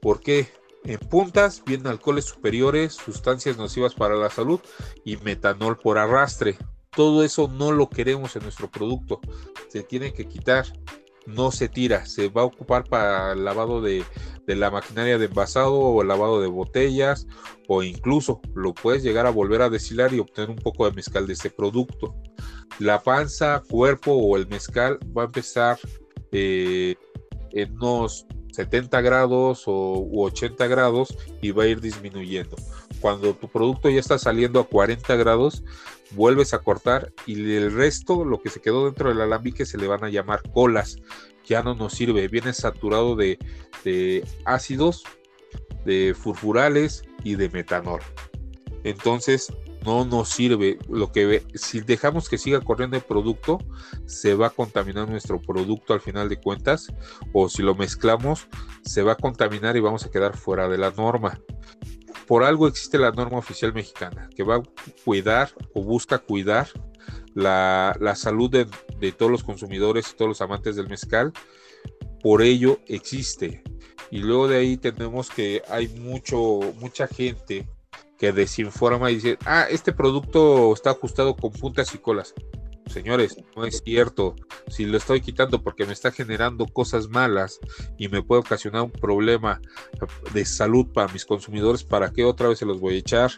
¿Por 0.01 0.21
qué? 0.21 0.47
En 0.83 0.97
puntas 0.99 1.63
vienen 1.65 1.87
alcoholes 1.87 2.25
superiores, 2.25 2.93
sustancias 2.93 3.57
nocivas 3.57 3.93
para 3.93 4.15
la 4.15 4.29
salud 4.29 4.59
y 5.05 5.17
metanol 5.17 5.77
por 5.77 5.97
arrastre. 5.97 6.57
Todo 6.89 7.23
eso 7.23 7.47
no 7.47 7.71
lo 7.71 7.89
queremos 7.89 8.35
en 8.35 8.43
nuestro 8.43 8.69
producto. 8.69 9.21
Se 9.69 9.83
tiene 9.83 10.11
que 10.11 10.27
quitar. 10.27 10.65
No 11.27 11.51
se 11.51 11.69
tira. 11.69 12.05
Se 12.07 12.29
va 12.29 12.41
a 12.41 12.45
ocupar 12.45 12.85
para 12.85 13.33
el 13.33 13.45
lavado 13.45 13.79
de, 13.79 14.03
la 14.47 14.71
maquinaria 14.71 15.19
de 15.19 15.25
envasado 15.25 15.75
o 15.75 16.01
el 16.01 16.07
lavado 16.07 16.41
de 16.41 16.47
botellas 16.47 17.27
o 17.69 17.83
incluso 17.83 18.41
lo 18.53 18.73
puedes 18.73 19.01
llegar 19.03 19.25
a 19.25 19.29
volver 19.29 19.61
a 19.61 19.69
destilar 19.69 20.13
y 20.13 20.19
obtener 20.19 20.49
un 20.49 20.57
poco 20.57 20.89
de 20.89 20.95
mezcal 20.95 21.27
de 21.27 21.33
ese 21.33 21.51
producto. 21.51 22.15
La 22.79 23.01
panza, 23.01 23.61
cuerpo 23.69 24.11
o 24.13 24.35
el 24.35 24.47
mezcal 24.47 24.99
va 25.15 25.21
a 25.21 25.25
empezar 25.25 25.79
eh, 26.31 26.95
en 27.51 27.71
unos 27.75 28.25
70 28.51 29.01
grados 29.01 29.63
o 29.65 30.07
80 30.11 30.67
grados 30.67 31.17
y 31.41 31.51
va 31.51 31.63
a 31.63 31.67
ir 31.67 31.81
disminuyendo. 31.81 32.55
Cuando 32.99 33.33
tu 33.33 33.47
producto 33.47 33.89
ya 33.89 33.99
está 33.99 34.17
saliendo 34.19 34.59
a 34.59 34.67
40 34.67 35.15
grados, 35.15 35.63
vuelves 36.11 36.53
a 36.53 36.59
cortar 36.59 37.11
y 37.25 37.55
el 37.55 37.73
resto, 37.73 38.25
lo 38.25 38.41
que 38.41 38.49
se 38.49 38.61
quedó 38.61 38.85
dentro 38.85 39.09
del 39.09 39.21
alambique, 39.21 39.65
se 39.65 39.77
le 39.77 39.87
van 39.87 40.03
a 40.03 40.09
llamar 40.09 40.41
colas. 40.53 40.97
Ya 41.45 41.63
no 41.63 41.73
nos 41.73 41.93
sirve, 41.93 42.27
viene 42.27 42.53
saturado 42.53 43.15
de, 43.15 43.39
de 43.83 44.23
ácidos, 44.45 45.03
de 45.85 46.15
furfurales 46.17 47.03
y 47.23 47.35
de 47.35 47.49
metanol. 47.49 48.01
Entonces, 48.83 49.51
no 49.85 50.05
nos 50.05 50.29
sirve. 50.29 50.77
Lo 50.89 51.11
que 51.11 51.43
si 51.53 51.81
dejamos 51.81 52.29
que 52.29 52.37
siga 52.37 52.61
corriendo 52.61 52.97
el 52.97 53.03
producto, 53.03 53.59
se 54.05 54.35
va 54.35 54.47
a 54.47 54.51
contaminar 54.51 55.09
nuestro 55.09 55.41
producto 55.41 55.93
al 55.93 56.01
final 56.01 56.29
de 56.29 56.39
cuentas, 56.39 56.93
o 57.33 57.49
si 57.49 57.61
lo 57.61 57.75
mezclamos, 57.75 58.47
se 58.83 59.03
va 59.03 59.13
a 59.13 59.17
contaminar 59.17 59.77
y 59.77 59.81
vamos 59.81 60.05
a 60.05 60.11
quedar 60.11 60.37
fuera 60.37 60.67
de 60.67 60.77
la 60.77 60.91
norma. 60.91 61.39
Por 62.27 62.43
algo 62.43 62.67
existe 62.67 62.97
la 62.97 63.11
norma 63.11 63.37
oficial 63.37 63.73
mexicana, 63.73 64.29
que 64.35 64.43
va 64.43 64.57
a 64.57 64.63
cuidar 65.03 65.49
o 65.73 65.83
busca 65.83 66.19
cuidar 66.19 66.67
la, 67.33 67.95
salud 68.15 68.49
de, 68.49 68.67
de 68.99 69.11
todos 69.11 69.31
los 69.31 69.43
consumidores 69.43 70.11
y 70.11 70.15
todos 70.15 70.29
los 70.29 70.41
amantes 70.41 70.75
del 70.75 70.87
mezcal. 70.87 71.33
Por 72.21 72.41
ello 72.41 72.79
existe. 72.87 73.63
Y 74.11 74.19
luego 74.19 74.47
de 74.47 74.57
ahí 74.57 74.77
tenemos 74.77 75.29
que 75.29 75.61
hay 75.69 75.87
mucho, 75.87 76.59
mucha 76.79 77.07
gente 77.07 77.67
que 78.21 78.31
desinforma 78.31 79.09
y 79.09 79.15
dice, 79.15 79.39
ah, 79.47 79.65
este 79.67 79.93
producto 79.93 80.73
está 80.75 80.91
ajustado 80.91 81.35
con 81.35 81.51
puntas 81.51 81.95
y 81.95 81.97
colas. 81.97 82.35
Señores, 82.91 83.37
no 83.55 83.65
es 83.65 83.81
cierto. 83.83 84.35
Si 84.67 84.85
lo 84.85 84.97
estoy 84.97 85.21
quitando 85.21 85.61
porque 85.63 85.85
me 85.85 85.93
está 85.93 86.11
generando 86.11 86.65
cosas 86.67 87.09
malas 87.09 87.59
y 87.97 88.09
me 88.09 88.21
puede 88.21 88.41
ocasionar 88.41 88.83
un 88.83 88.91
problema 88.91 89.61
de 90.33 90.45
salud 90.45 90.87
para 90.93 91.11
mis 91.11 91.25
consumidores, 91.25 91.83
¿para 91.83 92.11
qué 92.11 92.25
otra 92.25 92.49
vez 92.49 92.59
se 92.59 92.65
los 92.65 92.79
voy 92.79 92.95
a 92.95 92.97
echar? 92.97 93.31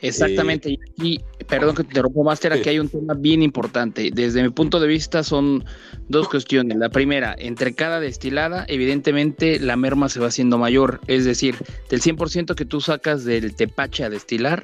Exactamente, 0.00 0.70
y 0.70 0.78
aquí, 0.90 1.20
perdón 1.48 1.74
que 1.74 1.82
te 1.82 1.88
interrumpo, 1.88 2.22
Master, 2.22 2.52
aquí 2.52 2.68
hay 2.68 2.78
un 2.78 2.88
tema 2.88 3.14
bien 3.14 3.42
importante. 3.42 4.10
Desde 4.12 4.42
mi 4.42 4.50
punto 4.50 4.78
de 4.78 4.86
vista 4.86 5.24
son 5.24 5.64
dos 6.08 6.28
cuestiones. 6.28 6.78
La 6.78 6.88
primera, 6.88 7.34
entre 7.36 7.74
cada 7.74 7.98
destilada, 7.98 8.64
evidentemente 8.68 9.58
la 9.58 9.76
merma 9.76 10.08
se 10.08 10.20
va 10.20 10.28
haciendo 10.28 10.56
mayor, 10.56 11.00
es 11.08 11.24
decir, 11.24 11.56
del 11.90 12.00
100% 12.00 12.54
que 12.54 12.64
tú 12.64 12.80
sacas 12.80 13.24
del 13.24 13.56
tepache 13.56 14.04
a 14.04 14.10
destilar, 14.10 14.62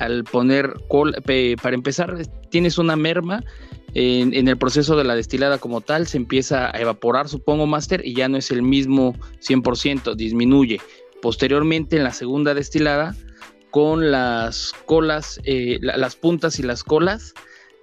al 0.00 0.24
poner, 0.24 0.74
para 1.62 1.74
empezar, 1.74 2.16
tienes 2.50 2.78
una 2.78 2.96
merma 2.96 3.44
en, 3.94 4.48
el 4.48 4.56
proceso 4.56 4.96
de 4.96 5.04
la 5.04 5.14
destilada 5.14 5.58
como 5.58 5.80
tal, 5.80 6.06
se 6.06 6.16
empieza 6.16 6.74
a 6.74 6.80
evaporar, 6.80 7.28
supongo, 7.28 7.66
Master, 7.66 8.02
y 8.04 8.14
ya 8.14 8.28
no 8.28 8.38
es 8.38 8.50
el 8.50 8.62
mismo 8.62 9.14
100%, 9.46 10.14
disminuye. 10.16 10.80
Posteriormente, 11.22 11.96
en 11.96 12.04
la 12.04 12.12
segunda 12.12 12.54
destilada, 12.54 13.14
con 13.70 14.10
las 14.10 14.72
colas, 14.86 15.40
eh, 15.44 15.78
las 15.80 16.16
puntas 16.16 16.58
y 16.58 16.62
las 16.62 16.82
colas, 16.82 17.34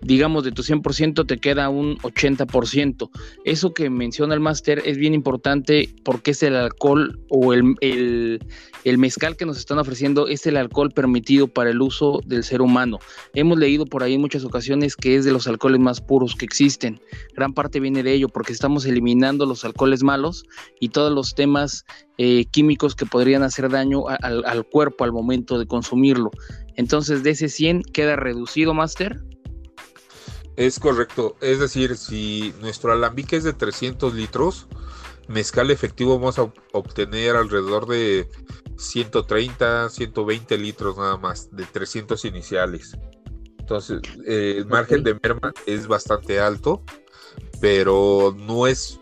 digamos 0.02 0.44
de 0.44 0.52
tu 0.52 0.64
100% 0.64 1.26
te 1.26 1.38
queda 1.38 1.70
un 1.70 1.98
80%. 1.98 3.10
Eso 3.46 3.74
que 3.74 3.90
menciona 3.90 4.34
el 4.34 4.40
máster 4.40 4.82
es 4.86 4.98
bien 4.98 5.14
importante 5.14 5.90
porque 6.04 6.32
es 6.32 6.44
el 6.44 6.56
alcohol 6.56 7.20
o 7.30 7.54
el, 7.54 7.76
el, 7.82 8.98
mezcal 8.98 9.36
que 9.36 9.46
nos 9.46 9.58
están 9.58 9.80
ofreciendo 9.80 10.28
es 10.28 10.46
el 10.46 10.58
alcohol 10.58 10.92
permitido 10.92 11.48
para 11.48 11.70
el 11.70 11.82
uso 11.82 12.22
del 12.26 12.44
ser 12.44 12.62
humano. 12.62 13.00
Hemos 13.34 13.58
leído 13.58 13.86
por 13.86 14.04
ahí 14.04 14.14
en 14.14 14.22
muchas 14.22 14.44
ocasiones 14.44 14.96
que 14.96 15.16
es 15.16 15.26
de 15.26 15.32
los 15.32 15.48
alcoholes 15.48 15.80
más 15.80 16.02
puros 16.02 16.36
que 16.36 16.46
existen. 16.46 17.00
Gran 17.36 17.54
parte 17.54 17.80
viene 17.80 18.04
de 18.04 18.14
ello 18.14 18.30
porque 18.30 18.54
estamos 18.54 18.86
eliminando 18.86 19.46
los 19.46 19.66
alcoholes 19.66 20.04
malos 20.04 20.46
y 20.80 20.90
todos 20.90 21.12
los 21.12 21.36
temas 21.36 21.86
eh, 22.18 22.46
químicos 22.46 22.96
que 22.96 23.06
podrían 23.06 23.44
hacer 23.44 23.70
daño 23.70 24.08
al, 24.08 24.44
al 24.46 24.66
cuerpo 24.66 25.04
al 25.04 25.12
momento 25.12 25.60
de 25.60 25.68
consumirlo. 25.68 26.32
Entonces 26.76 27.24
de 27.24 27.32
ese 27.32 27.50
100 27.50 27.84
queda 27.94 28.16
reducido, 28.16 28.74
máster 28.74 29.20
es 30.58 30.80
correcto. 30.80 31.38
Es 31.40 31.60
decir, 31.60 31.96
si 31.96 32.54
nuestro 32.60 32.92
alambique 32.92 33.38
es 33.38 33.46
de 33.46 33.54
300 33.54 34.14
litros, 34.14 34.68
mezcal 35.28 35.72
efectivo 35.72 36.18
vamos 36.18 36.40
a 36.40 36.52
obtener 36.74 37.36
alrededor 37.36 37.88
de 37.88 38.28
130, 38.78 39.90
120 39.90 40.58
litros 40.58 40.98
nada 40.98 41.16
más, 41.18 41.56
de 41.56 41.64
300 41.64 42.26
iniciales. 42.26 42.98
Entonces, 43.60 44.02
eh, 44.26 44.56
el 44.58 44.66
margen 44.66 45.04
de 45.04 45.18
merma 45.22 45.54
es 45.68 45.88
bastante 45.88 46.40
alto, 46.40 46.84
pero 47.62 48.36
no 48.38 48.66
es, 48.66 48.98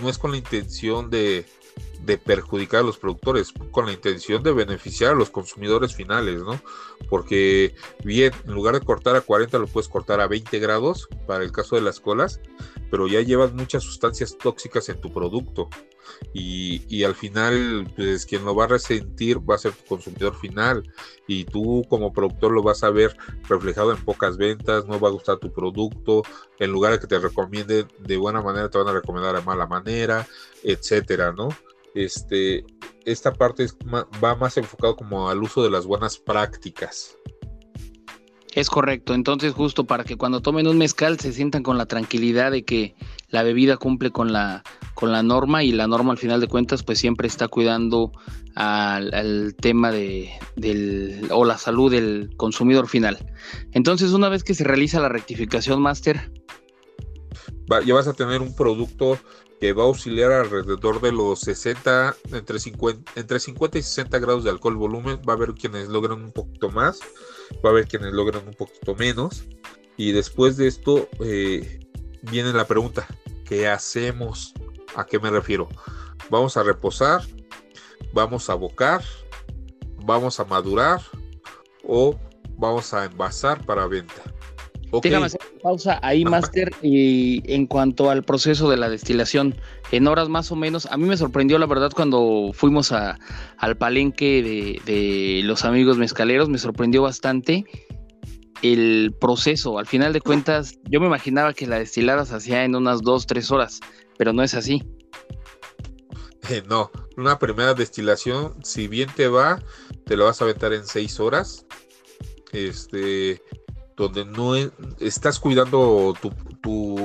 no 0.00 0.08
es 0.08 0.18
con 0.18 0.30
la 0.30 0.36
intención 0.36 1.10
de, 1.10 1.46
de 2.04 2.18
perjudicar 2.18 2.80
a 2.80 2.84
los 2.84 2.98
productores, 2.98 3.52
con 3.70 3.86
la 3.86 3.92
intención 3.92 4.42
de 4.42 4.52
beneficiar 4.52 5.12
a 5.12 5.14
los 5.14 5.30
consumidores 5.30 5.94
finales, 5.94 6.40
¿no? 6.42 6.60
Porque 7.08 7.74
bien, 8.04 8.32
en 8.44 8.54
lugar 8.54 8.74
de 8.74 8.84
cortar 8.84 9.14
a 9.16 9.20
40 9.20 9.58
lo 9.58 9.66
puedes 9.66 9.88
cortar 9.88 10.20
a 10.20 10.26
20 10.26 10.58
grados 10.58 11.08
para 11.26 11.44
el 11.44 11.52
caso 11.52 11.76
de 11.76 11.82
las 11.82 12.00
colas, 12.00 12.40
pero 12.90 13.06
ya 13.06 13.20
llevas 13.20 13.52
muchas 13.52 13.84
sustancias 13.84 14.36
tóxicas 14.36 14.88
en 14.88 15.00
tu 15.00 15.12
producto. 15.12 15.68
Y, 16.34 16.82
y, 16.88 17.04
al 17.04 17.14
final, 17.14 17.90
pues 17.96 18.26
quien 18.26 18.44
lo 18.44 18.54
va 18.54 18.64
a 18.64 18.68
resentir 18.68 19.38
va 19.38 19.54
a 19.54 19.58
ser 19.58 19.72
tu 19.72 19.84
consumidor 19.84 20.34
final 20.34 20.82
y 21.26 21.44
tú 21.44 21.84
como 21.88 22.12
productor 22.12 22.52
lo 22.52 22.62
vas 22.62 22.82
a 22.82 22.90
ver 22.90 23.16
reflejado 23.48 23.92
en 23.92 24.04
pocas 24.04 24.36
ventas, 24.36 24.86
no 24.86 25.00
va 25.00 25.08
a 25.08 25.12
gustar 25.12 25.38
tu 25.38 25.52
producto, 25.52 26.22
en 26.58 26.70
lugar 26.70 26.92
de 26.92 27.00
que 27.00 27.06
te 27.06 27.18
recomiende 27.18 27.86
de 27.98 28.16
buena 28.16 28.42
manera, 28.42 28.68
te 28.68 28.78
van 28.78 28.88
a 28.88 28.92
recomendar 28.92 29.34
de 29.34 29.42
mala 29.42 29.66
manera, 29.66 30.26
etcétera, 30.62 31.32
¿no? 31.32 31.48
Este, 31.94 32.64
esta 33.04 33.32
parte 33.32 33.66
va 34.22 34.34
más 34.36 34.56
enfocado 34.56 34.96
como 34.96 35.28
al 35.28 35.42
uso 35.42 35.62
de 35.62 35.70
las 35.70 35.86
buenas 35.86 36.18
prácticas. 36.18 37.16
Es 38.54 38.68
correcto, 38.68 39.14
entonces 39.14 39.54
justo 39.54 39.84
para 39.84 40.04
que 40.04 40.16
cuando 40.16 40.42
tomen 40.42 40.66
un 40.68 40.76
mezcal 40.76 41.18
se 41.18 41.32
sientan 41.32 41.62
con 41.62 41.78
la 41.78 41.86
tranquilidad 41.86 42.50
de 42.50 42.64
que 42.64 42.94
la 43.28 43.42
bebida 43.42 43.78
cumple 43.78 44.10
con 44.10 44.30
la, 44.30 44.62
con 44.94 45.10
la 45.10 45.22
norma 45.22 45.64
y 45.64 45.72
la 45.72 45.86
norma 45.86 46.12
al 46.12 46.18
final 46.18 46.38
de 46.38 46.48
cuentas 46.48 46.82
pues 46.82 46.98
siempre 46.98 47.26
está 47.26 47.48
cuidando 47.48 48.12
al, 48.54 49.56
tema 49.58 49.90
de, 49.90 50.30
del, 50.56 51.28
o 51.30 51.46
la 51.46 51.56
salud 51.56 51.90
del 51.90 52.28
consumidor 52.36 52.88
final. 52.88 53.26
Entonces 53.72 54.12
una 54.12 54.28
vez 54.28 54.44
que 54.44 54.54
se 54.54 54.64
realiza 54.64 55.00
la 55.00 55.08
rectificación 55.08 55.80
máster... 55.80 56.30
ya 57.86 57.94
vas 57.94 58.06
a 58.06 58.12
tener 58.12 58.42
un 58.42 58.54
producto 58.54 59.18
que 59.62 59.72
va 59.72 59.84
a 59.84 59.86
auxiliar 59.86 60.32
alrededor 60.32 61.00
de 61.00 61.12
los 61.12 61.38
60, 61.38 62.16
entre 62.32 62.58
50, 62.58 63.12
entre 63.14 63.38
50 63.38 63.78
y 63.78 63.82
60 63.82 64.18
grados 64.18 64.42
de 64.42 64.50
alcohol 64.50 64.74
volumen. 64.74 65.22
Va 65.22 65.34
a 65.34 65.36
haber 65.36 65.54
quienes 65.54 65.88
logran 65.88 66.20
un 66.20 66.32
poquito 66.32 66.68
más, 66.68 66.98
va 67.64 67.68
a 67.68 67.72
haber 67.72 67.86
quienes 67.86 68.12
logran 68.12 68.44
un 68.44 68.54
poquito 68.54 68.96
menos. 68.96 69.44
Y 69.96 70.10
después 70.10 70.56
de 70.56 70.66
esto 70.66 71.08
eh, 71.20 71.78
viene 72.22 72.52
la 72.52 72.66
pregunta, 72.66 73.06
¿qué 73.44 73.68
hacemos? 73.68 74.52
¿A 74.96 75.06
qué 75.06 75.20
me 75.20 75.30
refiero? 75.30 75.68
Vamos 76.28 76.56
a 76.56 76.64
reposar, 76.64 77.22
vamos 78.12 78.50
a 78.50 78.54
bocar, 78.54 79.04
vamos 80.04 80.40
a 80.40 80.44
madurar 80.44 81.00
o 81.84 82.18
vamos 82.56 82.92
a 82.94 83.04
envasar 83.04 83.64
para 83.64 83.86
venta. 83.86 84.24
Déjame 85.00 85.26
hacer 85.26 85.40
pausa 85.62 85.98
ahí, 86.02 86.24
Master, 86.24 86.70
y 86.82 87.42
en 87.52 87.66
cuanto 87.66 88.10
al 88.10 88.22
proceso 88.24 88.68
de 88.68 88.76
la 88.76 88.90
destilación, 88.90 89.54
en 89.90 90.06
horas 90.06 90.28
más 90.28 90.52
o 90.52 90.56
menos, 90.56 90.86
a 90.86 90.96
mí 90.96 91.04
me 91.04 91.16
sorprendió 91.16 91.58
la 91.58 91.66
verdad 91.66 91.92
cuando 91.94 92.50
fuimos 92.52 92.92
a, 92.92 93.18
al 93.56 93.76
palenque 93.76 94.42
de, 94.42 94.92
de 94.92 95.42
los 95.44 95.64
amigos 95.64 95.96
mezcaleros, 95.96 96.48
me 96.48 96.58
sorprendió 96.58 97.02
bastante 97.02 97.64
el 98.62 99.14
proceso. 99.20 99.78
Al 99.78 99.86
final 99.86 100.12
de 100.12 100.20
cuentas, 100.20 100.78
yo 100.88 101.00
me 101.00 101.06
imaginaba 101.06 101.52
que 101.52 101.66
la 101.66 101.78
destilada 101.78 102.24
se 102.24 102.34
hacía 102.34 102.64
en 102.64 102.74
unas 102.74 103.02
dos, 103.02 103.26
tres 103.26 103.50
horas, 103.50 103.80
pero 104.18 104.32
no 104.32 104.42
es 104.42 104.54
así. 104.54 104.82
Eh, 106.48 106.62
no, 106.68 106.90
una 107.16 107.38
primera 107.38 107.74
destilación, 107.74 108.54
si 108.64 108.88
bien 108.88 109.08
te 109.14 109.28
va, 109.28 109.62
te 110.04 110.16
lo 110.16 110.24
vas 110.24 110.40
a 110.40 110.44
aventar 110.44 110.72
en 110.72 110.84
seis 110.86 111.20
horas. 111.20 111.66
Este, 112.52 113.40
donde 113.96 114.24
no 114.24 114.54
estás 115.00 115.38
cuidando 115.38 116.14
tu, 116.20 116.32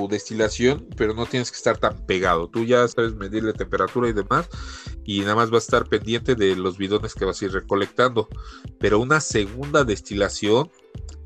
destilación, 0.08 0.86
pero 0.96 1.14
no 1.14 1.26
tienes 1.26 1.50
que 1.50 1.56
estar 1.56 1.76
tan 1.76 1.96
pegado. 2.06 2.48
Tú 2.48 2.64
ya 2.64 2.86
sabes 2.88 3.14
medir 3.14 3.42
la 3.42 3.52
temperatura 3.52 4.08
y 4.08 4.12
demás, 4.12 4.48
y 5.04 5.20
nada 5.20 5.34
más 5.34 5.50
vas 5.50 5.64
a 5.64 5.66
estar 5.66 5.88
pendiente 5.88 6.34
de 6.34 6.56
los 6.56 6.78
bidones 6.78 7.14
que 7.14 7.24
vas 7.24 7.42
a 7.42 7.44
ir 7.46 7.52
recolectando. 7.52 8.28
Pero 8.78 9.00
una 9.00 9.20
segunda 9.20 9.84
destilación 9.84 10.70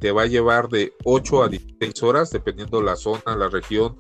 te 0.03 0.11
va 0.11 0.23
a 0.23 0.27
llevar 0.27 0.69
de 0.69 0.95
8 1.05 1.45
a 1.45 1.49
16 1.49 2.03
horas, 2.03 2.33
dependiendo 2.33 2.83
la 2.83 2.97
zona, 2.97 3.37
la 3.37 3.49
región, 3.49 3.97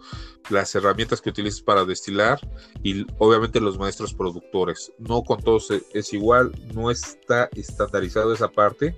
las 0.51 0.75
herramientas 0.75 1.21
que 1.21 1.31
utilices 1.31 1.63
para 1.63 1.85
destilar 1.85 2.41
y 2.83 3.07
obviamente 3.19 3.61
los 3.61 3.79
maestros 3.79 4.13
productores. 4.13 4.93
No 4.99 5.23
con 5.23 5.41
todos 5.41 5.71
e, 5.71 5.81
es 5.95 6.13
igual, 6.13 6.51
no 6.75 6.91
está 6.91 7.49
estandarizado 7.55 8.35
esa 8.35 8.49
parte. 8.49 8.97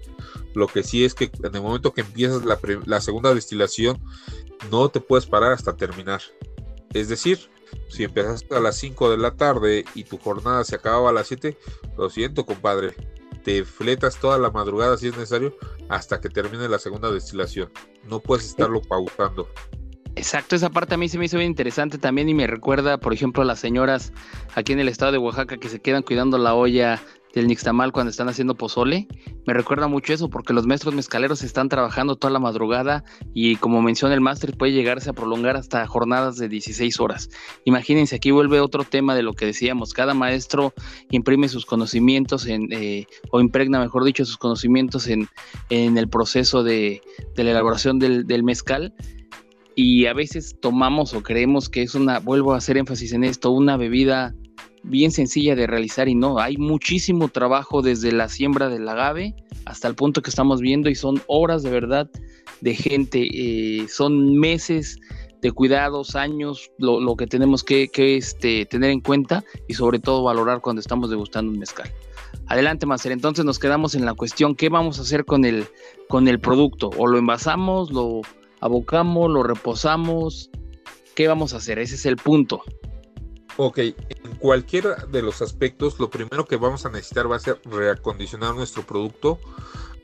Lo 0.54 0.66
que 0.66 0.82
sí 0.82 1.04
es 1.04 1.12
que 1.12 1.30
en 1.42 1.54
el 1.54 1.60
momento 1.60 1.92
que 1.92 2.00
empiezas 2.00 2.42
la, 2.86 3.00
segunda 3.02 3.34
destilación, 3.34 4.02
no 4.70 4.88
te 4.88 5.00
puedes 5.00 5.26
parar 5.26 5.52
hasta 5.52 5.76
terminar. 5.76 6.22
Es 6.94 7.10
decir, 7.10 7.38
si 7.90 8.04
empiezas 8.04 8.46
a 8.50 8.60
las 8.60 8.78
5 8.78 9.10
de 9.10 9.18
la 9.18 9.32
tarde 9.32 9.84
y 9.94 10.04
tu 10.04 10.16
jornada 10.16 10.64
se 10.64 10.76
acababa 10.76 11.10
a 11.10 11.12
las 11.12 11.26
7, 11.26 11.54
lo 11.98 12.08
siento, 12.08 12.46
compadre. 12.46 12.94
Te 13.44 13.64
fletas 13.64 14.18
toda 14.18 14.38
la 14.38 14.50
madrugada 14.50 14.96
si 14.96 15.08
es 15.08 15.12
necesario 15.14 15.56
hasta 15.88 16.20
que 16.20 16.30
termine 16.30 16.68
la 16.68 16.78
segunda 16.78 17.10
destilación. 17.10 17.70
No 18.08 18.20
puedes 18.20 18.46
estarlo 18.46 18.80
pautando. 18.82 19.48
Exacto, 20.16 20.54
esa 20.54 20.70
parte 20.70 20.94
a 20.94 20.96
mí 20.96 21.08
se 21.08 21.18
me 21.18 21.24
hizo 21.24 21.38
bien 21.38 21.50
interesante 21.50 21.98
también 21.98 22.28
y 22.28 22.34
me 22.34 22.46
recuerda, 22.46 22.98
por 22.98 23.12
ejemplo, 23.12 23.42
a 23.42 23.44
las 23.44 23.58
señoras 23.58 24.12
aquí 24.54 24.72
en 24.72 24.78
el 24.78 24.88
estado 24.88 25.12
de 25.12 25.18
Oaxaca 25.18 25.56
que 25.56 25.68
se 25.68 25.80
quedan 25.80 26.02
cuidando 26.02 26.38
la 26.38 26.54
olla 26.54 27.02
del 27.34 27.48
Nixtamal 27.48 27.92
cuando 27.92 28.10
están 28.10 28.28
haciendo 28.28 28.54
pozole. 28.54 29.08
Me 29.46 29.52
recuerda 29.52 29.88
mucho 29.88 30.12
eso 30.12 30.30
porque 30.30 30.52
los 30.52 30.66
maestros 30.66 30.94
mezcaleros 30.94 31.42
están 31.42 31.68
trabajando 31.68 32.16
toda 32.16 32.32
la 32.32 32.38
madrugada 32.38 33.04
y 33.34 33.56
como 33.56 33.82
menciona 33.82 34.14
el 34.14 34.20
máster 34.20 34.56
puede 34.56 34.72
llegarse 34.72 35.10
a 35.10 35.12
prolongar 35.12 35.56
hasta 35.56 35.86
jornadas 35.86 36.36
de 36.36 36.48
16 36.48 37.00
horas. 37.00 37.28
Imagínense, 37.64 38.16
aquí 38.16 38.30
vuelve 38.30 38.60
otro 38.60 38.84
tema 38.84 39.14
de 39.14 39.22
lo 39.22 39.34
que 39.34 39.46
decíamos, 39.46 39.92
cada 39.92 40.14
maestro 40.14 40.72
imprime 41.10 41.48
sus 41.48 41.66
conocimientos 41.66 42.46
en, 42.46 42.68
eh, 42.72 43.06
o 43.30 43.40
impregna, 43.40 43.80
mejor 43.80 44.04
dicho, 44.04 44.24
sus 44.24 44.38
conocimientos 44.38 45.08
en, 45.08 45.28
en 45.70 45.98
el 45.98 46.08
proceso 46.08 46.62
de, 46.62 47.02
de 47.34 47.44
la 47.44 47.50
elaboración 47.50 47.98
del, 47.98 48.26
del 48.26 48.44
mezcal 48.44 48.94
y 49.74 50.06
a 50.06 50.12
veces 50.12 50.56
tomamos 50.60 51.14
o 51.14 51.22
creemos 51.22 51.68
que 51.68 51.82
es 51.82 51.94
una, 51.94 52.20
vuelvo 52.20 52.54
a 52.54 52.58
hacer 52.58 52.76
énfasis 52.76 53.12
en 53.12 53.24
esto, 53.24 53.50
una 53.50 53.76
bebida 53.76 54.34
bien 54.84 55.10
sencilla 55.10 55.54
de 55.54 55.66
realizar 55.66 56.08
y 56.08 56.14
no, 56.14 56.38
hay 56.38 56.56
muchísimo 56.56 57.28
trabajo 57.28 57.82
desde 57.82 58.12
la 58.12 58.28
siembra 58.28 58.68
del 58.68 58.88
agave 58.88 59.34
hasta 59.64 59.88
el 59.88 59.94
punto 59.94 60.22
que 60.22 60.30
estamos 60.30 60.60
viendo 60.60 60.90
y 60.90 60.94
son 60.94 61.22
horas 61.26 61.62
de 61.62 61.70
verdad 61.70 62.10
de 62.60 62.74
gente, 62.74 63.20
eh, 63.32 63.88
son 63.88 64.38
meses 64.38 64.98
de 65.44 65.52
cuidados, 65.52 66.16
años, 66.16 66.70
lo, 66.78 67.16
que 67.16 67.26
tenemos 67.26 67.62
que, 67.62 67.90
este, 67.94 68.64
tener 68.64 68.90
en 68.90 69.02
cuenta 69.02 69.44
y 69.68 69.74
sobre 69.74 69.98
todo 69.98 70.22
valorar 70.22 70.62
cuando 70.62 70.80
estamos 70.80 71.10
degustando 71.10 71.52
un 71.52 71.58
mezcal. 71.58 71.90
Adelante, 72.46 72.86
Master. 72.86 73.12
Entonces 73.12 73.44
nos 73.44 73.58
quedamos 73.58 73.94
en 73.94 74.06
la 74.06 74.14
cuestión, 74.14 74.54
¿qué 74.54 74.70
vamos 74.70 74.98
a 74.98 75.02
hacer 75.02 75.26
con 75.26 75.44
el, 75.44 75.66
con 76.08 76.28
el 76.28 76.40
producto? 76.40 76.90
¿O 76.96 77.06
lo 77.06 77.18
envasamos, 77.18 77.92
lo 77.92 78.22
abocamos, 78.60 79.30
lo 79.30 79.42
reposamos? 79.42 80.50
¿Qué 81.14 81.28
vamos 81.28 81.52
a 81.52 81.58
hacer? 81.58 81.78
Ese 81.78 81.96
es 81.96 82.06
el 82.06 82.16
punto. 82.16 82.62
Ok, 83.56 83.78
en 83.78 84.36
cualquiera 84.40 84.96
de 85.10 85.22
los 85.22 85.40
aspectos, 85.40 86.00
lo 86.00 86.10
primero 86.10 86.44
que 86.44 86.56
vamos 86.56 86.86
a 86.86 86.90
necesitar 86.90 87.30
va 87.30 87.36
a 87.36 87.40
ser 87.40 87.60
reacondicionar 87.64 88.54
nuestro 88.54 88.82
producto 88.82 89.38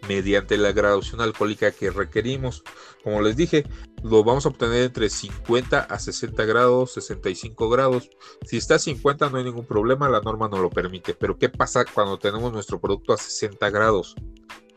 mediante 0.08 0.56
la 0.56 0.70
graduación 0.70 1.20
alcohólica 1.20 1.72
que 1.72 1.90
requerimos. 1.90 2.62
Como 3.02 3.20
les 3.22 3.36
dije, 3.36 3.66
lo 4.04 4.22
vamos 4.22 4.46
a 4.46 4.50
obtener 4.50 4.84
entre 4.84 5.10
50 5.10 5.80
a 5.80 5.98
60 5.98 6.44
grados, 6.44 6.92
65 6.92 7.68
grados. 7.68 8.10
Si 8.46 8.56
está 8.56 8.76
a 8.76 8.78
50 8.78 9.28
no 9.30 9.38
hay 9.38 9.44
ningún 9.44 9.66
problema, 9.66 10.08
la 10.08 10.20
norma 10.20 10.48
no 10.48 10.58
lo 10.58 10.70
permite. 10.70 11.14
Pero 11.14 11.36
¿qué 11.36 11.48
pasa 11.48 11.84
cuando 11.84 12.18
tenemos 12.18 12.52
nuestro 12.52 12.80
producto 12.80 13.12
a 13.12 13.16
60 13.16 13.68
grados? 13.70 14.14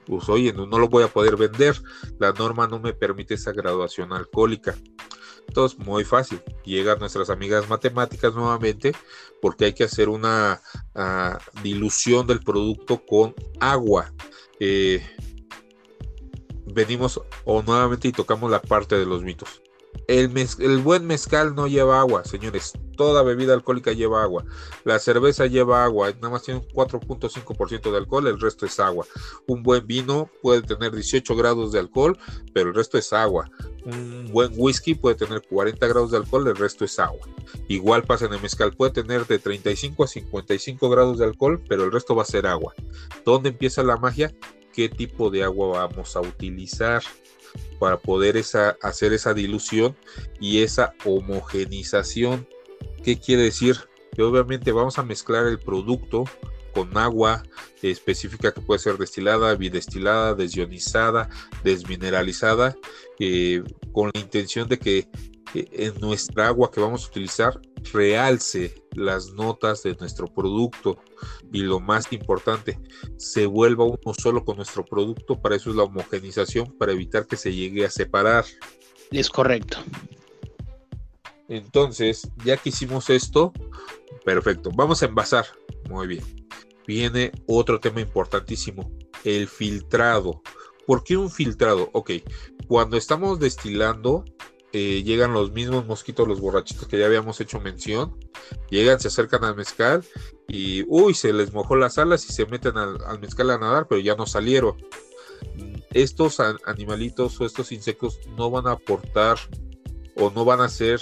Pues 0.05 0.27
oye, 0.29 0.51
no, 0.51 0.65
no 0.65 0.79
lo 0.79 0.89
voy 0.89 1.03
a 1.03 1.07
poder 1.07 1.37
vender. 1.37 1.81
La 2.19 2.31
norma 2.33 2.67
no 2.67 2.79
me 2.79 2.93
permite 2.93 3.35
esa 3.35 3.51
graduación 3.51 4.13
alcohólica. 4.13 4.75
Entonces, 5.47 5.77
muy 5.79 6.03
fácil. 6.03 6.41
Llegan 6.65 6.99
nuestras 6.99 7.29
amigas 7.29 7.69
matemáticas 7.69 8.33
nuevamente 8.33 8.93
porque 9.41 9.65
hay 9.65 9.73
que 9.73 9.83
hacer 9.83 10.09
una 10.09 10.61
ah, 10.95 11.37
dilución 11.61 12.27
del 12.27 12.39
producto 12.39 13.05
con 13.05 13.35
agua. 13.59 14.11
Eh, 14.59 15.01
venimos 16.73 17.21
o 17.45 17.61
nuevamente 17.61 18.07
y 18.07 18.11
tocamos 18.11 18.49
la 18.49 18.61
parte 18.61 18.97
de 18.97 19.05
los 19.05 19.23
mitos. 19.23 19.62
El, 20.07 20.81
buen 20.83 21.07
mezcal 21.07 21.55
no 21.55 21.67
lleva 21.67 21.99
agua, 21.99 22.25
señores. 22.25 22.73
Toda 22.97 23.23
bebida 23.23 23.53
alcohólica 23.53 23.93
lleva 23.93 24.21
agua. 24.21 24.43
La 24.83 24.99
cerveza 24.99 25.47
lleva 25.47 25.83
agua, 25.83 26.11
nada 26.11 26.29
más 26.29 26.43
tiene 26.43 26.59
un 26.59 26.67
4.5% 26.67 27.91
de 27.91 27.97
alcohol, 27.97 28.27
el 28.27 28.39
resto 28.39 28.65
es 28.65 28.79
agua. 28.79 29.05
Un 29.47 29.63
buen 29.63 29.87
vino 29.87 30.29
puede 30.41 30.61
tener 30.61 30.91
18 30.91 31.35
grados 31.35 31.71
de 31.71 31.79
alcohol, 31.79 32.17
pero 32.53 32.69
el 32.69 32.75
resto 32.75 32.97
es 32.97 33.13
agua. 33.13 33.49
Un 33.85 34.29
buen 34.31 34.51
whisky 34.55 34.93
puede 34.93 35.15
tener 35.15 35.41
40 35.47 35.87
grados 35.87 36.11
de 36.11 36.17
alcohol, 36.17 36.47
el 36.47 36.55
resto 36.55 36.85
es 36.85 36.99
agua. 36.99 37.27
Igual 37.67 38.03
pasa 38.03 38.25
en 38.25 38.33
el 38.33 38.41
mezcal, 38.41 38.73
puede 38.73 38.91
tener 38.91 39.25
de 39.25 39.39
35 39.39 40.03
a 40.03 40.07
55 40.07 40.89
grados 40.89 41.17
de 41.17 41.25
alcohol, 41.25 41.63
pero 41.67 41.85
el 41.85 41.91
resto 41.91 42.15
va 42.15 42.23
a 42.23 42.25
ser 42.25 42.45
agua. 42.45 42.73
¿Dónde 43.25 43.49
empieza 43.49 43.83
la 43.83 43.97
magia? 43.97 44.33
¿Qué 44.73 44.89
tipo 44.89 45.29
de 45.29 45.43
agua 45.43 45.87
vamos 45.87 46.15
a 46.15 46.21
utilizar? 46.21 47.03
Para 47.79 47.97
poder 47.97 48.41
hacer 48.81 49.13
esa 49.13 49.33
dilución 49.33 49.95
y 50.39 50.61
esa 50.61 50.93
homogenización. 51.05 52.47
¿Qué 53.03 53.19
quiere 53.19 53.43
decir? 53.43 53.77
Que 54.15 54.23
obviamente 54.23 54.71
vamos 54.71 54.97
a 54.99 55.03
mezclar 55.03 55.47
el 55.47 55.59
producto 55.59 56.25
con 56.73 56.97
agua 56.97 57.43
específica 57.81 58.51
que 58.51 58.61
puede 58.61 58.79
ser 58.79 58.97
destilada, 58.97 59.53
bidestilada, 59.55 60.33
desionizada, 60.33 61.29
desmineralizada, 61.63 62.75
eh, 63.19 63.63
con 63.91 64.09
la 64.13 64.19
intención 64.19 64.67
de 64.67 64.79
que 64.79 65.07
en 65.53 65.93
nuestra 65.99 66.47
agua 66.47 66.71
que 66.71 66.81
vamos 66.81 67.05
a 67.05 67.07
utilizar 67.09 67.59
realce 67.91 68.75
las 68.95 69.31
notas 69.33 69.83
de 69.83 69.95
nuestro 69.95 70.27
producto 70.27 70.97
y 71.51 71.61
lo 71.61 71.79
más 71.79 72.11
importante, 72.13 72.79
se 73.17 73.45
vuelva 73.45 73.85
uno 73.85 74.13
solo 74.17 74.45
con 74.45 74.57
nuestro 74.57 74.85
producto. 74.85 75.39
Para 75.41 75.55
eso 75.55 75.69
es 75.69 75.75
la 75.75 75.83
homogenización, 75.83 76.71
para 76.77 76.91
evitar 76.91 77.25
que 77.25 77.35
se 77.35 77.53
llegue 77.53 77.85
a 77.85 77.89
separar. 77.89 78.45
Es 79.11 79.29
correcto. 79.29 79.77
Entonces, 81.47 82.29
ya 82.43 82.57
que 82.57 82.69
hicimos 82.69 83.09
esto, 83.09 83.51
perfecto. 84.25 84.71
Vamos 84.73 85.03
a 85.03 85.05
envasar. 85.05 85.45
Muy 85.89 86.07
bien. 86.07 86.23
Viene 86.87 87.31
otro 87.47 87.79
tema 87.79 88.01
importantísimo, 88.01 88.91
el 89.23 89.47
filtrado. 89.47 90.41
¿Por 90.85 91.03
qué 91.03 91.15
un 91.15 91.29
filtrado? 91.29 91.89
Ok, 91.93 92.11
cuando 92.67 92.97
estamos 92.97 93.39
destilando, 93.39 94.25
eh, 94.75 95.03
llegan 95.03 95.33
los 95.33 95.51
mismos 95.51 95.85
mosquitos, 95.85 96.27
los 96.27 96.41
borrachitos 96.41 96.87
que 96.87 96.97
ya 96.97 97.05
habíamos 97.05 97.39
hecho 97.39 97.59
mención, 97.59 98.17
llegan, 98.71 98.99
se 98.99 99.09
acercan 99.09 99.43
al 99.43 99.55
mezcal 99.55 100.03
y, 100.47 100.83
uy, 100.87 101.13
se 101.13 101.31
les 101.31 101.53
mojó 101.53 101.75
las 101.75 101.99
alas 101.99 102.27
y 102.27 102.33
se 102.33 102.47
meten 102.47 102.77
al, 102.77 102.97
mezcal 103.21 103.51
a 103.51 103.59
nadar, 103.59 103.87
pero 103.87 104.01
ya 104.01 104.15
no 104.15 104.25
salieron. 104.25 104.75
Estos 105.91 106.39
animalitos 106.65 107.39
o 107.39 107.45
estos 107.45 107.71
insectos 107.71 108.19
no 108.35 108.49
van 108.49 108.65
a 108.65 108.71
aportar 108.71 109.37
o 110.15 110.31
no 110.31 110.43
van 110.43 110.61
a 110.61 110.69
ser 110.69 110.99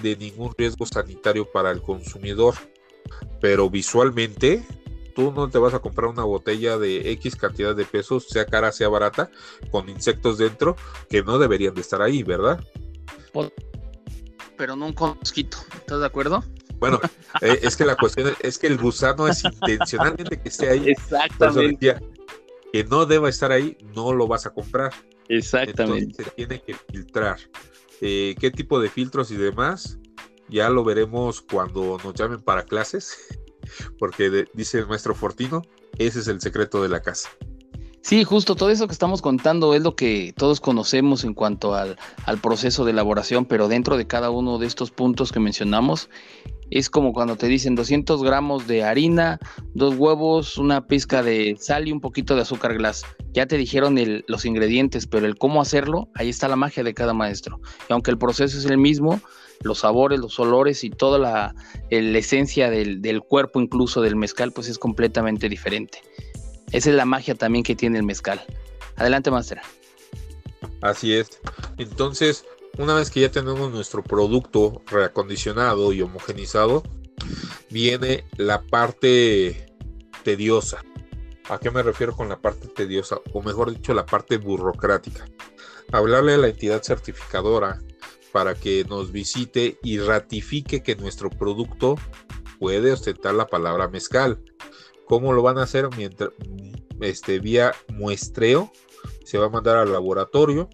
de 0.00 0.14
ningún 0.14 0.54
riesgo 0.56 0.86
sanitario 0.86 1.50
para 1.50 1.72
el 1.72 1.82
consumidor, 1.82 2.54
pero 3.40 3.68
visualmente 3.68 4.64
tú 5.16 5.32
no 5.32 5.50
te 5.50 5.58
vas 5.58 5.74
a 5.74 5.80
comprar 5.80 6.08
una 6.08 6.22
botella 6.22 6.78
de 6.78 7.10
X 7.10 7.34
cantidad 7.34 7.74
de 7.74 7.84
pesos, 7.84 8.28
sea 8.28 8.46
cara, 8.46 8.70
sea 8.70 8.88
barata, 8.88 9.28
con 9.72 9.88
insectos 9.88 10.38
dentro 10.38 10.76
que 11.10 11.24
no 11.24 11.40
deberían 11.40 11.74
de 11.74 11.80
estar 11.80 12.00
ahí, 12.00 12.22
¿verdad? 12.22 12.64
Pero 14.56 14.76
no 14.76 14.86
un 14.86 14.94
mosquito. 14.98 15.58
¿Estás 15.74 16.00
de 16.00 16.06
acuerdo? 16.06 16.44
Bueno, 16.78 17.00
eh, 17.40 17.60
es 17.62 17.76
que 17.76 17.84
la 17.84 17.96
cuestión 17.96 18.32
es 18.40 18.58
que 18.58 18.66
el 18.66 18.78
gusano 18.78 19.28
es 19.28 19.44
intencionalmente 19.44 20.40
que 20.40 20.48
esté 20.48 20.68
ahí. 20.68 20.90
Exactamente. 20.90 21.96
que 22.72 22.84
no 22.84 23.06
deba 23.06 23.28
estar 23.28 23.52
ahí, 23.52 23.76
no 23.94 24.12
lo 24.12 24.26
vas 24.26 24.46
a 24.46 24.50
comprar. 24.50 24.92
Exactamente. 25.28 26.24
se 26.24 26.30
tiene 26.30 26.60
que 26.60 26.74
filtrar. 26.74 27.38
Eh, 28.00 28.34
¿Qué 28.38 28.50
tipo 28.50 28.80
de 28.80 28.88
filtros 28.88 29.30
y 29.30 29.36
demás? 29.36 29.98
Ya 30.48 30.70
lo 30.70 30.84
veremos 30.84 31.42
cuando 31.42 31.98
nos 32.02 32.14
llamen 32.14 32.40
para 32.40 32.64
clases, 32.64 33.18
porque 33.98 34.46
dice 34.54 34.78
el 34.78 34.86
maestro 34.86 35.14
Fortino, 35.14 35.62
ese 35.98 36.20
es 36.20 36.28
el 36.28 36.40
secreto 36.40 36.82
de 36.82 36.88
la 36.88 37.02
casa. 37.02 37.28
Sí, 38.00 38.24
justo 38.24 38.54
todo 38.54 38.70
eso 38.70 38.86
que 38.86 38.92
estamos 38.92 39.20
contando 39.20 39.74
es 39.74 39.82
lo 39.82 39.94
que 39.94 40.32
todos 40.36 40.60
conocemos 40.60 41.24
en 41.24 41.34
cuanto 41.34 41.74
al, 41.74 41.96
proceso 42.40 42.84
de 42.84 42.92
elaboración, 42.92 43.44
pero 43.44 43.68
dentro 43.68 43.96
de 43.96 44.06
cada 44.06 44.30
uno 44.30 44.58
de 44.58 44.66
estos 44.66 44.90
puntos 44.90 45.32
que 45.32 45.40
mencionamos, 45.40 46.08
es 46.70 46.90
como 46.90 47.12
cuando 47.12 47.36
te 47.36 47.48
dicen 47.48 47.74
200 47.74 48.22
gramos 48.22 48.66
de 48.66 48.84
harina, 48.84 49.38
dos 49.74 49.94
huevos, 49.96 50.58
una 50.58 50.86
pizca 50.86 51.22
de 51.22 51.56
sal 51.58 51.88
y 51.88 51.92
un 51.92 52.00
poquito 52.00 52.34
de 52.34 52.42
azúcar 52.42 52.74
glass. 52.74 53.04
Ya 53.32 53.46
te 53.46 53.56
dijeron 53.56 53.96
los 54.26 54.44
ingredientes, 54.44 55.06
pero 55.06 55.26
el 55.26 55.36
cómo 55.36 55.60
hacerlo, 55.60 56.08
ahí 56.14 56.28
está 56.28 56.48
la 56.48 56.56
magia 56.56 56.84
de 56.84 56.94
cada 56.94 57.14
maestro. 57.14 57.60
Y 57.88 57.92
aunque 57.92 58.10
el 58.10 58.18
proceso 58.18 58.58
es 58.58 58.64
el 58.64 58.78
mismo, 58.78 59.20
los 59.62 59.80
sabores, 59.80 60.20
los 60.20 60.38
olores 60.38 60.84
y 60.84 60.90
toda 60.90 61.18
la, 61.18 61.54
la 61.90 62.18
esencia 62.18 62.70
del, 62.70 63.02
del, 63.02 63.22
cuerpo, 63.22 63.60
incluso 63.60 64.00
del 64.00 64.16
mezcal, 64.16 64.52
pues 64.52 64.68
es 64.68 64.78
completamente 64.78 65.48
diferente. 65.48 66.00
Esa 66.72 66.90
es 66.90 66.96
la 66.96 67.04
magia 67.04 67.34
también 67.34 67.64
que 67.64 67.74
tiene 67.74 67.98
el 67.98 68.04
mezcal. 68.04 68.44
Adelante, 68.96 69.30
Master. 69.30 69.60
Así 70.80 71.14
es. 71.14 71.40
Entonces, 71.78 72.44
una 72.78 72.94
vez 72.94 73.10
que 73.10 73.20
ya 73.20 73.30
tenemos 73.30 73.72
nuestro 73.72 74.02
producto 74.02 74.82
reacondicionado 74.86 75.92
y 75.92 76.02
homogenizado, 76.02 76.82
viene 77.70 78.24
la 78.36 78.62
parte 78.62 79.74
tediosa. 80.22 80.84
¿A 81.48 81.58
qué 81.58 81.70
me 81.70 81.82
refiero 81.82 82.14
con 82.14 82.28
la 82.28 82.40
parte 82.40 82.68
tediosa? 82.68 83.18
O 83.32 83.42
mejor 83.42 83.72
dicho, 83.72 83.94
la 83.94 84.06
parte 84.06 84.36
burocrática. 84.36 85.24
Hablarle 85.90 86.34
a 86.34 86.38
la 86.38 86.48
entidad 86.48 86.82
certificadora 86.82 87.80
para 88.32 88.54
que 88.54 88.84
nos 88.84 89.10
visite 89.10 89.78
y 89.82 89.98
ratifique 89.98 90.82
que 90.82 90.96
nuestro 90.96 91.30
producto 91.30 91.96
puede 92.58 92.92
ostentar 92.92 93.34
la 93.34 93.46
palabra 93.46 93.88
mezcal. 93.88 94.42
¿Cómo 95.08 95.32
lo 95.32 95.42
van 95.42 95.58
a 95.58 95.62
hacer? 95.62 95.88
Mientras, 95.96 96.30
este, 97.00 97.40
vía 97.40 97.74
muestreo. 97.88 98.70
Se 99.24 99.38
va 99.38 99.46
a 99.46 99.50
mandar 99.50 99.76
al 99.76 99.92
laboratorio. 99.92 100.68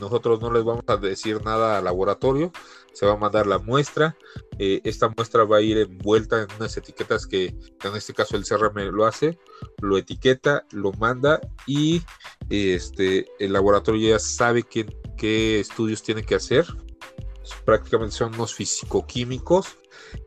Nosotros 0.00 0.40
no 0.40 0.52
les 0.52 0.64
vamos 0.64 0.84
a 0.86 0.96
decir 0.96 1.44
nada 1.44 1.78
al 1.78 1.84
laboratorio. 1.84 2.52
Se 2.92 3.06
va 3.06 3.12
a 3.12 3.16
mandar 3.16 3.46
la 3.46 3.58
muestra. 3.58 4.16
Eh, 4.58 4.80
esta 4.84 5.08
muestra 5.08 5.44
va 5.44 5.58
a 5.58 5.62
ir 5.62 5.78
envuelta 5.78 6.42
en 6.42 6.48
unas 6.56 6.76
etiquetas 6.76 7.26
que 7.26 7.46
en 7.46 7.96
este 7.96 8.14
caso 8.14 8.36
el 8.36 8.44
CRM 8.44 8.78
lo 8.90 9.04
hace. 9.04 9.38
Lo 9.80 9.98
etiqueta, 9.98 10.64
lo 10.70 10.92
manda 10.92 11.40
y 11.66 12.02
este, 12.50 13.26
el 13.38 13.52
laboratorio 13.52 14.10
ya 14.10 14.18
sabe 14.18 14.62
qué, 14.62 14.86
qué 15.16 15.60
estudios 15.60 16.02
tiene 16.02 16.24
que 16.24 16.36
hacer. 16.36 16.66
Prácticamente 17.64 18.14
son 18.14 18.34
unos 18.34 18.54
fisicoquímicos. 18.54 19.76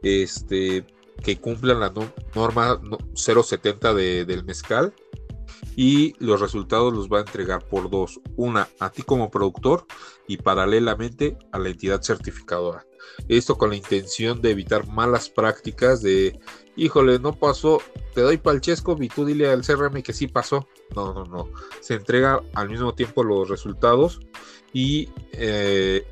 Este, 0.02 0.86
que 1.24 1.40
cumplan 1.40 1.80
la 1.80 1.94
norma 2.34 2.80
070 3.16 3.94
del 3.94 4.44
mezcal 4.46 4.94
y 5.76 6.14
los 6.24 6.40
resultados 6.40 6.94
los 6.94 7.10
va 7.10 7.18
a 7.18 7.22
entregar 7.22 7.68
por 7.68 7.90
dos, 7.90 8.20
una 8.36 8.70
a 8.80 8.92
ti 8.92 9.04
como 9.04 9.30
productor 9.30 9.86
y 10.28 10.38
paralelamente 10.38 11.38
a 11.52 11.60
la 11.60 11.70
entidad 11.70 12.02
certificadora. 12.02 12.86
Esto 13.28 13.58
con 13.58 13.70
la 13.70 13.76
intención 13.76 14.42
de 14.42 14.52
evitar 14.52 14.88
malas 14.88 15.30
prácticas 15.30 16.02
de, 16.02 16.40
híjole, 16.76 17.20
no 17.20 17.34
pasó, 17.34 17.82
te 18.14 18.22
doy 18.22 18.38
palchesco 18.38 18.98
y 19.00 19.10
tú 19.10 19.26
dile 19.26 19.50
al 19.50 19.66
CRM 19.66 20.02
que 20.02 20.14
sí 20.14 20.28
pasó. 20.28 20.68
No, 20.96 21.14
no, 21.14 21.26
no. 21.26 21.50
Se 21.82 21.96
entrega 21.96 22.42
al 22.54 22.70
mismo 22.70 22.94
tiempo 22.96 23.24
los 23.24 23.50
resultados 23.50 24.20
y 24.74 25.10
eh, 25.34 26.06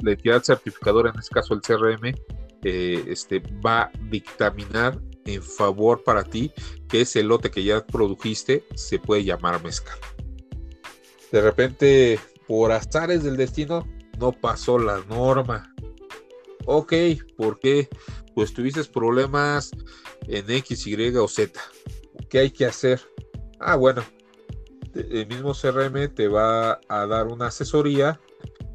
la 0.00 0.12
entidad 0.12 0.42
certificadora, 0.42 1.10
en 1.10 1.18
este 1.18 1.34
caso 1.34 1.54
el 1.54 1.60
CRM, 1.60 2.14
eh, 2.64 3.04
este, 3.08 3.40
va 3.64 3.82
a 3.82 3.92
dictaminar 4.10 5.00
en 5.24 5.42
favor 5.42 6.02
para 6.02 6.24
ti 6.24 6.52
que 6.88 7.02
ese 7.02 7.22
lote 7.22 7.50
que 7.50 7.64
ya 7.64 7.86
produjiste 7.86 8.64
se 8.74 8.98
puede 8.98 9.24
llamar 9.24 9.62
mezcal. 9.62 9.98
De 11.30 11.40
repente, 11.40 12.18
por 12.46 12.72
azares 12.72 13.22
del 13.22 13.36
destino, 13.36 13.86
no 14.18 14.32
pasó 14.32 14.78
la 14.78 14.98
norma. 15.08 15.72
Ok, 16.66 16.92
¿por 17.36 17.58
qué? 17.58 17.88
Pues 18.34 18.52
tuviste 18.52 18.82
problemas 18.84 19.70
en 20.26 20.50
X, 20.50 20.86
Y 20.86 21.16
o 21.16 21.28
Z. 21.28 21.60
¿Qué 22.28 22.40
hay 22.40 22.50
que 22.50 22.66
hacer? 22.66 23.00
Ah, 23.60 23.76
bueno, 23.76 24.02
el 24.94 25.26
mismo 25.26 25.52
CRM 25.54 26.08
te 26.14 26.28
va 26.28 26.80
a 26.88 27.06
dar 27.06 27.28
una 27.28 27.46
asesoría 27.46 28.20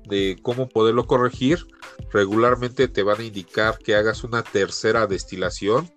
de 0.08 0.38
cómo 0.42 0.70
poderlo 0.70 1.06
corregir. 1.06 1.66
Regularmente 2.12 2.88
te 2.88 3.04
van 3.04 3.20
a 3.20 3.24
indicar 3.24 3.78
que 3.80 3.96
hagas 3.96 4.24
una 4.24 4.44
tercera 4.44 5.08
destilación 5.08 5.90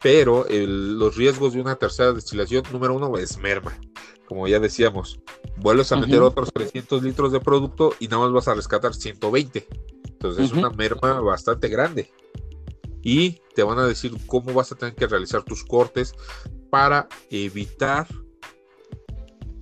pero 0.00 0.46
los 0.48 1.16
riesgos 1.16 1.54
de 1.54 1.60
una 1.60 1.76
tercera 1.76 2.12
destilación, 2.12 2.62
número 2.72 2.94
uno, 2.94 3.16
es 3.16 3.36
merma. 3.38 3.76
Como 4.26 4.46
ya 4.46 4.60
decíamos, 4.60 5.20
vuelves 5.56 5.90
a 5.90 5.96
meter 5.96 6.20
otros 6.20 6.52
300 6.52 7.02
litros 7.02 7.32
de 7.32 7.40
producto 7.40 7.94
y 7.98 8.08
nada 8.08 8.22
más 8.24 8.32
vas 8.32 8.48
a 8.48 8.54
rescatar 8.54 8.94
120. 8.94 9.66
Entonces 10.04 10.46
es 10.46 10.52
una 10.52 10.70
merma 10.70 11.20
bastante 11.20 11.68
grande. 11.68 12.12
Y 13.02 13.40
te 13.54 13.62
van 13.62 13.78
a 13.78 13.86
decir 13.86 14.12
cómo 14.26 14.52
vas 14.52 14.70
a 14.70 14.76
tener 14.76 14.94
que 14.94 15.06
realizar 15.06 15.42
tus 15.42 15.64
cortes 15.64 16.14
para 16.70 17.08
evitar 17.30 18.06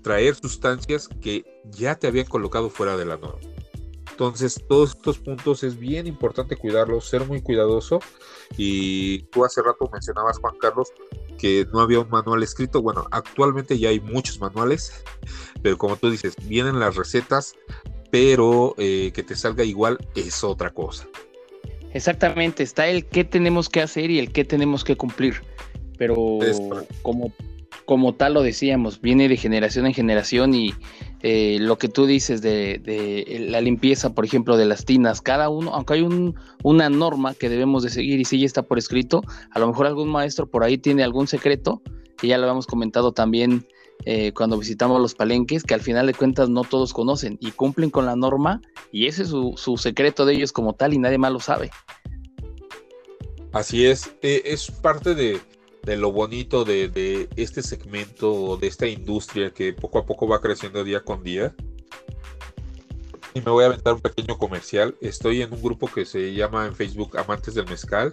traer 0.02 0.34
sustancias 0.34 1.08
que 1.20 1.44
ya 1.64 1.94
te 1.94 2.08
habían 2.08 2.26
colocado 2.26 2.68
fuera 2.68 2.96
de 2.96 3.04
la 3.04 3.16
norma. 3.16 3.55
Entonces, 4.16 4.64
todos 4.66 4.96
estos 4.96 5.18
puntos 5.18 5.62
es 5.62 5.78
bien 5.78 6.06
importante 6.06 6.56
cuidarlos, 6.56 7.06
ser 7.06 7.26
muy 7.26 7.42
cuidadoso. 7.42 8.00
Y 8.56 9.24
tú 9.24 9.44
hace 9.44 9.60
rato 9.60 9.90
mencionabas, 9.92 10.38
Juan 10.38 10.56
Carlos, 10.58 10.88
que 11.36 11.66
no 11.70 11.80
había 11.80 12.00
un 12.00 12.08
manual 12.08 12.42
escrito. 12.42 12.80
Bueno, 12.80 13.06
actualmente 13.10 13.78
ya 13.78 13.90
hay 13.90 14.00
muchos 14.00 14.40
manuales, 14.40 15.04
pero 15.60 15.76
como 15.76 15.96
tú 15.96 16.10
dices, 16.10 16.34
vienen 16.48 16.80
las 16.80 16.96
recetas, 16.96 17.56
pero 18.10 18.74
eh, 18.78 19.12
que 19.14 19.22
te 19.22 19.36
salga 19.36 19.64
igual 19.64 19.98
es 20.14 20.42
otra 20.42 20.70
cosa. 20.70 21.06
Exactamente, 21.92 22.62
está 22.62 22.86
el 22.88 23.04
qué 23.04 23.22
tenemos 23.22 23.68
que 23.68 23.82
hacer 23.82 24.10
y 24.10 24.18
el 24.18 24.32
qué 24.32 24.46
tenemos 24.46 24.82
que 24.82 24.96
cumplir. 24.96 25.42
Pero 25.98 26.38
como, 27.02 27.34
como 27.84 28.14
tal 28.14 28.34
lo 28.34 28.42
decíamos, 28.42 29.00
viene 29.00 29.28
de 29.28 29.36
generación 29.36 29.86
en 29.86 29.94
generación 29.94 30.54
y 30.54 30.72
eh, 31.22 31.58
lo 31.60 31.78
que 31.78 31.88
tú 31.88 32.06
dices 32.06 32.42
de, 32.42 33.46
la 33.48 33.60
limpieza, 33.60 34.14
por 34.14 34.24
ejemplo, 34.24 34.56
de 34.56 34.64
las 34.64 34.84
tinas, 34.84 35.20
cada 35.20 35.48
uno, 35.48 35.74
aunque 35.74 35.94
hay 35.94 36.32
una 36.62 36.90
norma 36.90 37.34
que 37.34 37.48
debemos 37.48 37.82
de 37.82 37.90
seguir 37.90 38.20
y 38.20 38.24
si 38.24 38.40
ya 38.40 38.46
está 38.46 38.62
por 38.62 38.78
escrito, 38.78 39.22
a 39.50 39.58
lo 39.58 39.68
mejor 39.68 39.86
algún 39.86 40.08
maestro 40.08 40.48
por 40.48 40.64
ahí 40.64 40.78
tiene 40.78 41.02
algún 41.02 41.26
secreto, 41.26 41.82
que 42.16 42.28
ya 42.28 42.38
lo 42.38 42.44
habíamos 42.44 42.66
comentado 42.66 43.12
también 43.12 43.66
eh, 44.04 44.32
cuando 44.32 44.58
visitamos 44.58 45.00
los 45.00 45.14
palenques, 45.14 45.64
que 45.64 45.74
al 45.74 45.80
final 45.80 46.06
de 46.06 46.14
cuentas 46.14 46.48
no 46.48 46.62
todos 46.62 46.92
conocen 46.92 47.38
y 47.40 47.50
cumplen 47.52 47.90
con 47.90 48.06
la 48.06 48.14
norma 48.14 48.60
y 48.92 49.06
ese 49.06 49.22
es 49.22 49.28
su, 49.30 49.76
secreto 49.78 50.26
de 50.26 50.34
ellos 50.34 50.52
como 50.52 50.74
tal 50.74 50.94
y 50.94 50.98
nadie 50.98 51.18
más 51.18 51.32
lo 51.32 51.40
sabe. 51.40 51.70
Así 53.52 53.86
es, 53.86 54.14
eh, 54.22 54.42
es 54.44 54.70
parte 54.70 55.14
de, 55.14 55.40
de 55.86 55.96
lo 55.96 56.10
bonito 56.10 56.64
de, 56.64 57.28
este 57.36 57.62
segmento, 57.62 58.56
de 58.56 58.66
esta 58.66 58.88
industria 58.88 59.52
que 59.52 59.72
poco 59.72 60.00
a 60.00 60.04
poco 60.04 60.26
va 60.26 60.40
creciendo 60.40 60.82
día 60.82 61.04
con 61.04 61.22
día. 61.22 61.54
Y 63.34 63.40
me 63.40 63.52
voy 63.52 63.62
a 63.62 63.68
aventar 63.68 63.94
un 63.94 64.00
pequeño 64.00 64.36
comercial. 64.36 64.96
Estoy 65.00 65.42
en 65.42 65.52
un 65.52 65.62
grupo 65.62 65.86
que 65.86 66.04
se 66.04 66.34
llama 66.34 66.66
en 66.66 66.74
Facebook 66.74 67.16
Amantes 67.16 67.54
del 67.54 67.68
Mezcal. 67.68 68.12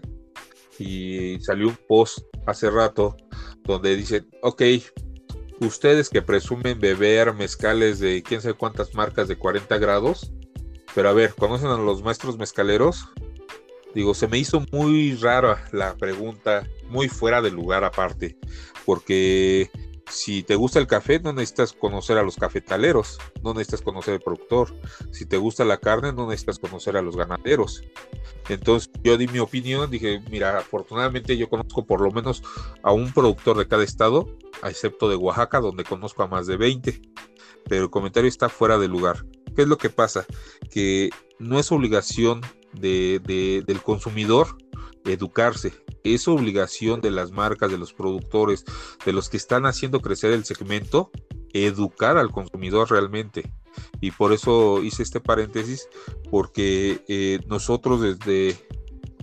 Y 0.78 1.40
salió 1.42 1.70
un 1.70 1.78
post 1.88 2.20
hace 2.46 2.70
rato 2.70 3.18
donde 3.64 3.96
dice, 3.96 4.24
ok, 4.44 4.62
ustedes 5.60 6.10
que 6.10 6.22
presumen 6.22 6.80
beber 6.80 7.34
mezcales 7.34 8.00
de 8.00 8.22
quién 8.22 8.42
sabe 8.42 8.54
cuántas 8.54 8.94
marcas 8.94 9.28
de 9.28 9.38
40 9.38 9.78
grados, 9.78 10.32
pero 10.94 11.10
a 11.10 11.14
ver, 11.14 11.34
¿conocen 11.36 11.70
a 11.70 11.78
los 11.78 12.04
maestros 12.04 12.38
mezcaleros? 12.38 13.08
Digo, 13.94 14.14
se 14.14 14.28
me 14.28 14.38
hizo 14.38 14.66
muy 14.72 15.16
rara 15.16 15.66
la 15.72 15.96
pregunta 15.96 16.68
muy 16.90 17.10
fuera 17.10 17.42
de 17.42 17.52
lugar 17.52 17.84
aparte, 17.84 18.38
porque 18.86 19.70
si 20.10 20.44
te 20.44 20.56
gusta 20.56 20.80
el 20.80 20.88
café, 20.88 21.20
no 21.20 21.34
necesitas 21.34 21.74
conocer 21.74 22.18
a 22.18 22.24
los 22.24 22.36
cafetaleros, 22.36 23.20
no 23.42 23.54
necesitas 23.54 23.82
conocer 23.82 24.16
al 24.16 24.20
productor. 24.20 24.74
Si 25.12 25.26
te 25.26 25.38
gusta 25.38 25.64
la 25.66 25.78
carne, 25.78 26.12
no 26.12 26.28
necesitas 26.28 26.60
conocer 26.60 26.98
a 26.98 27.02
los 27.02 27.16
ganaderos. 27.16 27.84
Entonces 28.50 28.92
yo 29.04 29.18
di 29.18 29.28
mi 29.28 29.40
opinión, 29.40 29.90
dije, 29.90 30.22
mira, 30.30 30.58
afortunadamente 30.58 31.38
yo 31.38 31.50
conozco 31.50 31.86
por 31.86 32.02
lo 32.02 32.12
menos 32.12 32.44
a 32.84 32.92
un 32.92 33.14
productor 33.14 33.58
de 33.58 33.68
cada 33.68 33.84
estado, 33.84 34.38
excepto 34.64 35.10
de 35.10 35.16
Oaxaca, 35.16 35.60
donde 35.60 35.84
conozco 35.84 36.24
a 36.24 36.28
más 36.28 36.48
de 36.48 36.58
20. 36.58 37.02
Pero 37.68 37.84
el 37.84 37.90
comentario 37.90 38.28
está 38.28 38.50
fuera 38.50 38.78
de 38.78 38.88
lugar. 38.88 39.26
¿Qué 39.56 39.62
es 39.62 39.68
lo 39.68 39.78
que 39.78 39.90
pasa? 39.90 40.26
Que 40.70 41.10
no 41.40 41.60
es 41.60 41.72
obligación 41.72 42.42
de, 42.74 43.64
del 43.66 43.82
consumidor 43.82 44.58
educarse. 45.06 45.74
Es 46.04 46.28
obligación 46.28 47.02
de 47.02 47.12
las 47.12 47.32
marcas, 47.32 47.72
de 47.72 47.78
los 47.78 47.94
productores, 47.94 48.66
de 49.06 49.14
los 49.14 49.30
que 49.30 49.38
están 49.38 49.66
haciendo 49.66 50.02
crecer 50.02 50.32
el 50.32 50.46
segmento, 50.46 51.12
educar 51.54 52.18
al 52.18 52.32
consumidor 52.32 52.90
realmente. 52.92 53.54
Y 54.02 54.12
por 54.12 54.34
eso 54.34 54.84
hice 54.84 55.04
este 55.04 55.20
paréntesis, 55.20 55.88
porque 56.30 57.04
eh, 57.08 57.40
nosotros 57.48 58.02
desde 58.02 58.58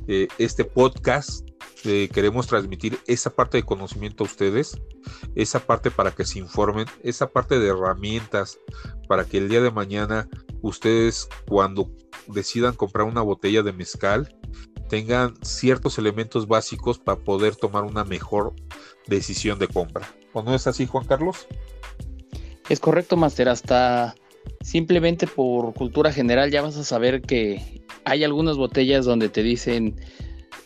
eh, 0.09 0.28
este 0.38 0.64
podcast 0.64 1.48
eh, 1.84 2.09
queremos 2.12 2.46
transmitir 2.46 2.98
esa 3.07 3.30
parte 3.30 3.59
de 3.59 3.62
conocimiento 3.62 4.24
a 4.24 4.26
ustedes, 4.26 4.80
esa 5.34 5.61
parte 5.61 5.90
para 5.90 6.11
que 6.12 6.24
se 6.24 6.38
informen, 6.38 6.86
esa 7.03 7.30
parte 7.30 7.59
de 7.59 7.68
herramientas 7.68 8.59
para 9.09 9.24
que 9.24 9.38
el 9.38 9.48
día 9.48 9.61
de 9.61 9.70
mañana 9.70 10.28
ustedes 10.62 11.28
cuando 11.48 11.90
decidan 12.26 12.74
comprar 12.74 13.06
una 13.06 13.22
botella 13.22 13.62
de 13.62 13.72
mezcal 13.72 14.36
tengan 14.88 15.34
ciertos 15.42 15.98
elementos 15.98 16.48
básicos 16.48 16.98
para 16.98 17.20
poder 17.20 17.54
tomar 17.54 17.84
una 17.84 18.04
mejor 18.04 18.54
decisión 19.06 19.58
de 19.58 19.68
compra. 19.68 20.12
¿O 20.32 20.42
no 20.42 20.54
es 20.54 20.66
así, 20.66 20.86
Juan 20.86 21.06
Carlos? 21.06 21.46
Es 22.68 22.80
correcto, 22.80 23.16
Master. 23.16 23.48
Hasta 23.48 24.14
simplemente 24.61 25.26
por 25.26 25.74
cultura 25.74 26.12
general 26.12 26.50
ya 26.50 26.62
vas 26.62 26.76
a 26.76 26.84
saber 26.84 27.22
que 27.22 27.82
hay 28.04 28.24
algunas 28.24 28.56
botellas 28.56 29.04
donde 29.04 29.28
te 29.28 29.42
dicen 29.42 29.96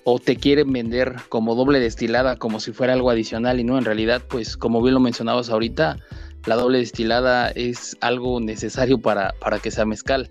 o 0.04 0.18
te 0.18 0.36
quieren 0.36 0.72
vender 0.72 1.16
como 1.28 1.54
doble 1.54 1.80
destilada, 1.80 2.36
como 2.36 2.60
si 2.60 2.72
fuera 2.72 2.92
algo 2.92 3.10
adicional 3.10 3.58
y 3.58 3.64
no, 3.64 3.78
en 3.78 3.84
realidad, 3.84 4.22
pues 4.28 4.56
como 4.56 4.82
bien 4.82 4.94
lo 4.94 5.00
mencionabas 5.00 5.48
ahorita, 5.48 5.98
la 6.46 6.56
doble 6.56 6.78
destilada 6.78 7.48
es 7.50 7.96
algo 8.00 8.40
necesario 8.40 8.98
para, 8.98 9.34
para 9.40 9.58
que 9.58 9.70
sea 9.70 9.84
mezcal. 9.84 10.30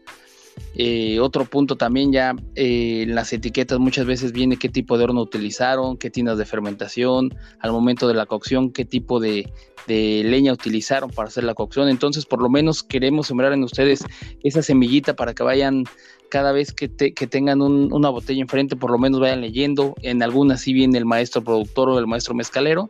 Eh, 0.75 1.19
otro 1.19 1.45
punto 1.45 1.75
también 1.75 2.11
ya 2.11 2.35
eh, 2.55 3.03
en 3.03 3.15
las 3.15 3.31
etiquetas 3.31 3.79
muchas 3.79 4.05
veces 4.05 4.31
viene 4.31 4.57
qué 4.57 4.69
tipo 4.69 4.97
de 4.97 5.03
horno 5.03 5.21
utilizaron, 5.21 5.97
qué 5.97 6.09
tiendas 6.09 6.37
de 6.37 6.45
fermentación, 6.45 7.33
al 7.59 7.71
momento 7.71 8.07
de 8.07 8.15
la 8.15 8.25
cocción, 8.25 8.71
qué 8.71 8.85
tipo 8.85 9.19
de, 9.19 9.51
leña 9.87 10.53
utilizaron 10.53 11.09
para 11.09 11.27
hacer 11.27 11.43
la 11.43 11.53
cocción. 11.53 11.89
Entonces, 11.89 12.25
por 12.25 12.41
lo 12.41 12.49
menos 12.49 12.83
queremos 12.83 13.27
sembrar 13.27 13.53
en 13.53 13.63
ustedes 13.63 14.03
esa 14.43 14.61
semillita 14.61 15.15
para 15.15 15.33
que 15.33 15.43
vayan 15.43 15.83
cada 16.29 16.51
vez 16.51 16.73
que, 16.73 16.87
tengan 16.87 17.61
una 17.61 18.09
botella 18.09 18.41
enfrente, 18.41 18.75
por 18.75 18.89
lo 18.89 18.97
menos 18.97 19.19
vayan 19.19 19.41
leyendo. 19.41 19.93
En 20.01 20.23
algunas 20.23 20.61
sí 20.61 20.73
viene 20.73 20.97
el 20.97 21.05
maestro 21.05 21.43
productor 21.43 21.89
o 21.89 21.99
el 21.99 22.07
maestro 22.07 22.33
mezcalero. 22.33 22.89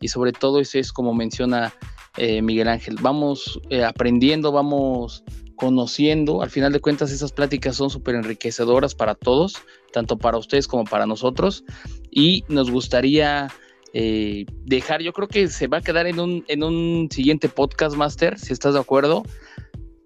Y 0.00 0.08
sobre 0.08 0.32
todo 0.32 0.60
eso 0.60 0.78
es 0.78 0.92
como 0.92 1.14
menciona 1.14 1.72
eh, 2.16 2.42
Miguel 2.42 2.68
Ángel. 2.68 2.96
Vamos 3.00 3.60
aprendiendo, 3.86 4.52
vamos 4.52 5.24
conociendo. 5.56 6.42
Al 6.42 6.50
final 6.50 6.72
de 6.72 6.80
cuentas, 6.80 7.12
esas 7.12 7.32
pláticas 7.32 7.76
son 7.76 7.88
súper 7.88 8.16
enriquecedoras 8.16 8.94
para 8.94 9.14
todos, 9.14 9.56
tanto 9.92 10.18
para 10.18 10.38
ustedes 10.38 10.66
como 10.66 10.84
para 10.84 11.06
nosotros. 11.06 11.64
Y 12.10 12.44
nos 12.48 12.70
gustaría 12.70 13.48
eh, 13.94 14.46
dejar, 14.64 15.02
yo 15.02 15.12
creo 15.12 15.28
que 15.28 15.48
se 15.48 15.66
va 15.66 15.78
a 15.78 15.82
quedar 15.82 16.06
en 16.06 16.18
un, 16.18 16.44
en 16.48 16.64
un 16.64 17.08
siguiente 17.10 17.48
podcast, 17.48 17.94
Master, 17.94 18.38
si 18.38 18.52
estás 18.52 18.74
de 18.74 18.80
acuerdo, 18.80 19.22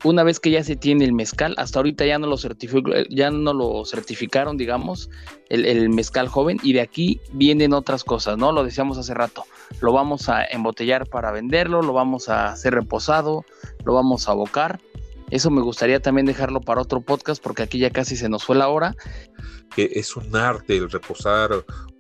una 0.05 0.23
vez 0.23 0.41
que 0.41 0.51
ya 0.51 0.63
se 0.63 0.77
tiene 0.77 1.05
el 1.05 1.13
mezcal, 1.13 1.55
hasta 1.59 1.79
ahorita 1.79 2.05
ya 2.05 2.19
no 2.19 2.27
lo, 2.27 2.37
ya 3.09 3.31
no 3.31 3.53
lo 3.53 3.85
certificaron, 3.85 4.57
digamos, 4.57 5.11
el, 5.49 5.89
mezcal 5.91 6.29
joven, 6.29 6.59
y 6.63 6.73
de 6.73 6.81
aquí 6.81 7.21
vienen 7.33 7.73
otras 7.73 8.05
cosas, 8.05 8.37
¿no? 8.37 8.53
Lo 8.53 8.65
decíamos 8.65 8.99
hace 8.99 9.15
rato, 9.15 9.45
lo 9.81 9.93
vamos 9.93 10.29
a 10.29 10.45
embotellar 10.45 11.07
para 11.09 11.33
venderlo, 11.33 11.83
lo 11.83 11.93
vamos 11.93 12.29
a 12.29 12.49
hacer 12.49 12.75
reposado, 12.75 13.45
lo 13.85 13.95
vamos 13.95 14.29
a 14.29 14.33
abocar. 14.33 14.81
Eso 15.31 15.51
me 15.51 15.61
gustaría 15.61 16.01
también 16.01 16.27
dejarlo 16.27 16.61
para 16.61 16.81
otro 16.81 17.01
podcast 17.01 17.43
porque 17.43 17.65
aquí 17.65 17.79
ya 17.79 17.91
casi 17.91 18.17
se 18.17 18.29
nos 18.29 18.45
fue 18.45 18.55
la 18.55 18.69
hora. 18.69 18.95
Que 19.75 19.91
es 19.95 20.15
un 20.15 20.37
arte 20.37 20.77
el 20.77 20.89
reposar 20.89 21.51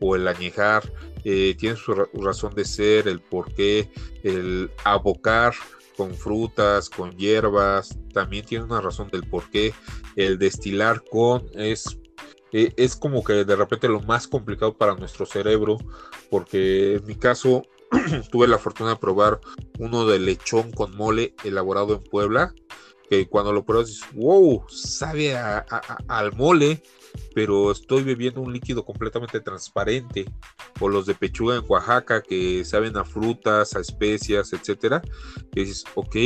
o 0.00 0.14
el 0.14 0.28
añejar, 0.28 0.92
eh, 1.24 1.56
tiene 1.58 1.74
su 1.74 1.92
razón 1.92 2.54
de 2.54 2.64
ser, 2.64 3.08
el 3.08 3.20
por 3.20 3.52
qué, 3.52 3.90
el 4.22 4.70
abocar 4.84 5.54
con 5.96 6.14
frutas, 6.14 6.90
con 6.90 7.16
hierbas, 7.16 7.98
también 8.12 8.44
tiene 8.44 8.64
una 8.64 8.80
razón 8.80 9.08
del 9.08 9.28
por 9.28 9.50
qué. 9.50 9.74
El 10.16 10.38
destilar 10.38 11.02
con 11.10 11.46
es, 11.54 11.98
e, 12.52 12.72
es 12.76 12.96
como 12.96 13.24
que 13.24 13.44
de 13.44 13.56
repente 13.56 13.88
lo 13.88 14.00
más 14.00 14.28
complicado 14.28 14.76
para 14.76 14.94
nuestro 14.94 15.26
cerebro, 15.26 15.78
porque 16.30 16.96
en 16.96 17.06
mi 17.06 17.14
caso 17.14 17.62
tuve 18.30 18.48
la 18.48 18.58
fortuna 18.58 18.90
de 18.90 18.96
probar 18.96 19.40
uno 19.78 20.06
de 20.06 20.18
lechón 20.18 20.72
con 20.72 20.96
mole 20.96 21.34
elaborado 21.44 21.94
en 21.94 22.02
Puebla, 22.02 22.54
que 23.08 23.28
cuando 23.28 23.52
lo 23.52 23.64
pruebas 23.64 23.88
dices, 23.88 24.04
wow, 24.14 24.64
sabe 24.68 25.36
al 25.36 26.32
mole, 26.36 26.82
pero 27.34 27.70
estoy 27.70 28.02
bebiendo 28.02 28.40
un 28.40 28.52
líquido 28.52 28.84
completamente 28.84 29.40
transparente, 29.40 30.26
o 30.80 30.88
los 30.88 31.06
de 31.06 31.14
pechuga 31.14 31.56
en 31.56 31.64
Oaxaca 31.66 32.22
que 32.22 32.64
saben 32.64 32.96
a 32.96 33.04
frutas, 33.04 33.74
a 33.74 33.80
especias, 33.80 34.52
etcétera, 34.52 35.02
que 35.52 35.60
dices, 35.60 35.84
ok, 35.94 36.16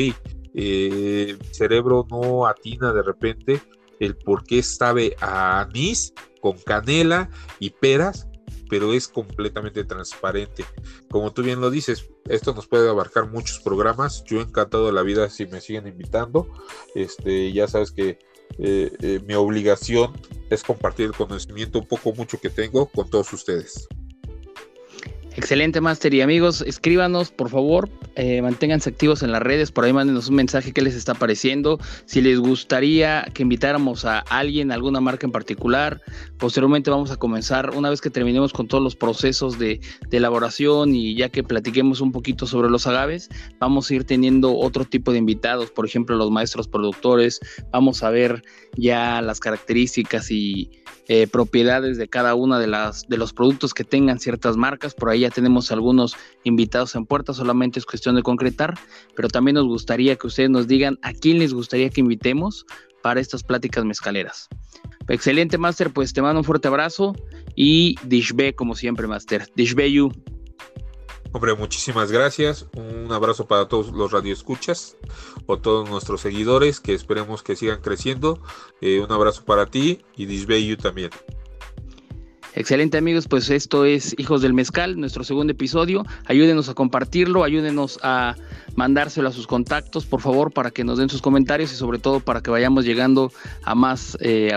eh, 0.55 1.39
cerebro 1.53 2.07
no 2.11 2.47
atina 2.47 2.93
de 2.93 3.03
repente 3.03 3.63
el 4.01 4.17
por 4.17 4.43
qué 4.45 4.63
sabe 4.63 5.15
a 5.21 5.61
anís 5.61 6.13
con 6.41 6.59
canela 6.59 7.31
y 7.59 7.71
peras, 7.71 8.27
pero 8.69 8.95
es 8.95 9.09
completamente 9.09 9.85
transparente. 9.85 10.65
Como 11.11 11.33
tú 11.33 11.43
bien 11.43 11.61
lo 11.61 11.71
dices, 11.71 12.09
esto 12.29 12.55
nos 12.55 12.67
puede 12.67 12.89
abarcar 12.89 13.29
muchos 13.29 13.59
programas. 13.61 14.25
Yo 14.25 14.41
encantado 14.41 14.87
de 14.87 14.93
la 14.93 15.03
vida 15.03 15.29
si 15.29 15.47
me 15.47 15.61
siguen 15.61 15.87
invitando. 15.89 16.49
Este, 16.95 17.53
ya 17.53 17.69
sabes 17.69 17.91
que 17.91 18.19
eh, 18.59 18.93
eh, 19.01 19.21
mi 19.27 19.35
obligación 19.35 20.13
es 20.51 20.63
compartir 20.63 21.07
el 21.07 21.13
conocimiento 21.13 21.79
un 21.79 21.87
poco 21.87 22.13
mucho 22.13 22.41
que 22.41 22.51
tengo 22.51 22.87
con 22.87 23.09
todos 23.09 23.33
ustedes. 23.33 23.89
Excelente, 25.37 25.81
Master. 25.81 26.13
Y 26.13 26.23
amigos, 26.23 26.61
escríbanos, 26.61 27.31
por 27.31 27.51
favor, 27.51 27.89
eh, 28.17 28.43
manténganse 28.43 28.91
activos 28.91 29.23
en 29.23 29.31
las 29.31 29.41
redes, 29.41 29.71
por 29.71 29.85
ahí 29.85 29.93
mándenos 29.93 30.29
un 30.29 30.35
mensaje 30.35 30.73
que 30.73 30.83
les 30.83 30.97
está 30.97 31.15
pareciendo, 31.15 31.79
si 32.05 32.21
les 32.21 32.41
gustaría 32.41 33.27
que 33.33 33.43
invitáramos 33.43 34.05
a 34.05 34.19
alguien, 34.19 34.73
alguna 34.73 35.01
marca 35.01 35.27
en 35.27 35.33
particular. 35.33 36.01
Posteriormente 36.39 36.91
vamos 36.91 37.13
a 37.13 37.17
comenzar, 37.17 37.71
una 37.71 37.91
vez 37.91 38.01
que 38.01 38.11
terminemos 38.11 38.53
con 38.53 38.67
todos 38.67 38.83
los 38.83 38.97
procesos 38.97 39.59
de, 39.59 39.81
de 40.09 40.17
elaboración 40.17 40.97
y 40.97 41.15
ya 41.15 41.29
que 41.29 41.45
platiquemos 41.45 42.01
un 42.01 42.11
poquito 42.11 42.47
sobre 42.47 42.69
los 42.69 42.89
agaves, 42.89 43.29
vamos 43.61 43.89
a 43.89 43.95
ir 43.95 44.05
teniendo 44.05 44.57
otro 44.57 44.85
tipo 44.85 45.13
de 45.13 45.19
invitados, 45.19 45.71
por 45.71 45.87
ejemplo, 45.87 46.17
los 46.17 46.33
maestros 46.33 46.67
productores, 46.67 47.41
vamos 47.71 48.03
a 48.03 48.11
ver 48.11 48.43
ya 48.77 49.23
las 49.23 49.39
características 49.39 50.31
y 50.33 50.71
eh, 51.13 51.27
propiedades 51.27 51.99
de 51.99 52.07
cada 52.07 52.37
una 52.37 52.61
de 52.61 52.69
las 52.69 53.09
de 53.09 53.17
los 53.17 53.33
productos 53.33 53.75
que 53.75 53.83
tengan 53.83 54.21
ciertas 54.21 54.57
marcas. 54.57 54.95
Por 54.95 55.11
ahí 55.11 55.23
ya 55.23 55.31
tenemos 55.31 55.73
algunos 55.73 56.15
invitados 56.45 56.95
en 56.95 57.05
puerta, 57.05 57.35
solamente 57.35 57.81
es 57.81 57.85
cuestión 57.85 58.15
de 58.15 58.23
concretar, 58.23 58.79
pero 59.17 59.27
también 59.27 59.57
nos 59.57 59.67
gustaría 59.67 60.15
que 60.15 60.29
ustedes 60.29 60.51
nos 60.51 60.69
digan 60.69 61.01
a 61.03 61.13
quién 61.13 61.41
les 61.41 61.53
gustaría 61.53 61.91
que 61.91 62.01
invitemos 62.01 62.65
para 63.03 63.19
estas 63.19 63.43
pláticas 63.43 63.85
mezcaleras. 63.85 64.49
Excelente, 65.09 65.59
Master, 65.59 65.91
pues 65.91 66.13
te 66.13 66.23
mando 66.23 66.39
un 66.39 66.45
fuerte 66.45 66.69
abrazo 66.69 67.17
y 67.57 67.97
Dishbe 68.05 68.55
como 68.55 68.77
siempre, 68.77 69.09
Master. 69.09 69.49
Dishbe 69.57 69.91
you. 69.91 70.13
Hombre, 71.33 71.55
muchísimas 71.55 72.11
gracias. 72.11 72.67
Un 72.75 73.13
abrazo 73.13 73.47
para 73.47 73.69
todos 73.69 73.93
los 73.93 74.11
radioescuchas 74.11 74.97
o 75.47 75.59
todos 75.59 75.89
nuestros 75.89 76.21
seguidores 76.21 76.81
que 76.81 76.93
esperemos 76.93 77.43
que 77.43 77.55
sigan 77.55 77.81
creciendo. 77.81 78.43
Eh, 78.81 79.01
un 79.01 79.13
abrazo 79.13 79.45
para 79.45 79.67
ti 79.67 80.01
y 80.17 80.27
Disbeyu 80.27 80.77
también. 80.77 81.11
Excelente 82.55 82.99
amigos, 82.99 83.29
pues 83.29 83.49
esto 83.49 83.85
es 83.85 84.15
Hijos 84.19 84.43
del 84.43 84.55
Mezcal, 84.55 84.99
nuestro 84.99 85.23
segundo 85.23 85.53
episodio. 85.53 86.05
Ayúdenos 86.27 86.69
a 86.69 86.75
compartirlo, 86.75 87.45
ayúdenos 87.45 88.01
a 88.03 88.35
mandárselo 88.75 89.29
a 89.29 89.33
sus 89.33 89.47
contactos, 89.47 90.05
por 90.05 90.21
favor, 90.21 90.53
para 90.53 90.73
que 90.73 90.83
nos 90.83 90.99
den 90.99 91.09
sus 91.09 91.23
comentarios 91.23 91.73
y 91.73 91.77
sobre 91.77 92.01
todo 92.01 92.19
para 92.19 92.41
que 92.43 92.51
vayamos 92.51 92.85
llegando 92.85 93.31
a 93.63 93.77
más 93.77 94.19
eh. 94.21 94.53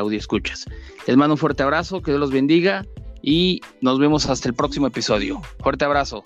Les 1.07 1.17
mando 1.17 1.35
un 1.35 1.37
fuerte 1.37 1.61
abrazo, 1.61 2.01
que 2.01 2.09
Dios 2.11 2.19
los 2.19 2.31
bendiga 2.31 2.83
y 3.21 3.61
nos 3.81 3.99
vemos 3.99 4.27
hasta 4.27 4.49
el 4.49 4.55
próximo 4.55 4.87
episodio. 4.87 5.41
Fuerte 5.59 5.85
abrazo. 5.85 6.23